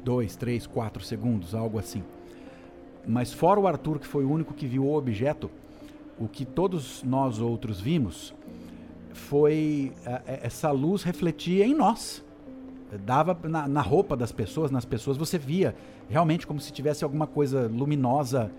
dois, 0.07 0.37
três, 0.37 0.69
quatro 0.69 1.03
segundos, 1.03 1.53
algo 1.53 1.81
assim. 1.81 2.05
Mas 3.05 3.33
fora 3.33 3.59
o 3.59 3.67
Arthur, 3.67 3.99
que 3.99 4.07
foi 4.07 4.25
o 4.25 4.31
único 4.31 4.55
que 4.55 4.65
viu 4.65 4.85
o 4.85 4.97
objeto, 4.97 5.51
o 6.17 6.29
que 6.29 6.45
todos 6.45 7.03
nós 7.03 7.41
outros 7.41 7.81
vimos 7.81 8.33
foi 9.13 9.93
essa 10.27 10.71
luz 10.71 11.03
refletia 11.03 11.67
em 11.67 11.75
nós. 11.75 12.25
Dava 13.05 13.37
na, 13.49 13.67
na, 13.67 13.81
roupa 13.81 14.17
das 14.17 14.31
pessoas, 14.31 14.71
nas 14.71 14.85
pessoas, 14.85 15.17
você 15.17 15.39
via 15.39 15.75
realmente 16.09 16.47
como 16.47 16.61
se 16.61 16.73
tivesse 16.73 17.03
alguma 17.03 17.27
coisa 17.27 17.67
luminosa, 17.67 18.51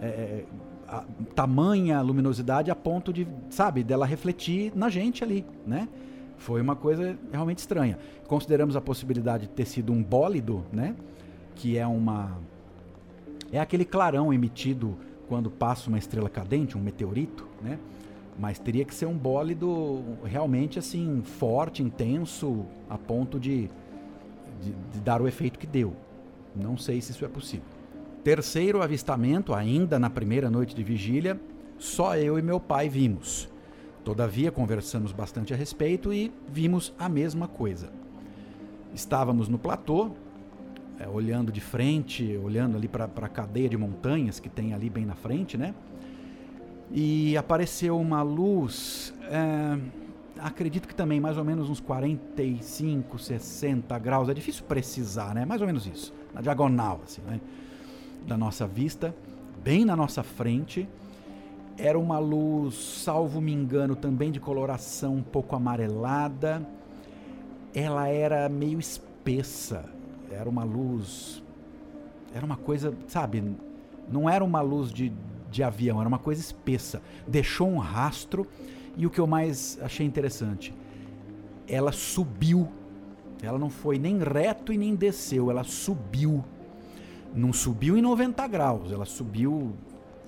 é, 0.00 0.44
a, 0.86 1.04
tamanha 1.34 2.00
luminosidade 2.00 2.70
a 2.70 2.74
ponto 2.74 3.12
de, 3.12 3.26
sabe, 3.50 3.82
dela 3.82 4.06
refletir 4.06 4.72
na 4.74 4.88
gente 4.88 5.24
ali, 5.24 5.44
né? 5.66 5.88
Foi 6.36 6.60
uma 6.60 6.76
coisa 6.76 7.18
realmente 7.32 7.58
estranha. 7.58 7.98
Consideramos 8.26 8.76
a 8.76 8.80
possibilidade 8.80 9.46
de 9.46 9.52
ter 9.52 9.64
sido 9.64 9.92
um 9.92 10.02
bólido, 10.02 10.64
né? 10.72 10.94
Que 11.54 11.78
é 11.78 11.86
uma. 11.86 12.38
É 13.50 13.58
aquele 13.58 13.84
clarão 13.84 14.32
emitido 14.32 14.96
quando 15.28 15.50
passa 15.50 15.88
uma 15.88 15.98
estrela 15.98 16.28
cadente, 16.28 16.76
um 16.76 16.80
meteorito, 16.80 17.46
né? 17.62 17.78
Mas 18.38 18.58
teria 18.58 18.84
que 18.84 18.94
ser 18.94 19.06
um 19.06 19.16
bólido 19.16 20.02
realmente 20.24 20.78
assim, 20.78 21.22
forte, 21.22 21.82
intenso, 21.82 22.66
a 22.88 22.98
ponto 22.98 23.40
de, 23.40 23.70
de, 24.60 24.72
de 24.92 25.00
dar 25.00 25.22
o 25.22 25.28
efeito 25.28 25.58
que 25.58 25.66
deu. 25.66 25.94
Não 26.54 26.76
sei 26.76 27.00
se 27.00 27.12
isso 27.12 27.24
é 27.24 27.28
possível. 27.28 27.66
Terceiro 28.22 28.82
avistamento, 28.82 29.54
ainda 29.54 29.98
na 29.98 30.10
primeira 30.10 30.50
noite 30.50 30.74
de 30.74 30.82
vigília, 30.82 31.40
só 31.78 32.16
eu 32.16 32.38
e 32.38 32.42
meu 32.42 32.58
pai 32.58 32.88
vimos. 32.88 33.48
Todavia, 34.04 34.50
conversamos 34.50 35.12
bastante 35.12 35.52
a 35.52 35.56
respeito 35.56 36.12
e 36.12 36.32
vimos 36.48 36.92
a 36.98 37.08
mesma 37.08 37.48
coisa. 37.48 37.90
Estávamos 38.94 39.48
no 39.48 39.58
platô, 39.58 40.10
é, 40.98 41.08
olhando 41.08 41.52
de 41.52 41.60
frente, 41.60 42.36
olhando 42.36 42.76
ali 42.76 42.88
para 42.88 43.04
a 43.04 43.28
cadeia 43.28 43.68
de 43.68 43.76
montanhas 43.76 44.40
que 44.40 44.48
tem 44.48 44.72
ali 44.72 44.88
bem 44.88 45.04
na 45.04 45.14
frente, 45.14 45.58
né? 45.58 45.74
E 46.90 47.36
apareceu 47.36 47.98
uma 47.98 48.22
luz, 48.22 49.12
é, 49.24 49.78
acredito 50.38 50.86
que 50.86 50.94
também 50.94 51.20
mais 51.20 51.36
ou 51.36 51.44
menos 51.44 51.68
uns 51.68 51.80
45, 51.80 53.18
60 53.18 53.98
graus, 53.98 54.28
é 54.28 54.34
difícil 54.34 54.64
precisar, 54.64 55.34
né? 55.34 55.44
Mais 55.44 55.60
ou 55.60 55.66
menos 55.66 55.86
isso, 55.86 56.14
na 56.32 56.40
diagonal, 56.40 57.00
assim, 57.04 57.22
né? 57.22 57.40
Da 58.26 58.36
nossa 58.36 58.66
vista, 58.66 59.14
bem 59.62 59.84
na 59.84 59.96
nossa 59.96 60.22
frente. 60.22 60.88
Era 61.78 61.98
uma 61.98 62.18
luz, 62.18 62.74
salvo 62.74 63.40
me 63.40 63.52
engano, 63.52 63.94
também 63.94 64.30
de 64.30 64.40
coloração 64.40 65.16
um 65.16 65.22
pouco 65.22 65.54
amarelada. 65.54 66.66
Ela 67.74 68.08
era 68.08 68.48
meio 68.48 68.78
espessa, 68.78 69.84
era 70.30 70.48
uma 70.48 70.64
luz. 70.64 71.42
Era 72.34 72.46
uma 72.46 72.56
coisa, 72.56 72.94
sabe? 73.08 73.44
Não 74.10 74.28
era 74.28 74.42
uma 74.42 74.60
luz 74.60 74.90
de, 74.90 75.12
de 75.56 75.62
avião, 75.62 75.98
era 75.98 76.08
uma 76.08 76.18
coisa 76.18 76.40
espessa. 76.40 77.02
Deixou 77.26 77.68
um 77.68 77.78
rastro. 77.78 78.46
E 78.96 79.06
o 79.06 79.10
que 79.10 79.18
eu 79.18 79.26
mais 79.26 79.78
achei 79.82 80.06
interessante, 80.06 80.72
ela 81.68 81.92
subiu. 81.92 82.68
Ela 83.42 83.58
não 83.58 83.68
foi 83.68 83.98
nem 83.98 84.18
reto 84.18 84.72
e 84.72 84.78
nem 84.78 84.94
desceu, 84.94 85.50
ela 85.50 85.64
subiu. 85.64 86.44
Não 87.34 87.52
subiu 87.52 87.98
em 87.98 88.00
90 88.00 88.46
graus, 88.46 88.90
ela 88.90 89.04
subiu, 89.04 89.74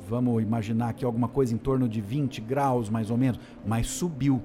vamos 0.07 0.43
imaginar 0.43 0.91
aqui 0.91 1.07
alguma 1.07 1.29
coisa 1.29 1.55
em 1.55 1.57
torno 1.57 1.89
de 1.89 2.03
20 2.03 2.43
graus 2.43 2.91
mais 2.91 3.11
ou 3.11 3.17
menos, 3.17 3.41
mas 3.65 3.87
subiu 3.87 4.43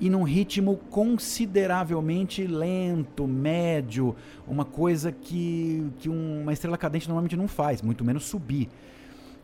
e 0.00 0.08
num 0.08 0.22
ritmo 0.22 0.78
consideravelmente 0.88 2.46
lento, 2.46 3.26
médio, 3.26 4.16
uma 4.48 4.64
coisa 4.64 5.12
que, 5.12 5.86
que 5.98 6.08
uma 6.08 6.54
estrela 6.54 6.78
cadente 6.78 7.06
normalmente 7.06 7.36
não 7.36 7.46
faz, 7.46 7.82
muito 7.82 8.02
menos 8.02 8.24
subir. 8.24 8.70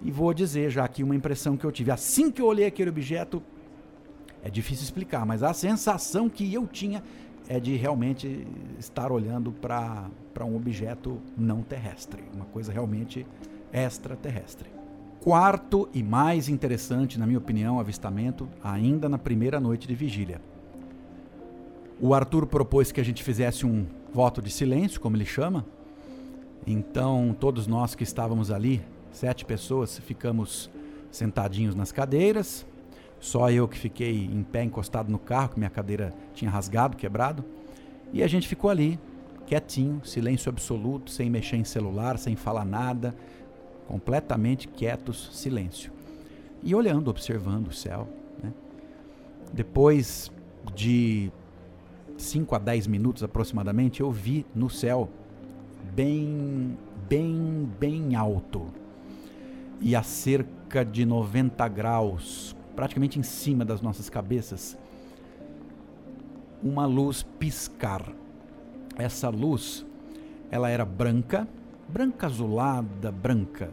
E 0.02 0.10
vou 0.10 0.32
dizer 0.34 0.70
já 0.70 0.84
aqui 0.84 1.02
uma 1.02 1.16
impressão 1.16 1.56
que 1.56 1.64
eu 1.64 1.72
tive. 1.72 1.90
Assim 1.90 2.30
que 2.30 2.40
eu 2.40 2.46
olhei 2.46 2.66
aquele 2.66 2.90
objeto, 2.90 3.42
é 4.42 4.50
difícil 4.50 4.84
explicar, 4.84 5.24
mas 5.24 5.42
a 5.42 5.52
sensação 5.52 6.28
que 6.28 6.52
eu 6.52 6.66
tinha 6.66 7.02
é 7.48 7.58
de 7.58 7.76
realmente 7.76 8.46
estar 8.78 9.10
olhando 9.10 9.52
para 9.52 10.10
um 10.40 10.56
objeto 10.56 11.20
não 11.36 11.62
terrestre, 11.62 12.22
uma 12.34 12.44
coisa 12.44 12.72
realmente 12.72 13.26
extraterrestre. 13.72 14.68
Quarto 15.20 15.88
e 15.92 16.02
mais 16.02 16.48
interessante, 16.48 17.18
na 17.18 17.26
minha 17.26 17.38
opinião, 17.38 17.80
avistamento, 17.80 18.48
ainda 18.62 19.08
na 19.08 19.18
primeira 19.18 19.58
noite 19.58 19.88
de 19.88 19.94
vigília. 19.94 20.40
O 22.00 22.14
Arthur 22.14 22.46
propôs 22.46 22.92
que 22.92 23.00
a 23.00 23.04
gente 23.04 23.24
fizesse 23.24 23.66
um 23.66 23.86
voto 24.12 24.42
de 24.42 24.50
silêncio, 24.50 25.00
como 25.00 25.16
ele 25.16 25.24
chama. 25.24 25.64
Então, 26.66 27.34
todos 27.40 27.66
nós 27.66 27.94
que 27.94 28.04
estávamos 28.04 28.50
ali, 28.50 28.82
sete 29.16 29.46
pessoas, 29.46 29.98
ficamos 29.98 30.70
sentadinhos 31.10 31.74
nas 31.74 31.90
cadeiras. 31.90 32.66
Só 33.18 33.50
eu 33.50 33.66
que 33.66 33.78
fiquei 33.78 34.26
em 34.26 34.42
pé, 34.42 34.62
encostado 34.62 35.10
no 35.10 35.18
carro, 35.18 35.50
que 35.50 35.58
minha 35.58 35.70
cadeira 35.70 36.12
tinha 36.34 36.50
rasgado, 36.50 36.98
quebrado. 36.98 37.42
E 38.12 38.22
a 38.22 38.26
gente 38.26 38.46
ficou 38.46 38.68
ali, 38.68 39.00
quietinho, 39.46 40.02
silêncio 40.04 40.50
absoluto, 40.50 41.10
sem 41.10 41.30
mexer 41.30 41.56
em 41.56 41.64
celular, 41.64 42.18
sem 42.18 42.36
falar 42.36 42.66
nada, 42.66 43.16
completamente 43.88 44.68
quietos, 44.68 45.30
silêncio. 45.32 45.90
E 46.62 46.74
olhando, 46.74 47.08
observando 47.08 47.68
o 47.68 47.72
céu. 47.72 48.06
Né? 48.42 48.52
Depois 49.50 50.30
de 50.74 51.32
5 52.18 52.54
a 52.54 52.58
10 52.58 52.86
minutos 52.86 53.22
aproximadamente, 53.22 54.02
eu 54.02 54.10
vi 54.10 54.44
no 54.54 54.68
céu 54.68 55.08
bem, 55.94 56.76
bem, 57.08 57.66
bem 57.80 58.14
alto 58.14 58.66
e 59.80 59.94
a 59.94 60.02
cerca 60.02 60.84
de 60.84 61.04
90 61.04 61.66
graus, 61.68 62.56
praticamente 62.74 63.18
em 63.18 63.22
cima 63.22 63.64
das 63.64 63.80
nossas 63.80 64.08
cabeças, 64.08 64.76
uma 66.62 66.86
luz 66.86 67.22
piscar. 67.22 68.02
Essa 68.96 69.28
luz, 69.28 69.84
ela 70.50 70.70
era 70.70 70.84
branca, 70.84 71.46
branca 71.88 72.26
azulada, 72.26 73.12
branca. 73.12 73.70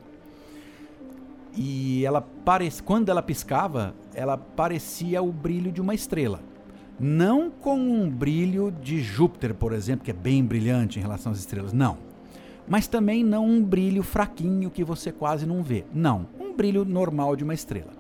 E 1.56 2.04
ela 2.06 2.22
parece, 2.22 2.82
quando 2.82 3.10
ela 3.10 3.22
piscava, 3.22 3.94
ela 4.14 4.38
parecia 4.38 5.22
o 5.22 5.32
brilho 5.32 5.72
de 5.72 5.80
uma 5.80 5.94
estrela. 5.94 6.42
Não 7.00 7.50
com 7.50 7.78
um 7.78 8.10
brilho 8.10 8.72
de 8.72 9.02
Júpiter, 9.02 9.54
por 9.54 9.72
exemplo, 9.72 10.06
que 10.06 10.12
é 10.12 10.14
bem 10.14 10.44
brilhante 10.44 11.00
em 11.00 11.02
relação 11.02 11.32
às 11.32 11.40
estrelas, 11.40 11.74
não. 11.74 11.98
Mas 12.68 12.88
também 12.88 13.24
não 13.24 13.46
um 13.46 13.64
brilho 13.64 14.04
fraquinho 14.04 14.70
que 14.70 14.84
você 14.84 15.12
quase 15.12 15.46
não 15.46 15.62
vê. 15.62 15.86
Não, 15.94 16.28
um 16.40 16.54
brilho 16.56 16.86
normal 16.86 17.36
de 17.36 17.44
uma 17.44 17.54
estrela. 17.54 17.92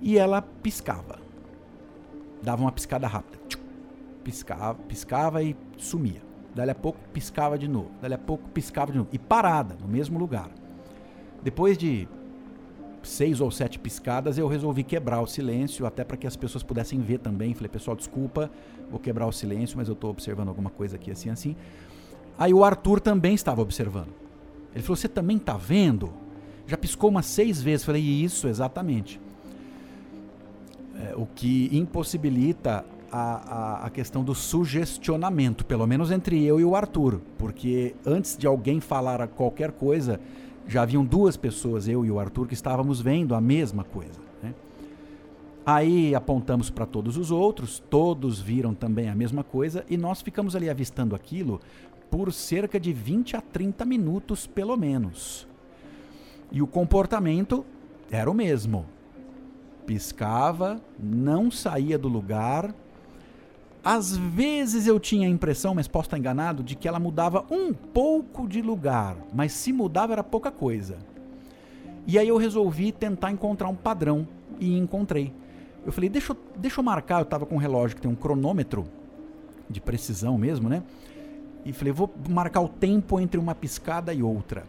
E 0.00 0.18
ela 0.18 0.42
piscava. 0.42 1.18
Dava 2.42 2.62
uma 2.62 2.72
piscada 2.72 3.06
rápida. 3.06 3.38
Piscava, 4.22 4.78
piscava 4.86 5.42
e 5.42 5.56
sumia. 5.76 6.22
Dali 6.54 6.70
a 6.70 6.74
pouco 6.74 6.98
piscava 7.12 7.58
de 7.58 7.66
novo. 7.66 7.90
Dali 8.00 8.14
a 8.14 8.18
pouco 8.18 8.48
piscava 8.50 8.92
de 8.92 8.98
novo. 8.98 9.10
E 9.12 9.18
parada, 9.18 9.76
no 9.80 9.88
mesmo 9.88 10.18
lugar. 10.18 10.50
Depois 11.42 11.76
de 11.76 12.08
seis 13.02 13.40
ou 13.40 13.50
sete 13.50 13.78
piscadas, 13.78 14.38
eu 14.38 14.46
resolvi 14.46 14.82
quebrar 14.82 15.20
o 15.20 15.26
silêncio, 15.26 15.84
até 15.84 16.04
para 16.04 16.16
que 16.16 16.26
as 16.26 16.36
pessoas 16.36 16.62
pudessem 16.62 17.00
ver 17.00 17.18
também. 17.18 17.54
Falei, 17.54 17.68
pessoal, 17.68 17.96
desculpa, 17.96 18.50
vou 18.90 19.00
quebrar 19.00 19.26
o 19.26 19.32
silêncio, 19.32 19.76
mas 19.76 19.88
eu 19.88 19.94
estou 19.94 20.10
observando 20.10 20.48
alguma 20.48 20.70
coisa 20.70 20.96
aqui 20.96 21.10
assim, 21.10 21.28
assim. 21.28 21.56
Aí 22.38 22.52
o 22.52 22.64
Arthur 22.64 23.00
também 23.00 23.34
estava 23.34 23.62
observando. 23.62 24.12
Ele 24.74 24.82
falou, 24.82 24.96
você 24.96 25.08
também 25.08 25.36
está 25.36 25.56
vendo? 25.56 26.12
Já 26.66 26.76
piscou 26.76 27.10
umas 27.10 27.26
seis 27.26 27.62
vezes. 27.62 27.84
Falei, 27.84 28.02
isso, 28.02 28.48
exatamente. 28.48 29.20
É, 30.96 31.14
o 31.16 31.26
que 31.26 31.68
impossibilita 31.72 32.84
a, 33.10 33.18
a, 33.18 33.86
a, 33.86 33.90
questão 33.90 34.24
do 34.24 34.34
sugestionamento, 34.34 35.64
pelo 35.64 35.86
menos 35.86 36.10
entre 36.10 36.44
eu 36.44 36.58
e 36.58 36.64
o 36.64 36.74
Arthur, 36.74 37.20
porque 37.38 37.94
antes 38.04 38.36
de 38.36 38.46
alguém 38.46 38.80
falar 38.80 39.26
qualquer 39.28 39.70
coisa, 39.70 40.20
já 40.66 40.82
haviam 40.82 41.04
duas 41.04 41.36
pessoas, 41.36 41.86
eu 41.86 42.04
e 42.04 42.10
o 42.10 42.18
Arthur, 42.18 42.48
que 42.48 42.54
estávamos 42.54 43.00
vendo 43.00 43.34
a 43.34 43.40
mesma 43.40 43.84
coisa. 43.84 44.18
Né? 44.42 44.54
Aí 45.64 46.14
apontamos 46.14 46.70
para 46.70 46.86
todos 46.86 47.16
os 47.16 47.30
outros, 47.30 47.82
todos 47.88 48.40
viram 48.40 48.74
também 48.74 49.08
a 49.08 49.14
mesma 49.14 49.44
coisa 49.44 49.84
e 49.88 49.96
nós 49.96 50.20
ficamos 50.20 50.56
ali 50.56 50.68
avistando 50.68 51.14
aquilo 51.14 51.60
por 52.14 52.32
cerca 52.32 52.78
de 52.78 52.92
20 52.92 53.36
a 53.36 53.40
30 53.40 53.84
minutos, 53.84 54.46
pelo 54.46 54.76
menos. 54.76 55.48
E 56.52 56.62
o 56.62 56.66
comportamento 56.66 57.66
era 58.08 58.30
o 58.30 58.34
mesmo. 58.34 58.86
Piscava, 59.84 60.80
não 60.96 61.50
saía 61.50 61.98
do 61.98 62.06
lugar, 62.06 62.72
às 63.84 64.16
vezes 64.16 64.86
eu 64.86 65.00
tinha 65.00 65.26
a 65.26 65.30
impressão, 65.30 65.74
mas 65.74 65.88
posso 65.88 66.06
estar 66.06 66.16
enganado, 66.16 66.62
de 66.62 66.76
que 66.76 66.86
ela 66.86 67.00
mudava 67.00 67.44
um 67.50 67.74
pouco 67.74 68.46
de 68.46 68.62
lugar, 68.62 69.16
mas 69.34 69.50
se 69.50 69.72
mudava 69.72 70.12
era 70.12 70.22
pouca 70.22 70.52
coisa. 70.52 70.98
E 72.06 72.16
aí 72.16 72.28
eu 72.28 72.36
resolvi 72.36 72.92
tentar 72.92 73.32
encontrar 73.32 73.68
um 73.68 73.74
padrão 73.74 74.28
e 74.60 74.78
encontrei. 74.78 75.32
Eu 75.84 75.90
falei, 75.90 76.08
deixa 76.08 76.32
eu, 76.32 76.36
deixa 76.58 76.78
eu 76.78 76.84
marcar, 76.84 77.18
eu 77.18 77.24
estava 77.24 77.44
com 77.44 77.56
um 77.56 77.58
relógio 77.58 77.96
que 77.96 78.02
tem 78.02 78.10
um 78.10 78.14
cronômetro 78.14 78.84
de 79.68 79.80
precisão 79.80 80.38
mesmo, 80.38 80.68
né? 80.68 80.84
E 81.64 81.72
falei, 81.72 81.92
vou 81.92 82.12
marcar 82.28 82.60
o 82.60 82.68
tempo 82.68 83.18
entre 83.18 83.38
uma 83.38 83.54
piscada 83.54 84.12
e 84.12 84.22
outra. 84.22 84.66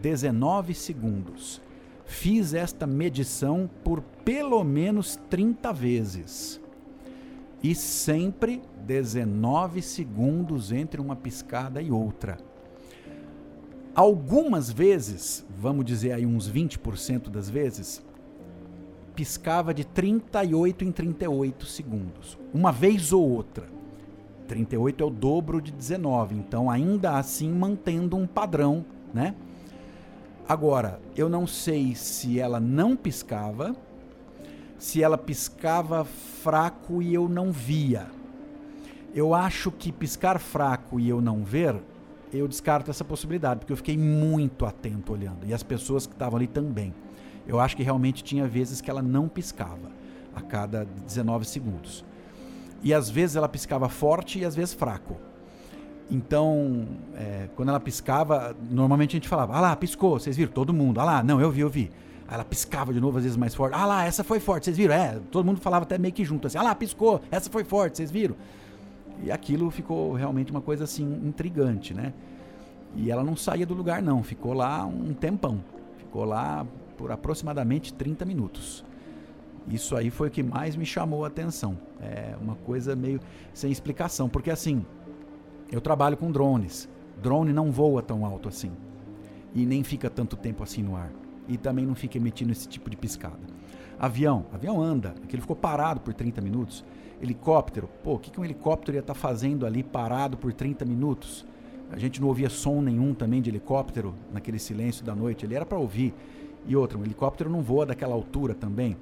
19 0.00 0.74
segundos. 0.74 1.60
Fiz 2.04 2.54
esta 2.54 2.86
medição 2.86 3.70
por 3.84 4.02
pelo 4.24 4.62
menos 4.64 5.18
30 5.28 5.72
vezes 5.72 6.60
e 7.62 7.74
sempre 7.74 8.62
19 8.86 9.82
segundos 9.82 10.72
entre 10.72 11.00
uma 11.00 11.14
piscada 11.14 11.80
e 11.80 11.90
outra. 11.90 12.38
Algumas 13.94 14.70
vezes, 14.70 15.44
vamos 15.58 15.84
dizer 15.84 16.12
aí 16.12 16.24
uns 16.24 16.50
20% 16.50 17.28
das 17.28 17.50
vezes, 17.50 18.02
piscava 19.14 19.74
de 19.74 19.84
38 19.84 20.84
em 20.84 20.92
38 20.92 21.66
segundos, 21.66 22.38
uma 22.54 22.72
vez 22.72 23.12
ou 23.12 23.28
outra. 23.28 23.66
38 24.50 25.00
é 25.00 25.06
o 25.06 25.10
dobro 25.10 25.62
de 25.62 25.70
19, 25.70 26.34
então 26.34 26.68
ainda 26.68 27.16
assim 27.16 27.48
mantendo 27.48 28.16
um 28.16 28.26
padrão, 28.26 28.84
né? 29.14 29.36
Agora, 30.48 31.00
eu 31.16 31.28
não 31.28 31.46
sei 31.46 31.94
se 31.94 32.40
ela 32.40 32.58
não 32.58 32.96
piscava 32.96 33.76
se 34.76 35.02
ela 35.02 35.16
piscava 35.16 36.04
fraco 36.04 37.00
e 37.00 37.14
eu 37.14 37.28
não 37.28 37.52
via. 37.52 38.06
Eu 39.14 39.34
acho 39.34 39.70
que 39.70 39.92
piscar 39.92 40.40
fraco 40.40 40.98
e 40.98 41.08
eu 41.08 41.20
não 41.20 41.44
ver, 41.44 41.76
eu 42.32 42.48
descarto 42.48 42.90
essa 42.90 43.04
possibilidade, 43.04 43.60
porque 43.60 43.72
eu 43.72 43.76
fiquei 43.76 43.96
muito 43.96 44.64
atento 44.64 45.12
olhando. 45.12 45.46
E 45.46 45.52
as 45.52 45.62
pessoas 45.62 46.06
que 46.06 46.14
estavam 46.14 46.38
ali 46.38 46.46
também. 46.46 46.94
Eu 47.46 47.60
acho 47.60 47.76
que 47.76 47.82
realmente 47.82 48.24
tinha 48.24 48.48
vezes 48.48 48.80
que 48.80 48.90
ela 48.90 49.02
não 49.02 49.28
piscava. 49.28 50.00
a 50.34 50.40
cada 50.40 50.84
19 50.84 51.44
segundos. 51.44 52.04
E 52.82 52.94
às 52.94 53.10
vezes 53.10 53.36
ela 53.36 53.48
piscava 53.48 53.88
forte 53.88 54.38
e 54.38 54.44
às 54.44 54.54
vezes 54.54 54.74
fraco. 54.74 55.16
Então, 56.10 56.86
é, 57.14 57.48
quando 57.54 57.68
ela 57.68 57.78
piscava, 57.78 58.56
normalmente 58.70 59.10
a 59.10 59.18
gente 59.18 59.28
falava: 59.28 59.54
Ah 59.54 59.60
lá, 59.60 59.76
piscou, 59.76 60.18
vocês 60.18 60.36
viram? 60.36 60.50
Todo 60.50 60.72
mundo. 60.72 61.00
Ah 61.00 61.04
lá, 61.04 61.22
não, 61.22 61.40
eu 61.40 61.50
vi, 61.50 61.60
eu 61.60 61.70
vi. 61.70 61.90
Aí 62.26 62.34
ela 62.34 62.44
piscava 62.44 62.92
de 62.92 63.00
novo, 63.00 63.18
às 63.18 63.24
vezes 63.24 63.36
mais 63.36 63.54
forte. 63.54 63.74
Ah 63.74 63.86
lá, 63.86 64.04
essa 64.04 64.24
foi 64.24 64.40
forte, 64.40 64.64
vocês 64.64 64.76
viram? 64.76 64.94
É, 64.94 65.20
todo 65.30 65.44
mundo 65.44 65.60
falava 65.60 65.84
até 65.84 65.98
meio 65.98 66.12
que 66.12 66.24
junto 66.24 66.46
assim: 66.46 66.58
Ah 66.58 66.62
lá, 66.62 66.74
piscou, 66.74 67.20
essa 67.30 67.48
foi 67.48 67.62
forte, 67.62 67.98
vocês 67.98 68.10
viram? 68.10 68.34
E 69.22 69.30
aquilo 69.30 69.70
ficou 69.70 70.14
realmente 70.14 70.50
uma 70.50 70.60
coisa 70.60 70.84
assim 70.84 71.04
intrigante, 71.24 71.94
né? 71.94 72.12
E 72.96 73.10
ela 73.10 73.22
não 73.22 73.36
saía 73.36 73.66
do 73.66 73.74
lugar, 73.74 74.02
não, 74.02 74.22
ficou 74.22 74.52
lá 74.52 74.84
um 74.84 75.12
tempão. 75.12 75.62
Ficou 75.98 76.24
lá 76.24 76.66
por 76.96 77.12
aproximadamente 77.12 77.94
30 77.94 78.24
minutos. 78.24 78.84
Isso 79.68 79.96
aí 79.96 80.10
foi 80.10 80.28
o 80.28 80.30
que 80.30 80.42
mais 80.42 80.76
me 80.76 80.86
chamou 80.86 81.24
a 81.24 81.28
atenção. 81.28 81.78
É 82.00 82.34
uma 82.40 82.54
coisa 82.54 82.96
meio 82.96 83.20
sem 83.52 83.70
explicação, 83.70 84.28
porque 84.28 84.50
assim, 84.50 84.84
eu 85.70 85.80
trabalho 85.80 86.16
com 86.16 86.30
drones. 86.30 86.88
Drone 87.22 87.52
não 87.52 87.70
voa 87.70 88.02
tão 88.02 88.24
alto 88.24 88.48
assim. 88.48 88.72
E 89.54 89.66
nem 89.66 89.84
fica 89.84 90.08
tanto 90.08 90.36
tempo 90.36 90.62
assim 90.62 90.82
no 90.82 90.96
ar. 90.96 91.12
E 91.48 91.56
também 91.56 91.84
não 91.84 91.94
fica 91.94 92.16
emitindo 92.16 92.52
esse 92.52 92.68
tipo 92.68 92.88
de 92.88 92.96
piscada. 92.96 93.38
Avião, 93.98 94.46
avião 94.52 94.80
anda, 94.80 95.14
ele 95.30 95.42
ficou 95.42 95.56
parado 95.56 96.00
por 96.00 96.14
30 96.14 96.40
minutos. 96.40 96.84
Helicóptero, 97.20 97.88
pô, 98.02 98.14
o 98.14 98.18
que, 98.18 98.30
que 98.30 98.40
um 98.40 98.44
helicóptero 98.44 98.96
ia 98.96 99.00
estar 99.00 99.12
tá 99.12 99.20
fazendo 99.20 99.66
ali 99.66 99.82
parado 99.82 100.38
por 100.38 100.54
30 100.54 100.86
minutos? 100.86 101.44
A 101.92 101.98
gente 101.98 102.20
não 102.20 102.28
ouvia 102.28 102.48
som 102.48 102.80
nenhum 102.80 103.12
também 103.12 103.42
de 103.42 103.50
helicóptero 103.50 104.14
naquele 104.32 104.58
silêncio 104.58 105.04
da 105.04 105.14
noite. 105.14 105.44
Ele 105.44 105.54
era 105.54 105.66
para 105.66 105.78
ouvir. 105.78 106.14
E 106.66 106.74
outra, 106.76 106.96
um 106.96 107.04
helicóptero 107.04 107.50
não 107.50 107.62
voa 107.62 107.84
daquela 107.84 108.14
altura 108.14 108.54
também. 108.54 108.96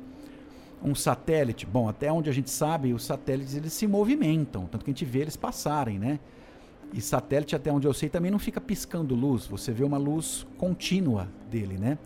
Um 0.83 0.95
satélite, 0.95 1.67
bom, 1.67 1.89
até 1.89 2.13
onde 2.13 2.31
a 2.31 2.33
gente 2.33 2.51
sabe, 2.51 2.93
os 2.93 3.05
satélites 3.05 3.55
eles 3.55 3.73
se 3.73 3.87
movimentam, 3.87 4.67
tanto 4.67 4.85
que 4.85 4.91
a 4.91 4.95
gente 4.95 5.05
vê 5.05 5.21
eles 5.21 5.37
passarem, 5.37 5.99
né? 5.99 6.21
E 6.93 7.01
satélite, 7.01 7.55
até 7.55 7.71
onde 7.71 7.87
eu 7.87 7.93
sei, 7.93 8.09
também 8.09 8.31
não 8.31 8.39
fica 8.39 8.61
piscando 8.61 9.15
luz. 9.15 9.47
Você 9.47 9.73
vê 9.73 9.85
uma 9.85 9.99
luz 9.99 10.47
contínua 10.57 11.29
dele, 11.51 11.77
né? 11.77 11.99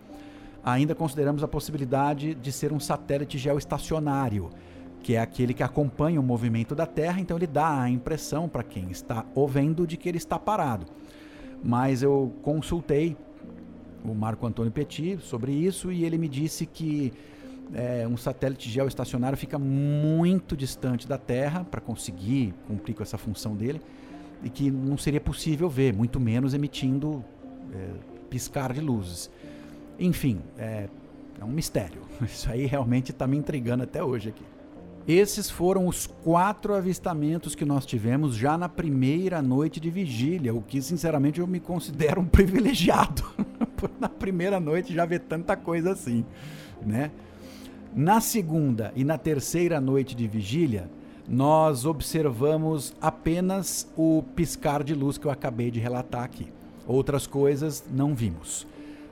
Ainda 0.64 0.94
consideramos 0.94 1.42
a 1.42 1.48
possibilidade 1.48 2.34
de 2.34 2.52
ser 2.52 2.72
um 2.72 2.80
satélite 2.80 3.36
geoestacionário, 3.36 4.50
que 5.02 5.14
é 5.16 5.20
aquele 5.20 5.52
que 5.52 5.62
acompanha 5.62 6.20
o 6.20 6.22
movimento 6.22 6.74
da 6.74 6.86
Terra, 6.86 7.20
então 7.20 7.36
ele 7.36 7.46
dá 7.46 7.82
a 7.82 7.90
impressão 7.90 8.48
para 8.48 8.62
quem 8.62 8.90
está 8.90 9.24
ouvindo 9.34 9.86
de 9.86 9.96
que 9.96 10.08
ele 10.08 10.18
está 10.18 10.38
parado. 10.38 10.86
Mas 11.62 12.02
eu 12.02 12.32
consultei 12.42 13.16
o 14.04 14.14
Marco 14.14 14.46
Antônio 14.46 14.72
Petit 14.72 15.18
sobre 15.20 15.52
isso 15.52 15.92
e 15.92 16.04
ele 16.04 16.18
me 16.18 16.28
disse 16.28 16.66
que 16.66 17.12
é, 17.74 18.06
um 18.06 18.16
satélite 18.16 18.68
geoestacionário 18.68 19.36
fica 19.36 19.58
muito 19.58 20.56
distante 20.56 21.08
da 21.08 21.16
Terra 21.16 21.64
para 21.64 21.80
conseguir 21.80 22.54
cumprir 22.66 22.94
com 22.94 23.02
essa 23.02 23.16
função 23.16 23.56
dele 23.56 23.80
e 24.42 24.50
que 24.50 24.70
não 24.70 24.98
seria 24.98 25.20
possível 25.20 25.68
ver, 25.68 25.94
muito 25.94 26.18
menos 26.18 26.52
emitindo 26.54 27.24
é, 27.72 27.88
piscar 28.28 28.72
de 28.72 28.80
luzes. 28.80 29.30
Enfim, 29.98 30.40
é, 30.58 30.88
é 31.40 31.44
um 31.44 31.50
mistério. 31.50 32.02
Isso 32.22 32.50
aí 32.50 32.66
realmente 32.66 33.10
está 33.10 33.26
me 33.26 33.36
intrigando 33.36 33.84
até 33.84 34.02
hoje 34.02 34.30
aqui. 34.30 34.44
Esses 35.06 35.50
foram 35.50 35.88
os 35.88 36.06
quatro 36.06 36.74
avistamentos 36.74 37.56
que 37.56 37.64
nós 37.64 37.84
tivemos 37.84 38.36
já 38.36 38.56
na 38.56 38.68
primeira 38.68 39.42
noite 39.42 39.80
de 39.80 39.90
vigília, 39.90 40.54
o 40.54 40.62
que 40.62 40.80
sinceramente 40.80 41.40
eu 41.40 41.46
me 41.46 41.58
considero 41.58 42.20
um 42.20 42.26
privilegiado. 42.26 43.24
na 43.98 44.08
primeira 44.08 44.60
noite 44.60 44.94
já 44.94 45.04
ver 45.04 45.20
tanta 45.20 45.56
coisa 45.56 45.92
assim, 45.92 46.24
né? 46.84 47.10
Na 47.94 48.22
segunda 48.22 48.90
e 48.96 49.04
na 49.04 49.18
terceira 49.18 49.78
noite 49.78 50.16
de 50.16 50.26
vigília, 50.26 50.88
nós 51.28 51.84
observamos 51.84 52.94
apenas 53.02 53.86
o 53.94 54.24
piscar 54.34 54.82
de 54.82 54.94
luz 54.94 55.18
que 55.18 55.26
eu 55.26 55.30
acabei 55.30 55.70
de 55.70 55.78
relatar 55.78 56.22
aqui. 56.22 56.48
Outras 56.86 57.26
coisas 57.26 57.84
não 57.92 58.14
vimos. 58.14 58.66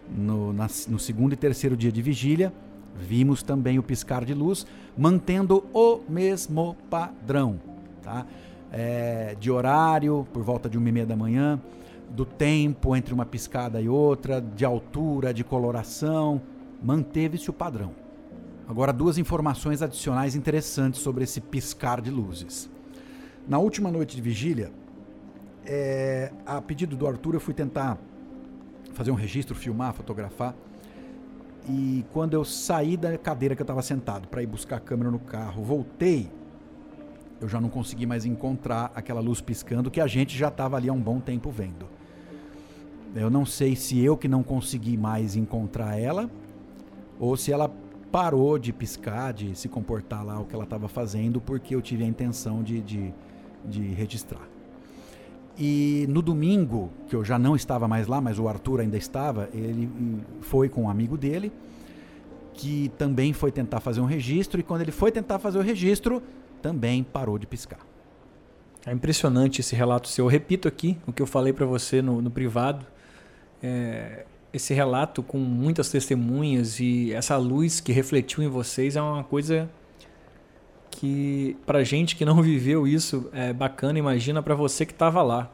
No, 0.09 0.51
na, 0.55 0.67
no 0.89 0.99
segundo 0.99 1.35
e 1.35 1.37
terceiro 1.37 1.77
dia 1.77 1.93
de 1.93 2.01
vigília, 2.01 2.55
vimos 2.97 3.43
também 3.43 3.79
o 3.79 3.83
piscar 3.83 4.25
de 4.25 4.33
luz, 4.33 4.67
mantendo 4.97 5.63
o 5.75 6.01
mesmo 6.09 6.75
padrão. 6.89 7.61
Tá? 8.03 8.25
É, 8.73 9.37
de 9.39 9.51
horário, 9.51 10.27
por 10.33 10.43
volta 10.43 10.71
de 10.71 10.79
uma 10.79 10.89
e 10.89 10.93
meia 10.93 11.07
da 11.07 11.15
manhã, 11.15 11.61
do 12.09 12.25
tempo 12.25 12.97
entre 12.97 13.13
uma 13.13 13.27
piscada 13.27 13.79
e 13.79 13.91
outra, 13.91 14.41
de 14.41 14.65
altura, 14.65 15.35
de 15.35 15.45
coloração, 15.45 16.41
manteve-se 16.83 17.51
o 17.51 17.53
padrão. 17.53 18.00
Agora, 18.71 18.93
duas 18.93 19.19
informações 19.19 19.83
adicionais 19.83 20.37
interessantes 20.37 21.01
sobre 21.01 21.25
esse 21.25 21.41
piscar 21.41 22.01
de 22.01 22.09
luzes. 22.09 22.71
Na 23.49 23.59
última 23.59 23.91
noite 23.91 24.15
de 24.15 24.23
vigília, 24.23 24.71
é, 25.67 26.31
a 26.47 26.63
pedido 26.63 26.95
do 26.95 27.05
Arthur, 27.05 27.35
eu 27.35 27.41
fui 27.41 27.53
tentar 27.53 27.99
fazer 28.93 29.11
um 29.11 29.17
registro, 29.17 29.57
filmar, 29.57 29.93
fotografar. 29.93 30.55
E 31.69 32.05
quando 32.13 32.35
eu 32.35 32.45
saí 32.45 32.97
da 32.97 33.19
cadeira 33.19 33.57
que 33.57 33.61
eu 33.61 33.65
estava 33.65 33.83
sentado 33.83 34.29
para 34.29 34.41
ir 34.41 34.47
buscar 34.47 34.77
a 34.77 34.81
câmera 34.81 35.11
no 35.11 35.19
carro, 35.19 35.65
voltei, 35.65 36.31
eu 37.41 37.49
já 37.49 37.61
não 37.61 37.71
consegui 37.71 38.07
mais 38.07 38.25
encontrar 38.25 38.93
aquela 38.95 39.21
luz 39.21 39.41
piscando 39.41 39.91
que 39.91 40.01
a 40.01 40.07
gente 40.07 40.39
já 40.39 40.47
estava 40.47 40.77
ali 40.77 40.89
há 40.89 40.93
um 40.93 41.03
bom 41.03 41.19
tempo 41.19 41.51
vendo. 41.51 41.89
Eu 43.17 43.31
não 43.31 43.45
sei 43.45 43.75
se 43.75 43.99
eu 43.99 44.17
que 44.17 44.29
não 44.29 44.45
consegui 44.45 44.97
mais 44.97 45.35
encontrar 45.35 45.99
ela 45.99 46.31
ou 47.19 47.37
se 47.37 47.51
ela 47.51 47.69
parou 48.11 48.59
de 48.59 48.73
piscar, 48.73 49.33
de 49.33 49.57
se 49.57 49.69
comportar 49.69 50.25
lá 50.25 50.39
o 50.41 50.45
que 50.45 50.55
ela 50.55 50.65
estava 50.65 50.89
fazendo, 50.89 51.41
porque 51.41 51.75
eu 51.75 51.83
tive 51.83 52.05
a 52.05 52.07
intenção 52.07 52.63
de, 52.63 52.81
de, 52.81 53.15
de 53.65 53.83
registrar. 53.89 54.49
E 55.59 56.07
no 56.09 56.23
domingo, 56.23 56.91
que 57.09 57.15
eu 57.15 57.25
já 57.25 57.39
não 57.39 57.55
estava 57.55 57.87
mais 57.87 58.07
lá, 58.07 58.21
mas 58.21 58.39
o 58.39 58.49
Arthur 58.49 58.81
ainda 58.81 58.97
estava, 58.97 59.49
ele 59.53 59.89
foi 60.41 60.69
com 60.69 60.85
um 60.85 60.89
amigo 60.89 61.17
dele, 61.17 61.53
que 62.55 62.91
também 62.99 63.33
foi 63.33 63.53
tentar 63.53 63.81
fazer 63.81 64.01
um 64.01 64.07
registro, 64.07 64.59
e 64.59 64.63
quando 64.63 64.83
ele 64.83 64.93
foi 64.93 65.13
tentar 65.13 65.39
fazer 65.39 65.59
o 65.59 65.63
registro, 65.63 66.23
também 66.63 67.03
parou 67.03 67.39
de 67.39 67.47
piscar. 67.47 67.81
É 68.87 68.93
impressionante 68.93 69.61
esse 69.61 69.77
relato 69.77 70.09
seu. 70.09 70.25
Eu 70.25 70.31
repito 70.31 70.67
aqui 70.67 70.97
o 71.07 71.13
que 71.13 71.21
eu 71.21 71.27
falei 71.27 71.53
para 71.53 71.67
você 71.67 72.01
no, 72.01 72.23
no 72.23 72.31
privado. 72.31 72.87
É, 73.63 74.25
esse 74.53 74.75
relato 74.75 75.23
com 75.23 75.39
muitas 75.39 75.91
testemunhas 75.91 76.81
e 76.81 77.13
essa 77.13 77.37
luz 77.37 77.81
que 77.81 77.93
refletiu 77.93 78.43
em 78.43 78.49
vocês 78.49 78.97
é 78.97 79.03
uma 79.03 79.23
coisa 79.23 79.69
que 80.91 81.57
para 81.65 81.85
gente 81.85 82.17
que 82.17 82.25
não 82.25 82.41
viveu 82.43 82.87
isso 82.87 83.29
é 83.33 83.53
bacana. 83.53 83.99
Imagina 83.99 84.43
para 84.43 84.55
você 84.55 84.85
que 84.85 84.93
estava 84.93 85.23
lá. 85.23 85.51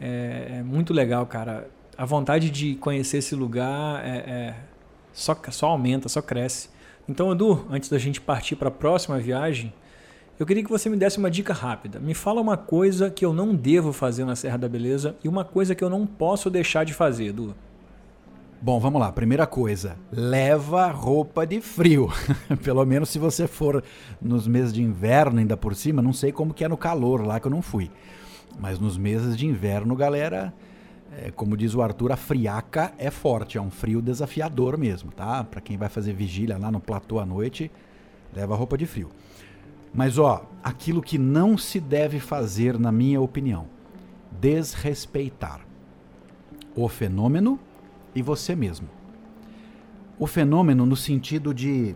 É, 0.00 0.58
é, 0.58 0.62
muito 0.62 0.92
legal, 0.92 1.26
cara. 1.26 1.68
A 1.96 2.04
vontade 2.04 2.50
de 2.50 2.74
conhecer 2.76 3.18
esse 3.18 3.34
lugar 3.34 4.04
é, 4.04 4.16
é 4.16 4.54
só, 5.12 5.36
só 5.50 5.68
aumenta, 5.68 6.08
só 6.08 6.20
cresce. 6.20 6.68
Então, 7.08 7.32
Edu, 7.32 7.64
antes 7.70 7.88
da 7.88 7.98
gente 7.98 8.20
partir 8.20 8.56
para 8.56 8.68
a 8.68 8.72
próxima 8.72 9.18
viagem, 9.18 9.72
eu 10.38 10.44
queria 10.44 10.62
que 10.62 10.68
você 10.68 10.90
me 10.90 10.96
desse 10.96 11.18
uma 11.18 11.30
dica 11.30 11.54
rápida. 11.54 11.98
Me 11.98 12.12
fala 12.12 12.40
uma 12.40 12.56
coisa 12.56 13.10
que 13.10 13.24
eu 13.24 13.32
não 13.32 13.54
devo 13.54 13.92
fazer 13.92 14.24
na 14.24 14.36
Serra 14.36 14.58
da 14.58 14.68
Beleza 14.68 15.16
e 15.24 15.28
uma 15.28 15.44
coisa 15.44 15.74
que 15.74 15.82
eu 15.82 15.88
não 15.88 16.06
posso 16.06 16.50
deixar 16.50 16.84
de 16.84 16.92
fazer, 16.92 17.26
Edu. 17.28 17.54
Bom, 18.60 18.80
vamos 18.80 19.00
lá. 19.00 19.12
Primeira 19.12 19.46
coisa, 19.46 19.98
leva 20.10 20.90
roupa 20.90 21.46
de 21.46 21.60
frio. 21.60 22.08
Pelo 22.64 22.84
menos 22.86 23.10
se 23.10 23.18
você 23.18 23.46
for 23.46 23.84
nos 24.20 24.48
meses 24.48 24.72
de 24.72 24.82
inverno 24.82 25.38
ainda 25.38 25.56
por 25.56 25.74
cima, 25.74 26.00
não 26.00 26.12
sei 26.12 26.32
como 26.32 26.54
que 26.54 26.64
é 26.64 26.68
no 26.68 26.76
calor 26.76 27.24
lá 27.24 27.38
que 27.38 27.46
eu 27.46 27.50
não 27.50 27.60
fui. 27.60 27.90
Mas 28.58 28.78
nos 28.78 28.96
meses 28.96 29.36
de 29.36 29.46
inverno, 29.46 29.94
galera, 29.94 30.54
é, 31.18 31.30
como 31.30 31.54
diz 31.54 31.74
o 31.74 31.82
Arthur, 31.82 32.12
a 32.12 32.16
friaca 32.16 32.94
é 32.98 33.10
forte, 33.10 33.58
é 33.58 33.60
um 33.60 33.70
frio 33.70 34.00
desafiador 34.00 34.78
mesmo, 34.78 35.12
tá? 35.12 35.44
Para 35.44 35.60
quem 35.60 35.76
vai 35.76 35.90
fazer 35.90 36.14
vigília 36.14 36.56
lá 36.56 36.70
no 36.70 36.80
platô 36.80 37.18
à 37.20 37.26
noite, 37.26 37.70
leva 38.34 38.56
roupa 38.56 38.78
de 38.78 38.86
frio. 38.86 39.10
Mas 39.92 40.18
ó, 40.18 40.46
aquilo 40.64 41.02
que 41.02 41.18
não 41.18 41.58
se 41.58 41.78
deve 41.78 42.18
fazer, 42.18 42.78
na 42.78 42.90
minha 42.90 43.20
opinião, 43.20 43.66
desrespeitar 44.40 45.60
o 46.74 46.88
fenômeno 46.88 47.60
e 48.16 48.22
você 48.22 48.56
mesmo. 48.56 48.88
O 50.18 50.26
fenômeno 50.26 50.86
no 50.86 50.96
sentido 50.96 51.52
de, 51.52 51.94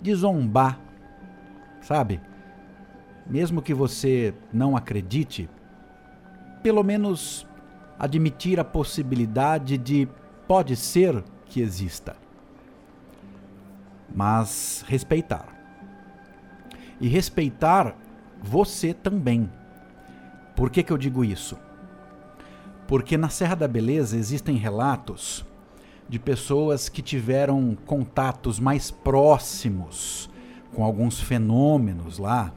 de 0.00 0.14
zombar, 0.14 0.78
sabe? 1.80 2.20
Mesmo 3.26 3.62
que 3.62 3.72
você 3.72 4.34
não 4.52 4.76
acredite, 4.76 5.48
pelo 6.62 6.82
menos 6.82 7.46
admitir 7.98 8.60
a 8.60 8.64
possibilidade 8.64 9.78
de 9.78 10.06
pode 10.46 10.76
ser 10.76 11.24
que 11.46 11.62
exista. 11.62 12.14
Mas 14.14 14.84
respeitar. 14.86 15.48
E 17.00 17.08
respeitar 17.08 17.96
você 18.42 18.92
também. 18.92 19.50
Por 20.54 20.68
que, 20.70 20.82
que 20.82 20.92
eu 20.92 20.98
digo 20.98 21.24
isso? 21.24 21.56
Porque 22.88 23.16
na 23.16 23.28
Serra 23.28 23.54
da 23.54 23.68
Beleza 23.68 24.16
existem 24.16 24.56
relatos 24.56 25.44
de 26.08 26.18
pessoas 26.18 26.88
que 26.88 27.02
tiveram 27.02 27.76
contatos 27.84 28.60
mais 28.60 28.90
próximos 28.90 30.30
com 30.72 30.84
alguns 30.84 31.20
fenômenos 31.20 32.18
lá, 32.18 32.52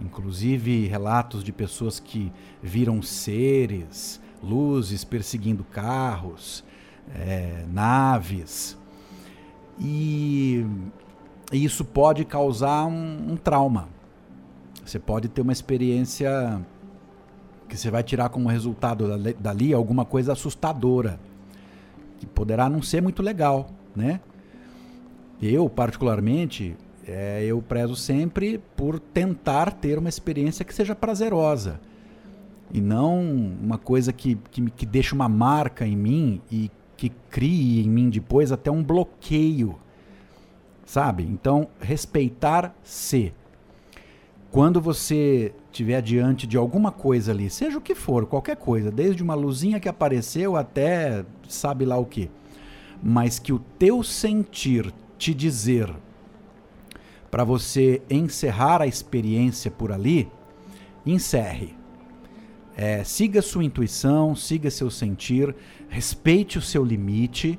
inclusive 0.00 0.86
relatos 0.86 1.44
de 1.44 1.52
pessoas 1.52 2.00
que 2.00 2.32
viram 2.62 3.02
seres, 3.02 4.20
luzes 4.42 5.04
perseguindo 5.04 5.62
carros, 5.64 6.64
é, 7.14 7.64
naves. 7.70 8.78
E 9.78 10.64
isso 11.52 11.84
pode 11.84 12.24
causar 12.24 12.86
um, 12.86 13.32
um 13.32 13.36
trauma. 13.36 13.88
Você 14.84 14.98
pode 14.98 15.28
ter 15.28 15.42
uma 15.42 15.52
experiência 15.52 16.60
que 17.70 17.76
você 17.76 17.90
vai 17.90 18.02
tirar 18.02 18.28
como 18.28 18.48
resultado 18.48 19.06
dali 19.38 19.72
alguma 19.72 20.04
coisa 20.04 20.32
assustadora, 20.32 21.20
que 22.18 22.26
poderá 22.26 22.68
não 22.68 22.82
ser 22.82 23.00
muito 23.00 23.22
legal, 23.22 23.70
né? 23.94 24.20
Eu, 25.40 25.70
particularmente, 25.70 26.76
é, 27.06 27.44
eu 27.44 27.62
prezo 27.62 27.94
sempre 27.94 28.60
por 28.76 28.98
tentar 28.98 29.72
ter 29.72 29.98
uma 29.98 30.08
experiência 30.08 30.64
que 30.64 30.74
seja 30.74 30.94
prazerosa 30.94 31.80
e 32.72 32.80
não 32.80 33.20
uma 33.20 33.78
coisa 33.78 34.12
que, 34.12 34.36
que, 34.50 34.68
que 34.70 34.84
deixe 34.84 35.14
uma 35.14 35.28
marca 35.28 35.86
em 35.86 35.96
mim 35.96 36.42
e 36.50 36.70
que 36.96 37.08
crie 37.30 37.84
em 37.84 37.88
mim 37.88 38.10
depois 38.10 38.52
até 38.52 38.70
um 38.70 38.82
bloqueio, 38.82 39.76
sabe? 40.84 41.22
Então, 41.22 41.68
respeitar-se. 41.80 43.32
Quando 44.50 44.80
você 44.80 45.54
estiver 45.70 46.02
diante 46.02 46.44
de 46.44 46.56
alguma 46.56 46.90
coisa 46.90 47.30
ali, 47.30 47.48
seja 47.48 47.78
o 47.78 47.80
que 47.80 47.94
for, 47.94 48.26
qualquer 48.26 48.56
coisa, 48.56 48.90
desde 48.90 49.22
uma 49.22 49.34
luzinha 49.34 49.78
que 49.78 49.88
apareceu 49.88 50.56
até 50.56 51.24
sabe 51.48 51.84
lá 51.84 51.96
o 51.96 52.04
que, 52.04 52.28
mas 53.00 53.38
que 53.38 53.52
o 53.52 53.60
teu 53.78 54.02
sentir 54.02 54.92
te 55.16 55.32
dizer 55.32 55.88
para 57.30 57.44
você 57.44 58.02
encerrar 58.10 58.82
a 58.82 58.88
experiência 58.88 59.70
por 59.70 59.92
ali, 59.92 60.28
encerre. 61.06 61.74
É, 62.76 63.04
siga 63.04 63.40
sua 63.42 63.62
intuição, 63.62 64.34
siga 64.34 64.68
seu 64.68 64.90
sentir, 64.90 65.54
respeite 65.88 66.58
o 66.58 66.62
seu 66.62 66.84
limite 66.84 67.56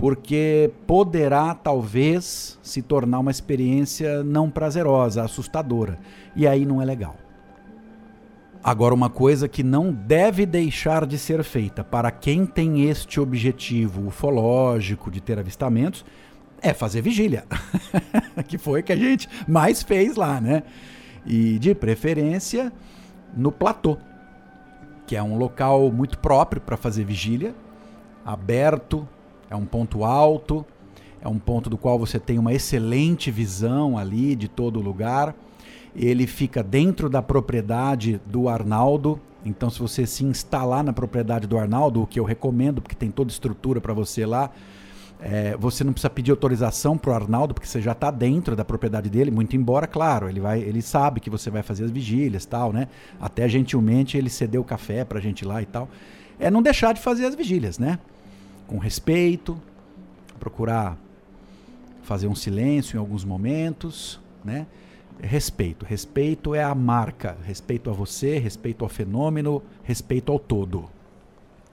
porque 0.00 0.72
poderá 0.86 1.54
talvez 1.54 2.58
se 2.62 2.80
tornar 2.80 3.18
uma 3.18 3.30
experiência 3.30 4.24
não 4.24 4.50
prazerosa, 4.50 5.22
assustadora, 5.22 5.98
e 6.34 6.46
aí 6.46 6.64
não 6.64 6.80
é 6.80 6.86
legal. 6.86 7.16
Agora, 8.64 8.94
uma 8.94 9.10
coisa 9.10 9.46
que 9.46 9.62
não 9.62 9.92
deve 9.92 10.46
deixar 10.46 11.04
de 11.04 11.18
ser 11.18 11.44
feita 11.44 11.84
para 11.84 12.10
quem 12.10 12.46
tem 12.46 12.88
este 12.88 13.20
objetivo 13.20 14.06
ufológico 14.06 15.10
de 15.10 15.20
ter 15.20 15.38
avistamentos 15.38 16.02
é 16.62 16.72
fazer 16.72 17.02
vigília, 17.02 17.44
que 18.48 18.56
foi 18.56 18.82
que 18.82 18.94
a 18.94 18.96
gente 18.96 19.28
mais 19.46 19.82
fez 19.82 20.16
lá, 20.16 20.40
né? 20.40 20.62
E 21.26 21.58
de 21.58 21.74
preferência 21.74 22.72
no 23.36 23.52
platô, 23.52 23.98
que 25.06 25.14
é 25.14 25.22
um 25.22 25.36
local 25.36 25.92
muito 25.92 26.18
próprio 26.18 26.62
para 26.62 26.78
fazer 26.78 27.04
vigília, 27.04 27.54
aberto, 28.24 29.06
é 29.50 29.56
um 29.56 29.66
ponto 29.66 30.04
alto, 30.04 30.64
é 31.20 31.28
um 31.28 31.38
ponto 31.38 31.68
do 31.68 31.76
qual 31.76 31.98
você 31.98 32.18
tem 32.18 32.38
uma 32.38 32.54
excelente 32.54 33.30
visão 33.30 33.98
ali 33.98 34.34
de 34.36 34.48
todo 34.48 34.78
o 34.78 34.82
lugar. 34.82 35.34
Ele 35.94 36.26
fica 36.26 36.62
dentro 36.62 37.10
da 37.10 37.20
propriedade 37.20 38.20
do 38.24 38.48
Arnaldo. 38.48 39.20
Então, 39.44 39.68
se 39.68 39.80
você 39.80 40.06
se 40.06 40.24
instalar 40.24 40.84
na 40.84 40.92
propriedade 40.92 41.46
do 41.46 41.58
Arnaldo, 41.58 42.02
o 42.02 42.06
que 42.06 42.20
eu 42.20 42.24
recomendo, 42.24 42.80
porque 42.80 42.94
tem 42.94 43.10
toda 43.10 43.30
estrutura 43.30 43.80
para 43.80 43.92
você 43.92 44.24
lá, 44.24 44.50
é, 45.20 45.56
você 45.58 45.84
não 45.84 45.92
precisa 45.92 46.08
pedir 46.08 46.30
autorização 46.30 46.96
para 46.96 47.10
o 47.10 47.14
Arnaldo, 47.14 47.52
porque 47.52 47.66
você 47.66 47.82
já 47.82 47.92
está 47.92 48.10
dentro 48.10 48.56
da 48.56 48.64
propriedade 48.64 49.10
dele, 49.10 49.30
muito 49.30 49.56
embora, 49.56 49.86
claro, 49.86 50.28
ele, 50.28 50.40
vai, 50.40 50.60
ele 50.60 50.80
sabe 50.80 51.20
que 51.20 51.28
você 51.28 51.50
vai 51.50 51.62
fazer 51.62 51.84
as 51.84 51.90
vigílias 51.90 52.46
tal, 52.46 52.72
né? 52.72 52.88
Até 53.20 53.48
gentilmente 53.48 54.16
ele 54.16 54.30
cedeu 54.30 54.62
o 54.62 54.64
café 54.64 55.04
para 55.04 55.18
a 55.18 55.20
gente 55.20 55.44
lá 55.44 55.60
e 55.60 55.66
tal. 55.66 55.88
É 56.38 56.50
não 56.50 56.62
deixar 56.62 56.94
de 56.94 57.00
fazer 57.00 57.26
as 57.26 57.34
vigílias, 57.34 57.78
né? 57.78 57.98
Com 58.70 58.78
respeito, 58.78 59.60
procurar 60.38 60.96
fazer 62.04 62.28
um 62.28 62.36
silêncio 62.36 62.96
em 62.96 63.00
alguns 63.00 63.24
momentos, 63.24 64.20
né? 64.44 64.64
Respeito. 65.20 65.84
Respeito 65.84 66.54
é 66.54 66.62
a 66.62 66.72
marca. 66.72 67.36
Respeito 67.44 67.90
a 67.90 67.92
você, 67.92 68.38
respeito 68.38 68.84
ao 68.84 68.88
fenômeno, 68.88 69.60
respeito 69.82 70.30
ao 70.30 70.38
todo. 70.38 70.88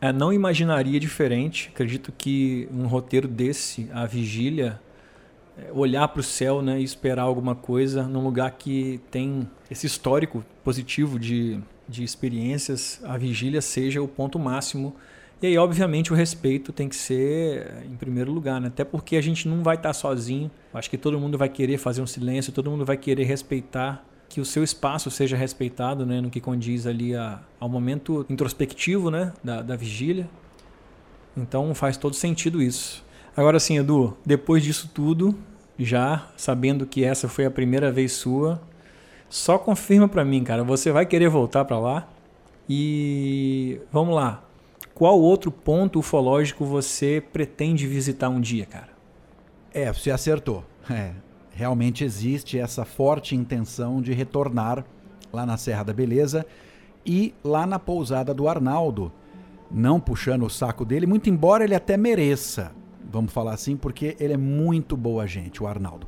É, 0.02 0.12
não 0.12 0.34
imaginaria 0.34 1.00
diferente. 1.00 1.70
Acredito 1.72 2.12
que 2.12 2.68
um 2.74 2.88
roteiro 2.88 3.28
desse, 3.28 3.88
a 3.94 4.08
vigília, 4.08 4.82
é 5.56 5.72
olhar 5.72 6.08
para 6.08 6.22
o 6.22 6.24
céu 6.24 6.64
né, 6.64 6.82
e 6.82 6.84
esperar 6.84 7.24
alguma 7.24 7.54
coisa 7.54 8.08
num 8.08 8.24
lugar 8.24 8.52
que 8.54 9.00
tem 9.12 9.48
esse 9.70 9.86
histórico 9.86 10.44
positivo 10.64 11.20
de, 11.20 11.60
de 11.88 12.04
experiências, 12.04 13.00
a 13.04 13.18
vigília 13.18 13.62
seja 13.62 14.02
o 14.02 14.08
ponto 14.08 14.40
máximo 14.40 14.96
e 15.42 15.48
aí, 15.48 15.58
obviamente, 15.58 16.12
o 16.12 16.16
respeito 16.16 16.74
tem 16.74 16.90
que 16.90 16.96
ser 16.96 17.84
em 17.86 17.96
primeiro 17.96 18.32
lugar, 18.32 18.60
né? 18.60 18.68
Até 18.68 18.84
porque 18.84 19.16
a 19.16 19.22
gente 19.22 19.48
não 19.48 19.62
vai 19.62 19.76
estar 19.76 19.94
sozinho. 19.94 20.50
Acho 20.74 20.90
que 20.90 20.98
todo 20.98 21.20
mundo 21.20 21.38
vai 21.38 21.48
querer 21.48 21.78
fazer 21.78 22.02
um 22.02 22.08
silêncio, 22.08 22.52
todo 22.52 22.72
mundo 22.72 22.84
vai 22.84 22.98
querer 22.98 23.24
respeitar 23.24 24.04
que 24.28 24.42
o 24.42 24.46
seu 24.46 24.64
espaço 24.64 25.12
seja 25.12 25.38
respeitado, 25.38 26.06
né? 26.06 26.22
No 26.22 26.30
que 26.30 26.42
condiz 26.42 26.88
ali 26.88 27.16
a, 27.16 27.40
ao 27.60 27.70
momento 27.70 28.26
introspectivo, 28.30 29.12
né? 29.12 29.32
Da, 29.44 29.62
da 29.62 29.76
vigília. 29.76 30.28
Então 31.36 31.74
faz 31.76 31.98
todo 31.98 32.16
sentido 32.16 32.62
isso. 32.62 33.06
Agora 33.36 33.60
sim, 33.60 33.78
Edu, 33.78 34.18
depois 34.26 34.64
disso 34.64 34.90
tudo, 34.92 35.38
já 35.78 36.28
sabendo 36.36 36.88
que 36.88 37.04
essa 37.04 37.30
foi 37.30 37.46
a 37.46 37.52
primeira 37.52 37.92
vez 37.92 38.14
sua, 38.14 38.60
só 39.30 39.60
confirma 39.60 40.08
para 40.08 40.26
mim, 40.26 40.44
cara, 40.44 40.64
você 40.64 40.92
vai 40.92 41.06
querer 41.06 41.30
voltar 41.30 41.64
para 41.66 41.78
lá? 41.78 42.10
E 42.68 43.80
vamos 43.92 44.16
lá, 44.16 44.44
qual 44.98 45.22
outro 45.22 45.52
ponto 45.52 46.00
ufológico 46.00 46.66
você 46.66 47.22
pretende 47.22 47.86
visitar 47.86 48.30
um 48.30 48.42
dia, 48.42 48.66
cara? 48.66 48.90
É, 49.72 49.94
você 49.94 50.10
acertou. 50.10 50.64
É, 50.90 51.12
realmente 51.52 52.04
existe 52.04 52.58
essa 52.58 52.84
forte 52.84 53.36
intenção 53.36 54.02
de 54.02 54.12
retornar 54.12 54.84
lá 55.32 55.46
na 55.46 55.56
Serra 55.56 55.84
da 55.84 55.94
Beleza 55.94 56.44
e 57.06 57.32
lá 57.44 57.68
na 57.68 57.78
pousada 57.78 58.34
do 58.34 58.50
Arnaldo. 58.50 59.12
Não 59.70 60.00
puxando 60.00 60.48
o 60.48 60.50
saco 60.50 60.84
dele, 60.84 61.06
muito 61.06 61.30
embora 61.30 61.64
ele 61.64 61.76
até 61.76 61.96
mereça, 61.96 62.72
vamos 63.08 63.32
falar 63.32 63.54
assim, 63.54 63.78
porque 63.78 64.18
ele 64.20 64.34
é 64.34 64.38
muito 64.38 64.98
boa 64.98 65.28
gente, 65.28 65.62
o 65.62 65.68
Arnaldo. 65.68 66.08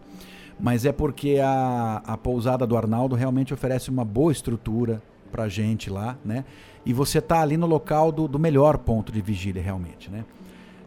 Mas 0.59 0.83
é 0.83 0.91
porque 0.91 1.37
a, 1.39 2.01
a 2.03 2.17
pousada 2.17 2.65
do 2.65 2.75
Arnaldo 2.75 3.15
realmente 3.15 3.53
oferece 3.53 3.91
uma 3.91 4.03
boa 4.03 4.31
estrutura 4.31 4.99
pra 5.31 5.47
gente 5.47 5.91
lá, 5.91 6.17
né? 6.25 6.43
E 6.86 6.93
você 6.93 7.19
está 7.19 7.41
ali 7.41 7.57
no 7.57 7.65
local 7.65 8.11
do, 8.11 8.27
do 8.27 8.39
melhor 8.39 8.77
ponto 8.77 9.11
de 9.11 9.21
vigília 9.21 9.61
realmente, 9.61 10.09
né? 10.09 10.25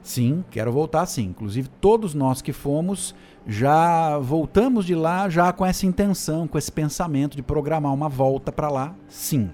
Sim, 0.02 0.44
quero 0.50 0.72
voltar 0.72 1.06
sim. 1.06 1.26
Inclusive, 1.26 1.68
todos 1.80 2.12
nós 2.12 2.42
que 2.42 2.52
fomos 2.52 3.14
já 3.46 4.18
voltamos 4.18 4.84
de 4.84 4.94
lá 4.94 5.28
já 5.28 5.52
com 5.52 5.64
essa 5.64 5.86
intenção, 5.86 6.46
com 6.46 6.58
esse 6.58 6.70
pensamento 6.70 7.36
de 7.36 7.42
programar 7.42 7.92
uma 7.92 8.08
volta 8.08 8.50
para 8.50 8.68
lá, 8.68 8.94
sim. 9.08 9.50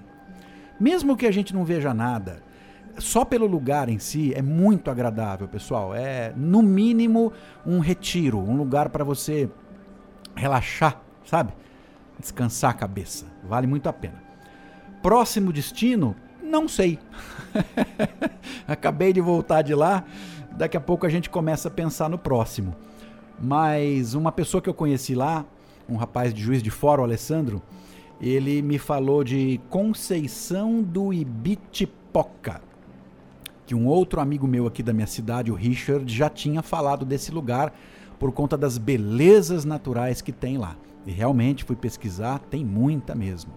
Mesmo 0.79 1.15
que 1.15 1.25
a 1.25 1.31
gente 1.31 1.53
não 1.53 1.63
veja 1.65 1.93
nada, 1.93 2.41
só 2.97 3.23
pelo 3.25 3.45
lugar 3.45 3.89
em 3.89 3.99
si 3.99 4.33
é 4.33 4.41
muito 4.41 4.89
agradável, 4.89 5.47
pessoal. 5.47 5.93
É, 5.93 6.33
no 6.35 6.61
mínimo, 6.61 7.31
um 7.65 7.79
retiro, 7.79 8.39
um 8.39 8.55
lugar 8.55 8.89
para 8.89 9.03
você 9.03 9.49
relaxar, 10.35 11.01
sabe? 11.25 11.53
Descansar 12.19 12.71
a 12.71 12.73
cabeça. 12.73 13.25
Vale 13.43 13.67
muito 13.67 13.87
a 13.87 13.93
pena. 13.93 14.21
Próximo 15.01 15.53
destino, 15.53 16.15
não 16.49 16.67
sei. 16.67 16.99
Acabei 18.67 19.13
de 19.13 19.21
voltar 19.21 19.61
de 19.61 19.73
lá, 19.73 20.03
daqui 20.51 20.75
a 20.75 20.81
pouco 20.81 21.05
a 21.05 21.09
gente 21.09 21.29
começa 21.29 21.67
a 21.67 21.71
pensar 21.71 22.09
no 22.09 22.17
próximo. 22.17 22.75
Mas 23.39 24.13
uma 24.13 24.31
pessoa 24.31 24.61
que 24.61 24.69
eu 24.69 24.73
conheci 24.73 25.15
lá, 25.15 25.45
um 25.87 25.95
rapaz 25.95 26.33
de 26.33 26.41
Juiz 26.41 26.61
de 26.61 26.69
Fora, 26.69 27.01
o 27.01 27.03
Alessandro, 27.03 27.61
ele 28.19 28.61
me 28.61 28.77
falou 28.77 29.23
de 29.23 29.61
Conceição 29.69 30.81
do 30.81 31.13
Ibitipoca, 31.13 32.61
que 33.65 33.73
um 33.73 33.87
outro 33.87 34.19
amigo 34.19 34.45
meu 34.45 34.67
aqui 34.67 34.83
da 34.83 34.91
minha 34.91 35.07
cidade, 35.07 35.51
o 35.51 35.55
Richard, 35.55 36.13
já 36.13 36.29
tinha 36.29 36.61
falado 36.61 37.05
desse 37.05 37.31
lugar 37.31 37.73
por 38.19 38.33
conta 38.33 38.57
das 38.57 38.77
belezas 38.77 39.63
naturais 39.63 40.21
que 40.21 40.33
tem 40.33 40.57
lá. 40.57 40.75
E 41.05 41.11
realmente 41.11 41.63
fui 41.63 41.75
pesquisar, 41.75 42.39
tem 42.39 42.65
muita 42.65 43.15
mesmo. 43.15 43.53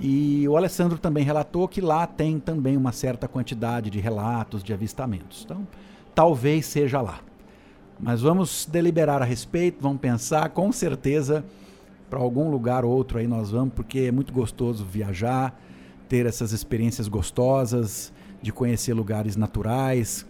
E 0.00 0.48
o 0.48 0.56
Alessandro 0.56 0.98
também 0.98 1.22
relatou 1.22 1.68
que 1.68 1.80
lá 1.80 2.06
tem 2.06 2.40
também 2.40 2.74
uma 2.76 2.90
certa 2.90 3.28
quantidade 3.28 3.90
de 3.90 4.00
relatos 4.00 4.64
de 4.64 4.72
avistamentos. 4.72 5.42
Então, 5.44 5.68
talvez 6.14 6.64
seja 6.64 7.02
lá. 7.02 7.20
Mas 7.98 8.22
vamos 8.22 8.66
deliberar 8.70 9.20
a 9.20 9.26
respeito, 9.26 9.76
vamos 9.82 10.00
pensar, 10.00 10.48
com 10.50 10.72
certeza, 10.72 11.44
para 12.08 12.18
algum 12.18 12.50
lugar 12.50 12.82
ou 12.82 12.90
outro 12.90 13.18
aí 13.18 13.26
nós 13.26 13.50
vamos, 13.50 13.74
porque 13.74 14.00
é 14.00 14.10
muito 14.10 14.32
gostoso 14.32 14.86
viajar, 14.86 15.60
ter 16.08 16.24
essas 16.24 16.52
experiências 16.52 17.06
gostosas, 17.06 18.10
de 18.40 18.50
conhecer 18.50 18.94
lugares 18.94 19.36
naturais, 19.36 20.26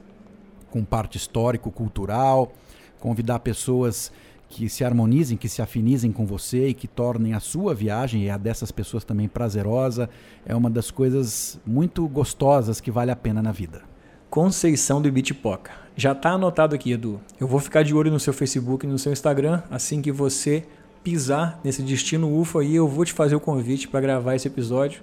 com 0.69 0.85
parte 0.85 1.17
histórico-cultural, 1.17 2.53
convidar 2.99 3.39
pessoas 3.39 4.11
que 4.51 4.69
se 4.69 4.85
harmonizem, 4.85 5.39
que 5.39 5.49
se 5.49 5.63
afinizem 5.63 6.11
com 6.11 6.27
você 6.27 6.67
e 6.69 6.75
que 6.75 6.89
tornem 6.89 7.35
a 7.35 7.41
sua 7.41 7.73
viagem 7.73 8.25
e 8.25 8.31
a 8.31 8.37
dessas 8.37 8.73
pessoas 8.73 9.05
também 9.05 9.29
prazerosa. 9.29 10.11
É 10.45 10.55
uma 10.57 10.69
das 10.69 10.91
coisas 10.91 11.59
muito 11.65 12.07
gostosas 12.09 12.81
que 12.81 12.91
vale 12.91 13.13
a 13.13 13.17
pena 13.17 13.41
na 13.41 13.53
vida. 13.53 13.83
Conceição 14.29 15.01
do 15.01 15.11
Bitpoca. 15.11 15.71
Já 15.97 16.13
está 16.13 16.31
anotado 16.31 16.75
aqui, 16.75 16.93
Edu. 16.93 17.21
Eu 17.39 17.47
vou 17.47 17.61
ficar 17.61 17.85
de 17.85 17.95
olho 17.95 18.11
no 18.11 18.19
seu 18.19 18.33
Facebook 18.33 18.85
e 18.85 18.89
no 18.89 18.99
seu 18.99 19.13
Instagram 19.13 19.63
assim 19.71 20.03
que 20.03 20.11
você 20.11 20.65
pisar 21.05 21.61
nesse 21.63 21.81
destino 21.83 22.39
UFO 22.39 22.59
aí, 22.59 22.75
eu 22.75 22.89
vou 22.89 23.05
te 23.05 23.13
fazer 23.13 23.37
o 23.37 23.41
convite 23.41 23.89
para 23.89 24.01
gravar 24.01 24.35
esse 24.35 24.49
episódio. 24.49 25.03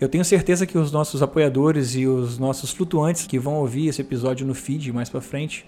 Eu 0.00 0.08
tenho 0.08 0.24
certeza 0.24 0.64
que 0.64 0.78
os 0.78 0.92
nossos 0.92 1.22
apoiadores 1.22 1.96
e 1.96 2.06
os 2.06 2.38
nossos 2.38 2.70
flutuantes 2.70 3.26
que 3.26 3.38
vão 3.38 3.54
ouvir 3.54 3.88
esse 3.88 4.00
episódio 4.00 4.46
no 4.46 4.54
feed 4.54 4.92
mais 4.92 5.08
para 5.08 5.20
frente 5.20 5.66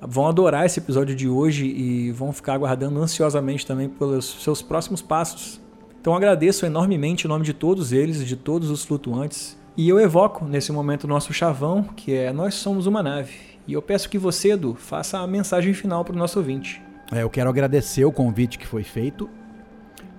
vão 0.00 0.26
adorar 0.26 0.66
esse 0.66 0.80
episódio 0.80 1.14
de 1.14 1.28
hoje 1.28 1.66
e 1.66 2.10
vão 2.12 2.32
ficar 2.32 2.54
aguardando 2.54 3.00
ansiosamente 3.00 3.66
também 3.66 3.88
pelos 3.88 4.42
seus 4.42 4.62
próximos 4.62 5.02
passos. 5.02 5.60
Então 6.00 6.14
agradeço 6.14 6.64
enormemente 6.64 7.26
o 7.26 7.28
nome 7.28 7.44
de 7.44 7.52
todos 7.52 7.92
eles, 7.92 8.26
de 8.26 8.36
todos 8.36 8.70
os 8.70 8.84
flutuantes. 8.84 9.58
E 9.76 9.88
eu 9.88 10.00
evoco 10.00 10.44
nesse 10.44 10.72
momento 10.72 11.04
o 11.04 11.08
nosso 11.08 11.32
chavão, 11.32 11.82
que 11.82 12.14
é 12.14 12.32
Nós 12.32 12.54
somos 12.54 12.86
uma 12.86 13.02
nave. 13.02 13.32
E 13.66 13.72
eu 13.72 13.82
peço 13.82 14.08
que 14.08 14.18
você, 14.18 14.52
Edu, 14.52 14.74
faça 14.74 15.18
a 15.18 15.26
mensagem 15.26 15.72
final 15.74 16.04
para 16.04 16.14
o 16.14 16.18
nosso 16.18 16.38
ouvinte. 16.38 16.82
É, 17.12 17.22
eu 17.22 17.30
quero 17.30 17.50
agradecer 17.50 18.04
o 18.04 18.12
convite 18.12 18.58
que 18.58 18.66
foi 18.66 18.82
feito, 18.82 19.28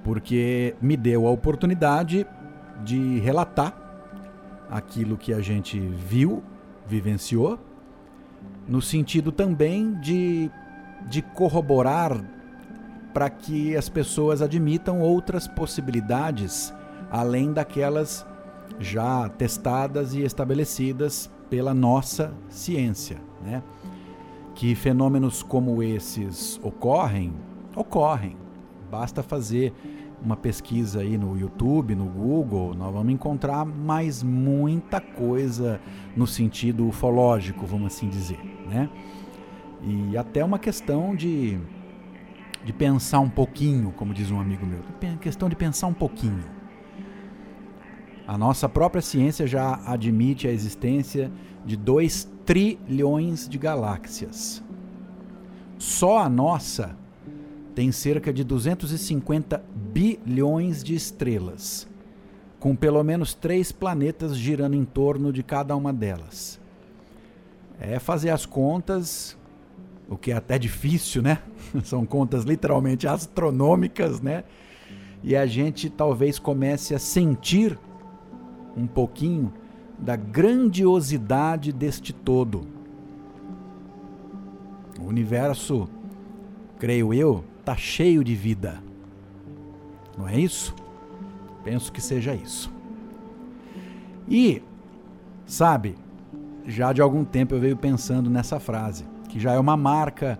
porque 0.03 0.75
me 0.81 0.95
deu 0.95 1.27
a 1.27 1.31
oportunidade 1.31 2.25
de 2.83 3.19
relatar 3.19 3.75
aquilo 4.69 5.17
que 5.17 5.33
a 5.33 5.41
gente 5.41 5.79
viu, 5.79 6.43
vivenciou, 6.87 7.59
no 8.67 8.81
sentido 8.81 9.31
também 9.31 9.93
de, 9.99 10.49
de 11.07 11.21
corroborar 11.21 12.23
para 13.13 13.29
que 13.29 13.75
as 13.75 13.89
pessoas 13.89 14.41
admitam 14.41 15.01
outras 15.01 15.47
possibilidades 15.47 16.73
além 17.09 17.51
daquelas 17.51 18.25
já 18.79 19.27
testadas 19.29 20.13
e 20.13 20.21
estabelecidas 20.21 21.29
pela 21.49 21.73
nossa 21.73 22.33
ciência, 22.49 23.17
né? 23.43 23.61
Que 24.55 24.73
fenômenos 24.75 25.43
como 25.43 25.83
esses 25.83 26.59
ocorrem, 26.63 27.33
ocorrem. 27.75 28.37
Basta 28.89 29.21
fazer 29.21 29.73
uma 30.23 30.37
pesquisa 30.37 31.01
aí 31.01 31.17
no 31.17 31.37
YouTube, 31.37 31.95
no 31.95 32.05
Google, 32.05 32.75
nós 32.75 32.93
vamos 32.93 33.11
encontrar 33.11 33.65
mais 33.65 34.21
muita 34.21 35.01
coisa 35.01 35.81
no 36.15 36.27
sentido 36.27 36.87
ufológico, 36.87 37.65
vamos 37.65 37.93
assim 37.93 38.07
dizer, 38.07 38.39
né? 38.69 38.89
E 39.83 40.15
até 40.15 40.45
uma 40.45 40.59
questão 40.59 41.15
de, 41.15 41.59
de 42.63 42.71
pensar 42.71 43.19
um 43.19 43.29
pouquinho, 43.29 43.91
como 43.93 44.13
diz 44.13 44.29
um 44.29 44.39
amigo 44.39 44.65
meu, 44.65 44.81
questão 45.19 45.49
de 45.49 45.55
pensar 45.55 45.87
um 45.87 45.93
pouquinho. 45.93 46.43
A 48.27 48.37
nossa 48.37 48.69
própria 48.69 49.01
ciência 49.01 49.47
já 49.47 49.81
admite 49.85 50.47
a 50.47 50.51
existência 50.51 51.31
de 51.65 51.75
2 51.75 52.31
trilhões 52.45 53.49
de 53.49 53.57
galáxias. 53.57 54.63
Só 55.79 56.19
a 56.19 56.29
nossa 56.29 56.95
tem 57.75 57.91
cerca 57.91 58.33
de 58.33 58.43
250 58.43 59.63
bilhões 59.93 60.83
de 60.83 60.93
estrelas, 60.93 61.87
com 62.59 62.75
pelo 62.75 63.03
menos 63.03 63.33
três 63.33 63.71
planetas 63.71 64.35
girando 64.35 64.75
em 64.75 64.85
torno 64.85 65.31
de 65.31 65.41
cada 65.41 65.75
uma 65.75 65.93
delas. 65.93 66.59
É 67.79 67.97
fazer 67.97 68.29
as 68.29 68.45
contas, 68.45 69.37
o 70.09 70.17
que 70.17 70.31
é 70.31 70.35
até 70.35 70.59
difícil, 70.59 71.21
né? 71.21 71.39
São 71.83 72.05
contas 72.05 72.43
literalmente 72.43 73.07
astronômicas, 73.07 74.21
né? 74.21 74.43
E 75.23 75.35
a 75.35 75.45
gente 75.45 75.89
talvez 75.89 76.37
comece 76.37 76.93
a 76.93 76.99
sentir 76.99 77.77
um 78.75 78.87
pouquinho 78.87 79.53
da 79.97 80.15
grandiosidade 80.15 81.71
deste 81.71 82.11
todo. 82.11 82.67
O 84.99 85.05
universo, 85.05 85.87
creio 86.77 87.13
eu, 87.13 87.43
está 87.61 87.77
cheio 87.77 88.23
de 88.23 88.35
vida. 88.35 88.81
Não 90.17 90.27
é 90.27 90.37
isso? 90.37 90.75
Penso 91.63 91.91
que 91.91 92.01
seja 92.01 92.33
isso. 92.33 92.71
E, 94.27 94.61
sabe, 95.45 95.95
já 96.65 96.91
de 96.91 97.01
algum 97.01 97.23
tempo 97.23 97.55
eu 97.55 97.59
venho 97.59 97.77
pensando 97.77 98.29
nessa 98.29 98.59
frase, 98.59 99.05
que 99.29 99.39
já 99.39 99.53
é 99.53 99.59
uma 99.59 99.77
marca 99.77 100.39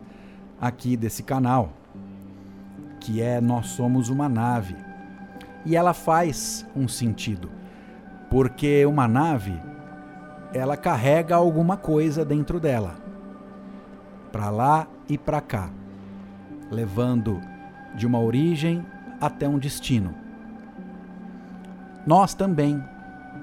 aqui 0.60 0.98
desse 0.98 1.24
canal, 1.24 1.74
que 3.00 3.22
é 3.22 3.40
nós 3.40 3.68
somos 3.68 4.10
uma 4.10 4.28
nave. 4.28 4.76
E 5.66 5.76
ela 5.76 5.94
faz 5.94 6.66
um 6.76 6.88
sentido, 6.88 7.52
porque 8.30 8.86
uma 8.86 9.08
nave 9.08 9.54
ela 10.54 10.76
carrega 10.76 11.36
alguma 11.36 11.78
coisa 11.78 12.26
dentro 12.26 12.60
dela, 12.60 12.96
para 14.32 14.50
lá 14.50 14.88
e 15.08 15.18
para 15.18 15.40
cá 15.40 15.70
levando 16.72 17.42
de 17.96 18.08
uma 18.08 18.20
origem 18.20 18.84
até 19.20 19.48
um 19.48 19.60
destino. 19.60 20.16
Nós 22.08 22.34
também 22.34 22.82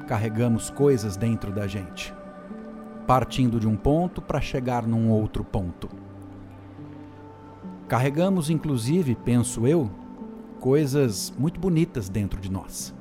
carregamos 0.09 0.71
coisas 0.71 1.17
dentro 1.17 1.53
da 1.53 1.67
gente, 1.67 2.13
partindo 3.07 3.61
de 3.61 3.69
um 3.69 3.77
ponto 3.77 4.23
para 4.23 4.41
chegar 4.41 4.87
num 4.87 5.11
outro 5.11 5.45
ponto. 5.45 5.89
Carregamos, 7.87 8.51
inclusive, 8.51 9.15
penso 9.15 9.67
eu, 9.67 9.91
coisas 10.59 11.33
muito 11.39 11.61
bonitas 11.61 12.09
dentro 12.09 12.41
de 12.41 12.51
nós, 12.51 12.95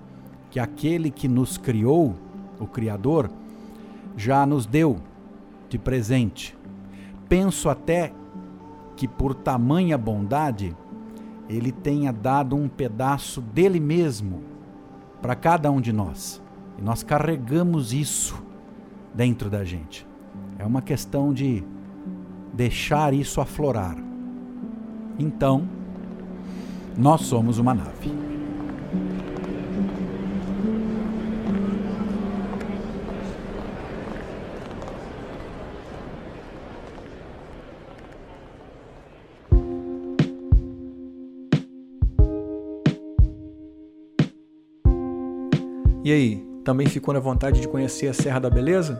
que 0.51 0.59
aquele 0.59 1.09
que 1.09 1.27
nos 1.27 1.57
criou, 1.57 2.15
o 2.59 2.67
Criador, 2.67 3.31
já 4.15 4.45
nos 4.45 4.65
deu 4.65 4.97
de 5.69 5.77
presente. 5.77 6.57
Penso 7.27 7.69
até 7.69 8.13
que 8.97 9.07
por 9.07 9.35
tamanha 9.35 9.97
bondade 9.97 10.75
ele 11.47 11.71
tenha 11.71 12.11
dado 12.11 12.55
um 12.55 12.67
pedaço 12.67 13.39
dele 13.39 13.79
mesmo 13.79 14.41
para 15.21 15.35
cada 15.35 15.71
um 15.71 15.79
de 15.79 15.93
nós. 15.93 16.41
E 16.77 16.81
nós 16.81 17.03
carregamos 17.03 17.93
isso 17.93 18.43
dentro 19.13 19.49
da 19.49 19.63
gente. 19.63 20.05
É 20.59 20.65
uma 20.65 20.81
questão 20.81 21.31
de 21.31 21.63
deixar 22.53 23.13
isso 23.13 23.39
aflorar. 23.39 23.95
Então, 25.17 25.67
nós 26.97 27.21
somos 27.21 27.59
uma 27.59 27.73
nave. 27.73 28.11
E 46.07 46.11
aí, 46.13 46.37
também 46.63 46.87
ficou 46.87 47.13
na 47.13 47.19
vontade 47.19 47.59
de 47.59 47.67
conhecer 47.67 48.07
a 48.07 48.13
Serra 48.13 48.39
da 48.39 48.49
Beleza? 48.49 48.97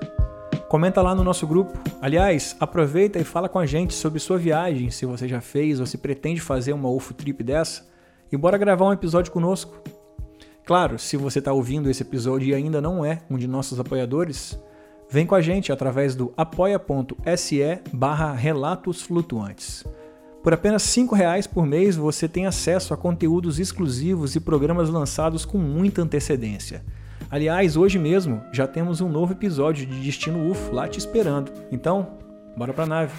Comenta 0.67 1.01
lá 1.01 1.15
no 1.15 1.23
nosso 1.23 1.47
grupo. 1.47 1.71
Aliás, 2.01 2.53
aproveita 2.59 3.17
e 3.17 3.23
fala 3.23 3.47
com 3.47 3.57
a 3.57 3.65
gente 3.65 3.93
sobre 3.93 4.19
sua 4.19 4.37
viagem, 4.37 4.91
se 4.91 5.05
você 5.05 5.25
já 5.25 5.39
fez 5.39 5.79
ou 5.79 5.85
se 5.85 5.97
pretende 5.97 6.41
fazer 6.41 6.73
uma 6.73 6.89
UFO 6.89 7.13
trip 7.13 7.41
dessa, 7.41 7.87
e 8.29 8.35
bora 8.35 8.57
gravar 8.57 8.87
um 8.87 8.91
episódio 8.91 9.31
conosco. 9.31 9.81
Claro, 10.65 10.99
se 10.99 11.15
você 11.15 11.39
está 11.39 11.53
ouvindo 11.53 11.89
esse 11.89 12.03
episódio 12.03 12.49
e 12.49 12.53
ainda 12.53 12.81
não 12.81 13.05
é 13.05 13.21
um 13.29 13.37
de 13.37 13.47
nossos 13.47 13.79
apoiadores, 13.79 14.59
vem 15.09 15.25
com 15.25 15.33
a 15.33 15.39
gente 15.39 15.71
através 15.71 16.13
do 16.13 16.33
apoia.se 16.35 17.79
barra 17.93 18.33
relatos 18.33 19.01
flutuantes. 19.01 19.85
Por 20.47 20.53
apenas 20.53 20.95
R$ 20.95 21.05
reais 21.11 21.45
por 21.45 21.65
mês 21.65 21.97
você 21.97 22.25
tem 22.25 22.45
acesso 22.45 22.93
a 22.93 22.97
conteúdos 22.97 23.59
exclusivos 23.59 24.33
e 24.33 24.39
programas 24.39 24.89
lançados 24.89 25.43
com 25.43 25.57
muita 25.57 26.01
antecedência. 26.01 26.85
Aliás, 27.29 27.75
hoje 27.75 27.99
mesmo 27.99 28.41
já 28.53 28.65
temos 28.65 29.01
um 29.01 29.09
novo 29.09 29.33
episódio 29.33 29.85
de 29.85 29.99
Destino 29.99 30.49
UFO 30.49 30.73
lá 30.73 30.87
te 30.87 30.99
esperando. 30.99 31.51
Então, 31.69 32.13
bora 32.55 32.71
pra 32.71 32.85
nave! 32.85 33.11